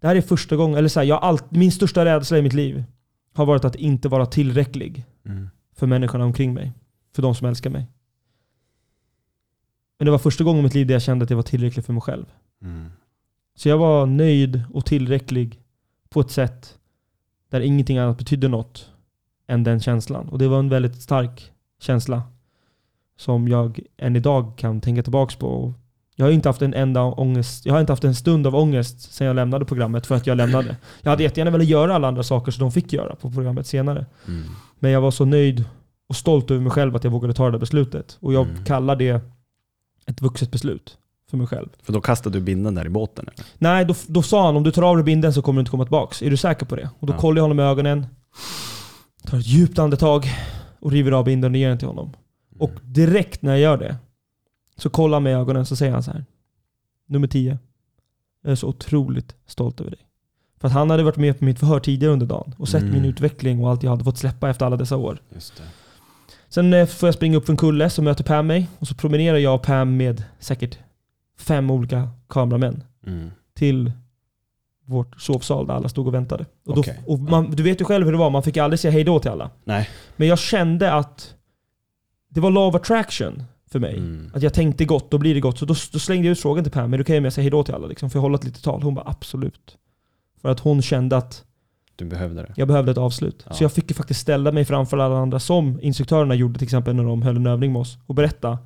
det 0.00 0.06
här 0.06 0.16
är 0.16 0.20
första 0.20 0.56
gången, 0.56 0.78
eller 0.78 0.88
så 0.88 1.00
här, 1.00 1.06
jag 1.06 1.22
allt, 1.22 1.50
min 1.50 1.72
största 1.72 2.04
rädsla 2.04 2.38
i 2.38 2.42
mitt 2.42 2.52
liv 2.52 2.84
har 3.34 3.46
varit 3.46 3.64
att 3.64 3.76
inte 3.76 4.08
vara 4.08 4.26
tillräcklig 4.26 5.04
Mm. 5.26 5.48
för 5.76 5.86
människorna 5.86 6.24
omkring 6.24 6.54
mig. 6.54 6.72
För 7.14 7.22
de 7.22 7.34
som 7.34 7.48
älskar 7.48 7.70
mig. 7.70 7.86
Men 9.98 10.04
det 10.06 10.10
var 10.10 10.18
första 10.18 10.44
gången 10.44 10.60
i 10.60 10.62
mitt 10.62 10.74
liv 10.74 10.86
där 10.86 10.94
jag 10.94 11.02
kände 11.02 11.22
att 11.22 11.30
jag 11.30 11.36
var 11.36 11.42
tillräcklig 11.42 11.84
för 11.84 11.92
mig 11.92 12.02
själv. 12.02 12.24
Mm. 12.62 12.90
Så 13.56 13.68
jag 13.68 13.78
var 13.78 14.06
nöjd 14.06 14.62
och 14.72 14.86
tillräcklig 14.86 15.61
på 16.12 16.20
ett 16.20 16.30
sätt 16.30 16.78
där 17.50 17.60
ingenting 17.60 17.98
annat 17.98 18.18
betydde 18.18 18.48
något 18.48 18.90
än 19.46 19.64
den 19.64 19.80
känslan. 19.80 20.28
Och 20.28 20.38
det 20.38 20.48
var 20.48 20.58
en 20.58 20.68
väldigt 20.68 21.02
stark 21.02 21.50
känsla 21.80 22.22
som 23.16 23.48
jag 23.48 23.80
än 23.96 24.16
idag 24.16 24.52
kan 24.56 24.80
tänka 24.80 25.02
tillbaks 25.02 25.36
på. 25.36 25.74
Jag 26.16 26.26
har 26.26 26.30
inte 26.32 26.48
haft 26.48 26.62
en 26.62 26.74
enda 26.74 27.02
ångest, 27.02 27.66
jag 27.66 27.74
har 27.74 27.80
inte 27.80 27.92
haft 27.92 28.04
en 28.04 28.14
stund 28.14 28.46
av 28.46 28.54
ångest 28.56 29.12
sedan 29.12 29.26
jag 29.26 29.36
lämnade 29.36 29.64
programmet 29.64 30.06
för 30.06 30.14
att 30.14 30.26
jag 30.26 30.36
lämnade. 30.36 30.76
Jag 31.02 31.10
hade 31.10 31.22
jättegärna 31.22 31.50
velat 31.50 31.66
göra 31.66 31.94
alla 31.94 32.08
andra 32.08 32.22
saker 32.22 32.52
som 32.52 32.60
de 32.60 32.72
fick 32.72 32.92
göra 32.92 33.14
på 33.16 33.30
programmet 33.30 33.66
senare. 33.66 34.06
Mm. 34.28 34.42
Men 34.78 34.90
jag 34.90 35.00
var 35.00 35.10
så 35.10 35.24
nöjd 35.24 35.64
och 36.08 36.16
stolt 36.16 36.50
över 36.50 36.60
mig 36.60 36.70
själv 36.72 36.96
att 36.96 37.04
jag 37.04 37.10
vågade 37.10 37.34
ta 37.34 37.44
det 37.44 37.50
där 37.50 37.58
beslutet. 37.58 38.18
Och 38.20 38.32
jag 38.32 38.46
Mm. 38.48 38.64
kallar 38.64 38.96
det 38.96 39.20
ett 40.06 40.20
vuxet 40.22 40.50
beslut 40.50 40.98
för 41.32 41.36
mig 41.38 41.46
själv. 41.46 41.68
För 41.82 41.92
då 41.92 42.00
kastade 42.00 42.38
du 42.38 42.44
binden 42.44 42.74
där 42.74 42.86
i 42.86 42.88
båten? 42.88 43.24
Eller? 43.34 43.46
Nej, 43.58 43.84
då, 43.84 43.94
då 44.06 44.22
sa 44.22 44.46
han 44.46 44.56
om 44.56 44.62
du 44.62 44.70
tar 44.72 44.82
av 44.82 44.96
dig 44.96 45.04
binden 45.04 45.32
så 45.32 45.42
kommer 45.42 45.58
du 45.58 45.60
inte 45.60 45.70
komma 45.70 45.84
tillbaks. 45.84 46.22
Är 46.22 46.30
du 46.30 46.36
säker 46.36 46.66
på 46.66 46.76
det? 46.76 46.90
Och 46.98 47.06
då 47.06 47.12
Ja. 47.12 47.18
kollar 47.18 47.36
jag 47.38 47.44
honom 47.44 47.60
i 47.60 47.62
ögonen, 47.62 48.06
tar 49.26 49.38
ett 49.38 49.46
djupt 49.46 49.78
andetag 49.78 50.26
och 50.80 50.92
river 50.92 51.12
av 51.12 51.24
binden 51.24 51.52
och 51.52 51.58
ger 51.58 51.68
den 51.68 51.78
till 51.78 51.88
honom. 51.88 52.12
Och 52.58 52.70
direkt 52.82 53.42
när 53.42 53.52
jag 53.52 53.60
gör 53.60 53.76
det 53.78 53.96
så 54.76 54.90
kollar 54.90 55.16
han 55.16 55.22
mig 55.22 55.32
i 55.32 55.36
ögonen 55.36 55.66
så 55.66 55.76
säger 55.76 55.92
han 55.92 56.02
så 56.02 56.10
här. 56.10 56.24
Nummer 57.08 57.26
10. 57.26 57.58
Jag 58.42 58.52
är 58.52 58.56
så 58.56 58.68
otroligt 58.68 59.34
stolt 59.46 59.80
över 59.80 59.90
dig. 59.90 60.00
För 60.60 60.68
att 60.68 60.74
han 60.74 60.90
hade 60.90 61.02
varit 61.02 61.16
med 61.16 61.38
på 61.38 61.44
mitt 61.44 61.58
förhör 61.58 61.80
tidigare 61.80 62.12
under 62.12 62.26
dagen 62.26 62.54
och 62.58 62.68
sett 62.68 62.82
Mm. 62.82 62.94
min 62.94 63.04
utveckling 63.04 63.64
och 63.64 63.70
allt 63.70 63.82
jag 63.82 63.90
hade 63.90 64.04
fått 64.04 64.18
släppa 64.18 64.50
efter 64.50 64.66
alla 64.66 64.76
dessa 64.76 64.96
år. 64.96 65.22
Sen 66.48 66.72
eh, 66.74 66.86
får 66.86 67.06
jag 67.06 67.14
springa 67.14 67.36
upp 67.36 67.46
för 67.46 67.52
en 67.52 67.56
kulle 67.56 67.90
så 67.90 68.02
möter 68.02 68.24
Pam 68.24 68.46
mig 68.46 68.68
och 68.78 68.88
så 68.88 68.94
promenerar 68.94 69.38
jag 69.38 69.54
och 69.54 69.62
Pam 69.62 69.96
med 69.96 70.24
säkert 70.38 70.78
fem 71.42 71.70
olika 71.70 72.08
kameramän 72.28 72.84
Mm. 73.06 73.30
till 73.54 73.92
vårt 74.86 75.20
sovsal 75.20 75.66
där 75.66 75.74
alla 75.74 75.88
stod 75.88 76.06
och 76.06 76.14
väntade. 76.14 76.46
Och 76.66 76.74
då, 76.76 76.84
och 77.06 77.18
man, 77.18 77.50
du 77.50 77.62
vet 77.62 77.80
ju 77.80 77.84
själv 77.84 78.04
hur 78.04 78.12
det 78.12 78.18
var, 78.18 78.30
man 78.30 78.42
fick 78.42 78.56
aldrig 78.56 78.80
säga 78.80 78.92
hejdå 78.92 79.18
till 79.18 79.30
alla. 79.30 79.50
Nej. 79.64 79.88
Men 80.16 80.28
jag 80.28 80.38
kände 80.38 80.92
att 80.92 81.34
det 82.28 82.40
var 82.40 82.50
law 82.50 82.68
of 82.68 82.74
attraction 82.74 83.42
för 83.70 83.78
mig. 83.78 83.96
Mm. 83.98 84.30
Att 84.34 84.42
jag 84.42 84.54
tänkte 84.54 84.84
gott, 84.84 85.10
då 85.10 85.18
blir 85.18 85.34
det 85.34 85.40
gott. 85.40 85.58
Så 85.58 85.64
då, 85.66 85.74
då 85.92 85.98
slängde 85.98 86.26
jag 86.26 86.32
ut 86.32 86.40
frågan 86.40 86.64
till 86.64 86.72
Pam, 86.72 86.92
är 86.94 86.98
det 86.98 87.02
okej 87.04 87.18
om 87.18 87.24
jag 87.24 87.32
säger 87.32 87.44
hejdå 87.44 87.64
till 87.64 87.74
alla? 87.74 87.86
Liksom, 87.86 88.10
får 88.10 88.18
jag 88.18 88.22
hålla 88.22 88.34
ett 88.38 88.44
litet 88.44 88.62
tal? 88.62 88.82
Hon 88.82 88.94
bara 88.94 89.08
absolut. 89.08 89.76
För 90.42 90.48
att 90.48 90.60
hon 90.60 90.82
kände 90.82 91.16
att 91.16 91.44
Du 91.96 92.04
behövde 92.04 92.42
det. 92.42 92.52
jag 92.56 92.68
behövde 92.68 92.92
ett 92.92 92.98
avslut. 92.98 93.44
Ja. 93.48 93.54
Så 93.54 93.64
jag 93.64 93.72
fick 93.72 93.90
ju 93.90 93.94
faktiskt 93.94 94.20
ställa 94.20 94.52
mig 94.52 94.64
framför 94.64 94.98
alla 94.98 95.16
andra 95.18 95.40
som 95.40 95.78
instruktörerna 95.82 96.34
gjorde 96.34 96.58
till 96.58 96.66
exempel 96.66 96.94
när 96.96 97.04
de 97.04 97.22
höll 97.22 97.36
en 97.36 97.46
övning 97.46 97.72
med 97.72 97.80
oss 97.80 97.98
och 98.06 98.14
berätta 98.14 98.58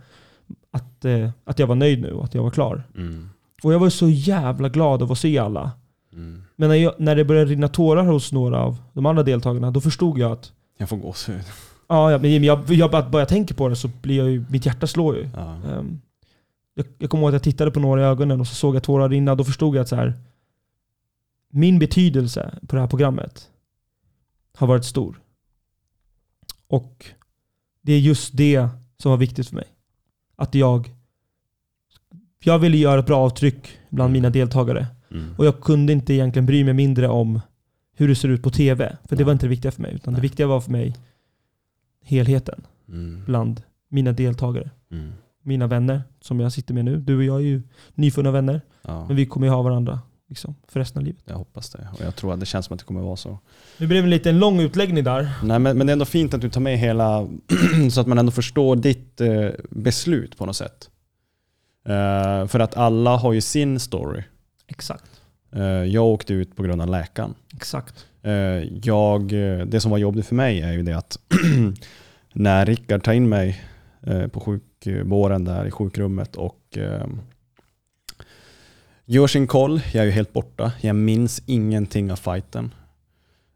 att, 0.77 1.05
eh, 1.05 1.31
att 1.45 1.59
jag 1.59 1.67
var 1.67 1.75
nöjd 1.75 2.03
nu 2.03 2.13
och 2.13 2.25
att 2.25 2.35
jag 2.35 2.43
var 2.43 2.51
klar. 2.51 2.83
Mm. 2.97 3.29
Och 3.63 3.73
jag 3.73 3.79
var 3.79 3.91
så 3.91 4.09
jävla 4.09 4.69
glad 4.69 5.03
av 5.03 5.13
att 5.13 5.19
se 5.19 5.39
alla. 5.39 5.71
Mm. 6.13 6.43
Men 6.57 6.69
när, 6.69 6.77
jag, 6.77 6.95
när 6.99 7.17
det 7.17 7.25
började 7.25 7.51
rinna 7.51 7.69
tårar 7.69 8.05
hos 8.05 8.33
några 8.33 8.59
av 8.59 8.77
de 8.93 9.07
andra 9.07 9.23
deltagarna, 9.23 9.71
då 9.71 9.81
förstod 9.81 10.19
jag 10.19 10.33
att 10.33 10.53
Jag 10.79 10.89
får 10.89 10.97
gåshud. 10.97 11.43
ja, 11.89 12.11
ja, 12.13 12.19
men 12.19 12.45
jag, 12.45 12.71
jag, 12.71 12.91
bara, 12.91 13.09
bara 13.11 13.23
jag 13.23 13.29
tänker 13.29 13.55
på 13.55 13.69
det 13.69 13.77
så 13.77 13.89
blir 14.03 14.17
jag 14.17 14.31
ju, 14.31 14.45
mitt 14.51 14.67
hjärta 14.67 14.87
slår 14.87 15.17
ju. 15.17 15.29
Ja. 15.35 15.55
Ehm, 15.55 16.01
jag, 16.75 16.87
jag 16.99 17.11
kommer 17.11 17.23
ihåg 17.23 17.29
att 17.29 17.35
jag 17.35 17.43
tittade 17.43 17.71
på 17.71 17.81
några 17.81 18.01
i 18.01 18.05
ögonen 18.05 18.41
och 18.41 18.47
så 18.47 18.55
såg 18.55 18.77
jag 18.77 18.83
tårar 18.83 19.09
rinna. 19.09 19.35
Då 19.35 19.45
förstod 19.45 19.77
jag 19.77 19.83
att 19.83 19.89
så 19.89 19.97
här, 19.97 20.15
min 21.51 21.79
betydelse 21.79 22.59
på 22.69 22.77
det 22.77 22.81
här 22.83 22.89
programmet 22.89 23.51
har 24.57 24.67
varit 24.67 24.85
stor. 24.85 25.21
Och 26.69 27.07
det 27.83 27.93
är 27.93 27.99
just 27.99 28.37
det 28.37 28.69
som 28.99 29.11
var 29.11 29.19
viktigt 29.19 29.49
för 29.49 29.55
mig. 29.57 29.67
Att 30.37 30.55
jag, 30.55 30.91
jag 32.45 32.59
ville 32.59 32.77
göra 32.77 33.01
ett 33.01 33.07
bra 33.07 33.17
avtryck 33.19 33.79
bland 33.91 34.13
mina 34.13 34.31
deltagare. 34.31 34.87
Mm. 35.11 35.35
Och 35.39 35.47
jag 35.47 35.61
kunde 35.61 35.93
inte 35.93 36.15
egentligen 36.15 36.47
bry 36.47 36.65
mig 36.65 36.75
mindre 36.75 37.09
om 37.09 37.41
hur 37.97 38.09
det 38.09 38.15
ser 38.15 38.29
ut 38.29 38.43
på 38.43 38.51
TV. 38.51 38.97
För 39.03 39.09
det 39.09 39.17
Nej. 39.17 39.25
var 39.25 39.33
inte 39.33 39.47
det 39.47 39.51
viktiga 39.51 39.73
för 39.73 39.83
mig. 39.83 39.95
Utan 39.95 40.15
det 40.15 40.19
Nej. 40.21 40.23
viktiga 40.23 40.47
var 40.47 40.61
för 40.61 40.71
mig 40.73 40.97
helheten 42.05 42.63
Mm. 42.89 43.23
bland 43.27 43.63
mina 43.89 44.13
deltagare. 44.13 44.71
Mm. 44.91 45.13
Mina 45.43 45.67
vänner 45.67 46.03
som 46.21 46.41
jag 46.41 46.53
sitter 46.53 46.75
med 46.75 46.85
nu. 46.85 46.97
Du 47.01 47.17
och 47.17 47.25
jag 47.25 47.37
är 47.37 47.45
ju 47.45 47.63
nyfunna 47.95 48.31
vänner. 48.31 48.61
Ja, 48.83 49.07
Men 49.07 49.17
vi 49.17 49.27
kommer 49.27 49.47
ju 49.47 49.53
ha 49.53 49.63
varandra 49.63 50.01
liksom, 50.29 50.55
för 50.69 50.81
resten 50.81 51.01
av 51.01 51.07
livet. 51.07 51.23
jag 51.25 51.37
hoppas 51.37 51.71
det. 51.71 51.89
Och 51.93 52.01
jag 52.05 52.17
tror 52.17 52.33
att 52.33 52.41
det 52.41 52.47
känns 52.47 52.67
som 52.67 52.75
att 52.75 52.79
det 52.79 52.87
kommer 52.87 53.01
vara 53.01 53.17
så. 53.17 53.39
Det 53.79 53.87
blev 53.87 54.05
en 54.05 54.11
liten 54.11 54.39
lång 54.39 54.61
utläggning 54.61 55.05
där. 55.05 55.31
Nej, 55.43 55.59
men, 55.59 55.79
men 55.79 55.87
det 55.87 55.91
är 55.91 55.93
ändå 55.93 56.05
fint 56.05 56.35
att 56.35 56.41
du 56.41 56.51
tar 56.51 56.61
med 56.61 56.79
hela, 56.79 57.29
så 57.93 58.01
att 58.01 58.07
man 58.07 58.19
ändå 58.19 58.33
förstår 58.33 58.77
ditt 58.77 59.21
eh, 59.21 59.49
beslut 59.71 60.39
på 60.39 60.47
något 60.47 60.57
sätt. 60.57 60.91
Eh, 61.87 62.47
för 62.47 62.61
att 62.61 62.77
alla 62.77 63.17
har 63.17 63.33
ju 63.33 63.41
sin 63.41 63.81
story. 63.81 64.23
Exakt. 64.67 65.21
Eh, 65.53 65.63
jag 65.65 66.05
åkte 66.05 66.35
ut 66.35 66.57
på 66.57 66.63
grund 66.63 66.83
av 66.83 66.89
läkaren. 66.89 67.35
Exakt. 67.57 68.07
Eh, 68.23 68.33
jag, 68.83 69.33
eh, 69.33 69.67
det 69.67 69.81
som 69.81 69.91
var 69.91 69.99
jobbigt 69.99 70.27
för 70.27 70.35
mig 70.35 70.61
är 70.61 70.73
ju 70.73 70.83
det 70.83 70.93
att 70.93 71.19
när 72.33 72.67
Rickard 72.67 73.05
tar 73.05 73.13
in 73.13 73.29
mig 73.29 73.63
eh, 74.03 74.27
på 74.27 74.41
sjukvården 74.41 75.45
där 75.45 75.67
i 75.67 75.71
sjukrummet 75.71 76.37
och 76.37 76.79
eh, 76.79 77.07
gör 79.07 79.27
sin 79.27 79.47
koll, 79.47 79.81
jag 79.93 80.03
är 80.03 80.07
ju 80.07 80.11
helt 80.11 80.33
borta. 80.33 80.73
Jag 80.81 80.97
minns 80.97 81.43
ingenting 81.47 82.13
av 82.13 82.17
fighten. 82.17 82.75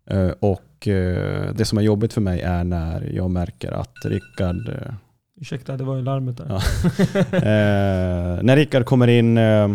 Eh, 0.06 0.30
och 0.40 0.88
eh, 0.88 1.54
det 1.54 1.64
som 1.64 1.78
är 1.78 1.82
jobbigt 1.82 2.12
för 2.12 2.20
mig 2.20 2.40
är 2.40 2.64
när 2.64 3.12
jag 3.14 3.30
märker 3.30 3.72
att 3.72 3.94
Rickard 4.04 4.68
eh, 4.68 4.94
Ursäkta, 5.40 5.76
det 5.76 5.84
var 5.84 5.96
ju 5.96 6.02
larmet 6.02 6.36
där. 6.36 6.46
Ja. 6.48 6.56
eh, 7.36 8.42
när 8.42 8.56
Rickard 8.56 8.84
kommer 8.84 9.08
in 9.08 9.38
eh, 9.38 9.68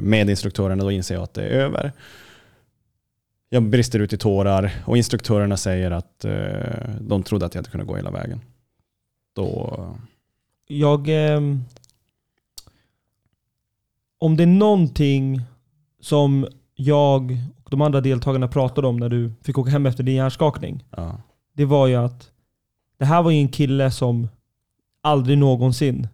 med 0.00 0.30
instruktörerna 0.30 0.82
då 0.82 0.90
inser 0.90 1.14
jag 1.14 1.22
att 1.22 1.34
det 1.34 1.42
är 1.42 1.50
över. 1.50 1.92
Jag 3.48 3.62
brister 3.62 3.98
ut 3.98 4.12
i 4.12 4.18
tårar 4.18 4.72
och 4.84 4.96
instruktörerna 4.96 5.56
säger 5.56 5.90
att 5.90 6.24
eh, 6.24 6.32
de 7.00 7.22
trodde 7.22 7.46
att 7.46 7.54
jag 7.54 7.60
inte 7.60 7.70
kunde 7.70 7.86
gå 7.86 7.96
hela 7.96 8.10
vägen. 8.10 8.40
Då, 9.36 9.96
Jag... 10.66 11.08
om 14.20 14.36
det 14.36 14.42
är 14.42 14.46
någonting 14.46 15.40
som 16.00 16.46
jag 16.74 17.38
och 17.64 17.70
de 17.70 17.80
andra 17.80 18.00
deltagarna 18.00 18.48
pratade 18.48 18.86
om 18.86 18.96
när 18.96 19.08
du 19.08 19.32
fick 19.42 19.58
åka 19.58 19.70
hem 19.70 19.86
efter 19.86 20.02
din 20.04 20.14
hjärnskakning. 20.14 20.84
ja, 20.96 21.20
Det 21.52 21.64
var 21.64 21.86
ju 21.86 21.94
att 21.96 22.30
det 22.98 23.04
här 23.04 23.22
var 23.22 23.30
ju 23.30 23.38
en 23.38 23.48
kille 23.48 23.90
som 23.90 24.28
aldrig 25.02 25.38
någonsin 25.38 26.08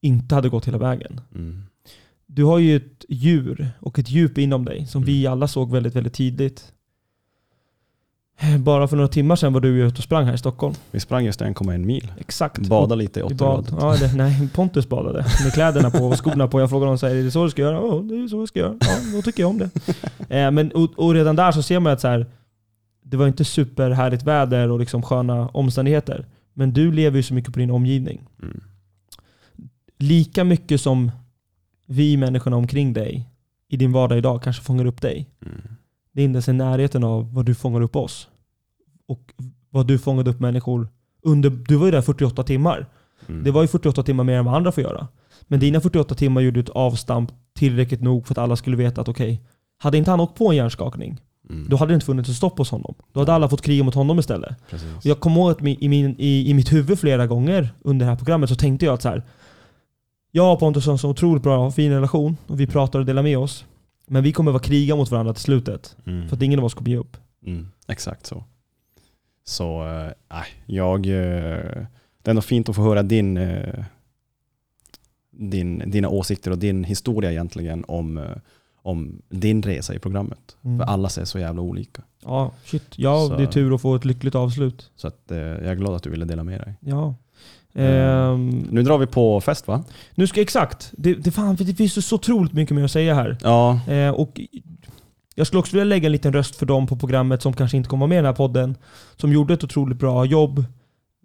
inte 0.00 0.34
hade 0.34 0.48
gått 0.48 0.68
hela 0.68 0.78
vägen. 0.78 1.20
mm, 1.34 1.62
Du 2.26 2.44
har 2.44 2.58
ju 2.58 2.76
ett 2.76 3.04
djur 3.08 3.70
och 3.80 3.98
ett 3.98 4.10
djup 4.10 4.38
inom 4.38 4.64
dig 4.64 4.86
som 4.86 5.02
vi 5.04 5.26
alla 5.26 5.48
såg 5.48 5.70
väldigt, 5.70 5.96
väldigt 5.96 6.14
tidigt. 6.14 6.72
Bara 8.58 8.88
för 8.88 8.96
några 8.96 9.08
timmar 9.08 9.36
sedan 9.36 9.52
var 9.52 9.60
du 9.60 9.68
ute 9.68 9.98
och 9.98 10.04
sprang 10.04 10.24
här 10.26 10.34
i 10.34 10.38
Stockholm. 10.38 10.74
vi 10.90 11.00
sprang 11.00 11.24
just 11.24 11.40
1,1 11.40 11.78
mil. 11.78 12.12
Exakt. 12.18 12.68
Badade 12.68 12.96
lite 13.02 13.20
i 13.20 13.22
Och- 13.22 13.30
i 13.32 13.34
bad. 13.34 13.58
Otteröd. 13.58 13.82
Ja, 13.82 14.06
det, 14.06 14.14
nej, 14.16 14.48
Pontus 14.54 14.88
badade 14.88 15.26
med 15.44 15.52
kläderna 15.54 15.90
på 15.90 15.98
och 16.06 16.24
skorna 16.24 16.48
på. 16.48 16.60
Jag 16.60 16.70
frågade 16.70 16.90
honom 16.92 17.10
är 17.10 17.24
det 17.24 17.30
så 17.30 17.44
du 17.44 17.50
ska 17.50 17.62
göra? 17.62 17.74
Ja, 17.76 18.00
det 18.02 18.14
är 18.14 18.28
så 18.28 18.36
jag 18.36 18.48
ska 18.48 18.58
göra. 18.58 18.74
Ja, 18.80 18.96
då 19.16 19.22
tycker 19.22 19.42
jag 19.42 19.50
om 19.50 19.58
det. 19.58 19.70
Eh, 20.36 20.50
men, 20.50 20.72
och, 20.72 20.98
och 20.98 21.14
redan 21.14 21.36
där 21.36 21.52
så 21.52 21.62
ser 21.62 21.80
man 21.80 21.92
att 21.92 22.00
så 22.00 22.08
här, 22.08 22.26
det 23.02 23.16
var 23.16 23.26
inte 23.26 23.44
superhärligt 23.44 24.22
väder 24.22 24.70
och 24.70 24.80
liksom 24.80 25.02
sköna 25.02 25.48
omständigheter. 25.48 26.26
Men 26.54 26.72
du 26.72 26.92
lever 26.92 27.16
ju 27.16 27.22
så 27.22 27.34
mycket 27.34 27.52
på 27.52 27.58
din 27.58 27.70
omgivning. 27.70 28.20
Mm, 28.42 28.60
Lika 29.98 30.44
mycket 30.44 30.80
som 30.80 31.10
vi 31.86 32.16
människorna 32.16 32.56
omkring 32.56 32.92
dig 32.92 33.28
i 33.68 33.76
din 33.76 33.92
vardag 33.92 34.18
idag 34.18 34.42
kanske 34.42 34.62
fångar 34.62 34.84
upp 34.84 35.00
dig. 35.00 35.26
mm, 35.46 35.60
Det 36.12 36.20
är 36.20 36.24
inte 36.24 36.36
ens 36.36 36.48
i 36.48 36.52
närheten 36.52 37.04
av 37.04 37.34
vad 37.34 37.46
du 37.46 37.54
fångar 37.54 37.80
upp 37.80 37.96
oss. 37.96 38.28
Och 39.08 39.32
vad 39.70 39.86
du 39.86 39.98
fångade 39.98 40.30
upp 40.30 40.40
människor 40.40 40.88
under, 41.22 41.50
du 41.50 41.76
var 41.76 41.84
ju 41.86 41.90
där 41.90 42.02
48 42.02 42.42
timmar. 42.42 42.86
Mm. 43.28 43.44
Det 43.44 43.50
var 43.50 43.62
ju 43.62 43.68
48 43.68 44.02
timmar 44.02 44.24
mer 44.24 44.36
än 44.38 44.44
vad 44.44 44.54
andra 44.54 44.72
får 44.72 44.82
göra. 44.82 45.08
Men 45.42 45.60
dina 45.60 45.80
48 45.80 46.14
timmar 46.14 46.40
gjorde 46.40 46.60
ett 46.60 46.68
avstamp 46.68 47.32
tillräckligt 47.54 48.00
nog 48.02 48.26
för 48.26 48.34
att 48.34 48.38
alla 48.38 48.56
skulle 48.56 48.76
veta 48.76 49.00
att 49.00 49.08
okej, 49.08 49.42
hade 49.78 49.98
inte 49.98 50.10
han 50.10 50.20
åkt 50.20 50.38
på 50.38 50.50
en 50.50 50.56
hjärnskakning, 50.56 51.18
Mm. 51.50 51.66
då 51.68 51.76
hade 51.76 51.92
det 51.92 51.94
inte 51.94 52.06
funnits 52.06 52.30
ett 52.30 52.36
stopp 52.36 52.58
hos 52.58 52.70
honom. 52.70 52.94
Då 53.12 53.20
hade 53.20 53.32
alla 53.32 53.48
fått 53.48 53.62
kriga 53.62 53.84
mot 53.84 53.94
honom 53.94 54.18
istället. 54.18 54.56
Precis. 54.70 54.88
Jag 55.02 55.20
kommer 55.20 55.36
ihåg 55.40 55.50
att 55.50 55.62
i, 55.62 55.88
min, 55.88 56.14
i, 56.18 56.50
i 56.50 56.54
mitt 56.54 56.72
huvud 56.72 56.98
flera 56.98 57.26
gånger 57.26 57.70
under 57.80 58.06
det 58.06 58.10
här 58.10 58.16
programmet 58.16 58.48
så 58.50 58.56
tänkte 58.56 58.86
jag 58.86 58.94
att 58.94 59.02
så 59.02 59.08
här. 59.08 59.22
Jag 60.30 60.52
och 60.52 60.58
Pontus 60.60 60.86
har 60.86 60.92
en 60.92 60.98
så 60.98 61.08
otroligt 61.10 61.42
bra 61.42 61.66
och 61.66 61.74
fin 61.74 61.92
relation 61.92 62.36
och 62.46 62.60
vi 62.60 62.66
pratar 62.66 62.98
och 62.98 63.06
delar 63.06 63.22
med 63.22 63.38
oss. 63.38 63.64
Men 64.06 64.22
vi 64.22 64.32
kommer 64.32 64.52
vara 64.52 64.62
kriga 64.62 64.96
mot 64.96 65.10
varandra 65.10 65.34
till 65.34 65.42
slutet. 65.42 65.96
Mm. 66.06 66.28
För 66.28 66.36
att 66.36 66.42
ingen 66.42 66.58
av 66.58 66.64
oss 66.64 66.74
kommer 66.74 66.90
ge 66.90 66.96
upp. 66.96 67.16
Mm, 67.46 67.68
exakt 67.88 68.26
så. 68.26 68.44
Så 69.44 69.82
nej, 70.30 70.44
jag... 70.66 71.06
eh, 71.06 71.86
det 72.22 72.28
är 72.28 72.30
ändå 72.30 72.42
fint 72.42 72.68
att 72.68 72.76
få 72.76 72.82
höra 72.82 73.02
din, 73.02 73.36
eh, 73.36 73.84
din, 75.30 75.82
dina 75.90 76.08
åsikter 76.08 76.50
och 76.50 76.58
din 76.58 76.84
historia 76.84 77.30
egentligen 77.32 77.84
om, 77.88 78.24
om 78.82 79.22
din 79.28 79.62
resa 79.62 79.94
i 79.94 79.98
programmet. 79.98 80.56
Mm. 80.64 80.78
För 80.78 80.84
alla 80.86 81.08
är 81.08 81.24
så 81.24 81.38
jävla 81.38 81.62
olika. 81.62 82.02
Ja, 82.24 82.52
shit. 82.64 82.84
Ja, 82.96 83.26
Så- 83.28 83.36
det 83.36 83.42
är 83.42 83.46
tur 83.46 83.74
att 83.74 83.80
få 83.80 83.94
ett 83.94 84.04
lyckligt 84.04 84.34
avslut. 84.34 84.90
Så 84.96 85.08
att, 85.08 85.20
jag 85.28 85.38
är 85.66 85.74
glad 85.74 85.94
att 85.94 86.02
du 86.02 86.10
ville 86.10 86.24
dela 86.24 86.44
med 86.44 86.60
dig. 86.60 86.74
Ja. 86.80 87.14
Mm. 87.74 88.58
Nu 88.70 88.82
drar 88.82 88.98
vi 88.98 89.06
på 89.06 89.40
fest 89.40 89.68
va? 89.68 89.84
nu 90.14 90.26
ska 90.26 90.40
exakt. 90.40 90.92
Det, 90.98 91.14
det, 91.14 91.30
fan, 91.30 91.56
det 91.56 91.74
finns 91.74 92.06
så 92.06 92.14
otroligt 92.16 92.52
mycket 92.52 92.74
mer 92.76 92.84
att 92.84 92.90
säga 92.90 93.14
här. 93.14 93.36
Ja, 93.42 93.80
Eh, 93.88 94.10
och 94.10 94.40
jag 95.34 95.46
skulle 95.46 95.60
också 95.60 95.72
vilja 95.72 95.84
lägga 95.84 96.06
en 96.06 96.12
liten 96.12 96.32
röst 96.32 96.56
för 96.56 96.66
dem 96.66 96.86
på 96.86 96.96
programmet 96.96 97.42
som 97.42 97.52
kanske 97.52 97.76
inte 97.76 97.88
kommer 97.88 98.06
med 98.06 98.16
i 98.16 98.18
den 98.18 98.24
här 98.24 98.32
podden. 98.32 98.76
Som 99.16 99.32
gjorde 99.32 99.54
ett 99.54 99.64
otroligt 99.64 99.98
bra 99.98 100.24
jobb, 100.24 100.64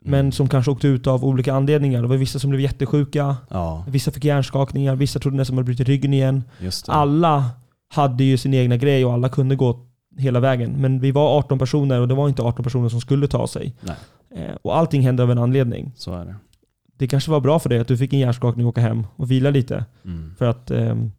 men 0.02 0.32
som 0.32 0.50
kanske 0.50 0.72
åkte 0.72 0.88
ut 0.88 1.08
av 1.08 1.26
olika 1.26 1.54
anledningar. 1.54 2.02
Det 2.02 2.08
var 2.08 2.18
vissa 2.18 2.40
som 2.40 2.50
blev 2.50 2.62
jättesjuka, 2.62 3.36
ja 3.50 3.84
vissa 3.88 4.12
fick 4.12 4.26
hjärnskakningar, 4.26 4.96
vissa 4.96 5.20
trodde 5.20 5.38
nästan 5.38 5.54
att 5.54 5.56
de 5.56 5.58
hade 5.58 5.66
brutit 5.66 5.88
ryggen 5.88 6.14
igen. 6.14 6.44
Alla 6.88 7.46
hade 7.90 8.24
ju 8.24 8.38
sin 8.38 8.54
egna 8.54 8.78
grej 8.78 9.06
och 9.06 9.14
alla 9.14 9.30
kunde 9.30 9.56
gå 9.56 9.86
hela 10.18 10.40
vägen. 10.40 10.72
Men 10.72 11.00
vi 11.00 11.12
var 11.12 11.38
18 11.38 11.60
personer 11.60 12.02
och 12.02 12.08
det 12.08 12.14
var 12.14 12.30
inte 12.30 12.42
18 12.42 12.64
personer 12.64 12.90
som 12.90 13.02
skulle 13.02 13.28
ta 13.28 13.48
sig. 13.48 13.76
Nej. 13.82 13.96
Eh, 14.36 14.56
och 14.62 14.78
allting 14.78 15.02
hände 15.02 15.24
av 15.24 15.32
en 15.32 15.38
anledning. 15.38 15.92
Så 15.96 16.14
är 16.14 16.26
det. 16.26 16.36
Det 16.98 17.08
kanske 17.08 17.32
var 17.32 17.40
bra 17.40 17.60
för 17.60 17.70
dig 17.70 17.80
att 17.80 17.88
du 17.88 17.98
fick 17.98 18.14
en 18.14 18.20
hjärnskakning 18.20 18.66
och 18.66 18.70
åka 18.70 18.82
hem 18.82 19.08
och 19.16 19.32
vila 19.32 19.50
lite. 19.50 19.86
Mm. 20.06 20.36
För 20.38 20.46
att 20.46 20.72
ehm, 20.72 21.12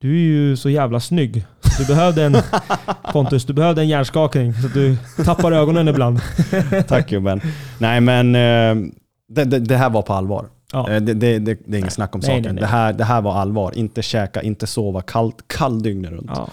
du 0.00 0.10
är 0.16 0.20
ju 0.20 0.56
så 0.56 0.70
jävla 0.70 1.00
snygg. 1.00 1.44
Du 1.78 1.86
behövde 1.86 2.22
en, 2.24 2.36
Pontus, 3.12 3.44
du 3.44 3.52
behövde 3.52 3.82
en 3.82 3.88
hjärnskakning 3.88 4.54
så 4.54 4.66
att 4.66 4.74
du 4.74 4.96
tappar 5.24 5.52
ögonen 5.52 5.88
ibland. 5.88 6.20
Tack 6.88 7.08
gubben. 7.10 7.40
Nej 7.78 8.00
men 8.00 8.34
eh, 8.34 8.90
det, 9.28 9.44
det, 9.44 9.58
det 9.58 9.76
här 9.76 9.90
var 9.90 10.02
på 10.02 10.12
allvar. 10.12 10.46
Ja. 10.72 10.90
Eh, 10.90 11.00
Det, 11.02 11.14
det, 11.38 11.50
är 11.50 11.78
inget 11.78 11.92
snack 11.92 12.14
om 12.14 12.20
Nej, 12.20 12.28
saken. 12.28 12.42
nej, 12.42 12.52
nej. 12.52 12.60
Det, 12.60 12.66
här, 12.66 12.92
det 12.92 13.04
här 13.04 13.20
var 13.20 13.34
allvar. 13.34 13.72
Inte 13.78 14.02
käka, 14.02 14.42
inte 14.42 14.66
sova, 14.66 15.02
kallt, 15.02 15.36
kall 15.46 15.82
dygnet 15.82 16.10
runt. 16.10 16.30
Ja. 16.34 16.48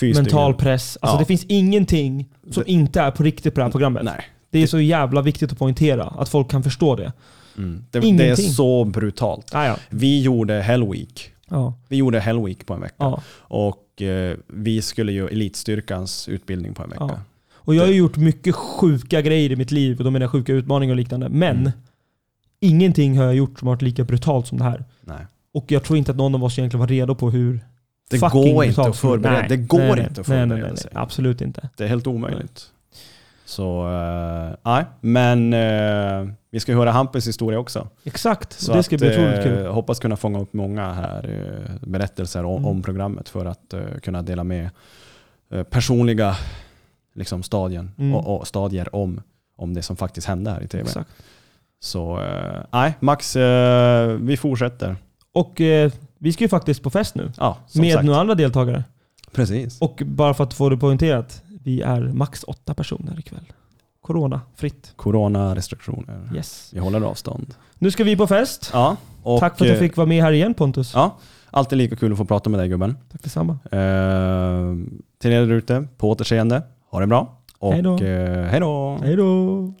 Mental 0.00 0.24
dygnet. 0.50 0.58
press. 0.62 0.98
Alltså 1.00 1.16
Ja. 1.16 1.18
det 1.20 1.24
finns 1.24 1.44
ingenting 1.48 2.28
som 2.50 2.62
inte 2.66 3.00
är 3.00 3.10
på 3.10 3.22
riktigt 3.22 3.54
på 3.54 3.60
det 3.60 3.64
här 3.64 3.70
programmet. 3.70 4.04
Nej. 4.04 4.24
Det 4.50 4.62
är 4.62 4.66
så 4.66 4.80
jävla 4.80 5.22
viktigt 5.22 5.52
att 5.52 5.58
poängtera, 5.58 6.04
att 6.18 6.28
folk 6.28 6.50
kan 6.50 6.62
förstå 6.62 6.96
det. 6.96 7.12
Mm. 7.58 7.84
Det, 7.90 8.28
är 8.28 8.36
så 8.36 8.84
brutalt. 8.84 9.54
Ah, 9.54 9.66
ja. 9.66 9.76
Vi 9.90 10.22
gjorde 10.22 10.54
Hell 10.60 10.90
Week. 10.90 11.30
Ja. 11.54 11.74
Vi 11.88 11.96
gjorde 11.96 12.20
Hell 12.20 12.44
Week 12.44 12.66
på 12.66 12.74
en 12.74 12.80
vecka. 12.80 12.94
Ja. 12.98 13.22
Och 13.38 14.02
eh, 14.02 14.36
vi 14.46 14.82
skulle 14.82 15.12
ju 15.12 15.28
elitstyrkans 15.28 16.28
utbildning 16.28 16.74
på 16.74 16.82
en 16.82 16.90
vecka. 16.90 17.04
Ja. 17.08 17.20
Och 17.54 17.74
jag 17.74 17.82
har 17.82 17.88
ju 17.88 17.96
gjort 17.96 18.16
mycket 18.16 18.54
sjuka 18.54 19.22
grejer 19.22 19.52
i 19.52 19.56
mitt 19.56 19.70
liv, 19.70 19.98
och 19.98 20.04
då 20.04 20.10
menar 20.10 20.24
jag 20.24 20.30
sjuka 20.30 20.52
utmaningar 20.52 20.92
och 20.92 20.96
liknande. 20.96 21.28
Men 21.28 21.56
Mm. 21.56 21.72
ingenting 22.60 23.18
har 23.18 23.24
jag 23.24 23.34
gjort 23.34 23.58
som 23.58 23.68
har 23.68 23.74
varit 23.74 23.82
lika 23.82 24.04
brutalt 24.04 24.46
som 24.46 24.58
det 24.58 24.64
här. 24.64 24.84
Nej. 25.00 25.26
Och 25.52 25.64
jag 25.72 25.82
tror 25.84 25.98
inte 25.98 26.10
att 26.10 26.16
någon 26.16 26.34
av 26.34 26.44
oss 26.44 26.58
egentligen 26.58 26.80
var 26.80 26.86
redo 26.86 27.14
på 27.14 27.30
hur 27.30 27.60
Det 28.10 28.18
fucking 28.18 28.40
går 28.54 28.64
inte 28.64 28.66
brutalt 28.76 28.88
att 28.88 28.96
förbereda, 29.00 29.38
Nej, 29.38 29.48
det 29.48 29.56
går 29.56 29.78
nej, 29.78 29.90
nej. 29.96 30.06
inte 30.08 30.20
att 30.20 30.26
förbereda 30.26 30.46
nej, 30.46 30.58
nej, 30.62 30.68
nej. 30.70 30.76
sig. 30.78 30.90
Absolut 30.94 31.40
inte. 31.40 31.68
Det 31.76 31.84
är 31.84 31.88
helt 31.88 32.06
omöjligt. 32.06 32.70
Så, 33.46 33.88
eh, 33.88 34.56
nej. 34.62 34.84
Men 35.00 35.52
eh, 35.52 36.34
vi 36.50 36.60
ska 36.60 36.74
höra 36.74 36.90
Hampus 36.90 37.28
historia 37.28 37.58
också. 37.58 37.88
Exakt. 38.04 38.52
Så 38.52 38.72
det 38.72 38.82
ska 38.82 38.96
att, 38.96 39.00
bli 39.00 39.10
otroligt 39.10 39.42
kul. 39.42 39.64
eh, 39.66 39.72
hoppas 39.72 39.98
kunna 39.98 40.16
fånga 40.16 40.40
upp 40.40 40.52
många 40.52 40.92
här 40.92 41.28
eh, 41.28 41.88
berättelser 41.88 42.44
om, 42.44 42.52
Mm. 42.56 42.64
om 42.66 42.82
programmet 42.82 43.28
för 43.28 43.46
att 43.46 43.72
eh, 43.74 43.80
kunna 44.02 44.22
dela 44.22 44.44
med 44.44 44.70
eh, 45.52 45.62
personliga 45.62 46.36
liksom, 47.14 47.42
stadien, 47.42 47.90
Mm. 47.98 48.14
och, 48.14 48.40
och 48.40 48.46
stadier 48.46 48.94
om, 48.96 49.20
om 49.56 49.74
det 49.74 49.82
som 49.82 49.96
faktiskt 49.96 50.26
hände 50.26 50.50
här 50.50 50.62
i 50.62 50.68
tv. 50.68 50.82
Exakt. 50.82 51.10
Så 51.80 52.20
eh, 52.22 52.60
nej, 52.72 52.94
Max, 53.00 53.36
eh, 53.36 54.06
vi 54.08 54.36
fortsätter. 54.36 54.96
Och 55.32 55.60
eh, 55.60 55.92
vi 56.18 56.32
ska 56.32 56.44
ju 56.44 56.48
faktiskt 56.48 56.82
på 56.82 56.90
fest 56.90 57.14
nu. 57.14 57.32
Ja, 57.38 57.56
med 57.74 58.04
några 58.04 58.20
andra 58.20 58.34
deltagare. 58.34 58.84
Precis. 59.32 59.80
Och 59.80 60.02
bara 60.06 60.34
för 60.34 60.44
att 60.44 60.54
få 60.54 60.68
det 60.68 60.76
poängterat. 60.76 61.42
Vi 61.64 61.80
är 61.80 62.00
max 62.00 62.44
åtta 62.44 62.74
personer 62.74 63.18
ikväll. 63.18 63.52
Corona-fritt. 64.00 64.92
Corona-restriktioner. 64.96 66.30
Yes. 66.36 66.70
Vi 66.72 66.80
håller 66.80 67.00
avstånd. 67.00 67.54
Nu 67.78 67.90
ska 67.90 68.04
vi 68.04 68.16
på 68.16 68.26
fest. 68.26 68.70
Ja, 68.72 68.96
och, 69.22 69.40
Tack 69.40 69.58
för 69.58 69.64
att 69.64 69.68
jag 69.68 69.76
eh, 69.76 69.80
fick 69.80 69.96
vara 69.96 70.06
med 70.06 70.22
här 70.22 70.32
igen 70.32 70.54
Pontus. 70.54 70.92
Ja, 70.94 71.16
alltid 71.50 71.78
lika 71.78 71.96
kul 71.96 72.12
att 72.12 72.18
få 72.18 72.24
prata 72.24 72.50
med 72.50 72.60
dig 72.60 72.68
gubben. 72.68 72.96
Tack 73.12 73.22
detsamma. 73.22 73.52
Eh, 73.64 74.74
till 75.18 75.32
er 75.32 75.40
där 75.46 75.52
ute, 75.52 75.86
på 75.96 76.10
återseende. 76.10 76.62
Ha 76.90 77.00
det 77.00 77.06
bra. 77.06 77.38
Och 77.58 77.72
Hej 77.72 77.82
då. 77.82 77.98
eh, 77.98 78.44
hej 78.44 78.60
då. 78.60 78.98
Hej 79.02 79.16
då! 79.16 79.72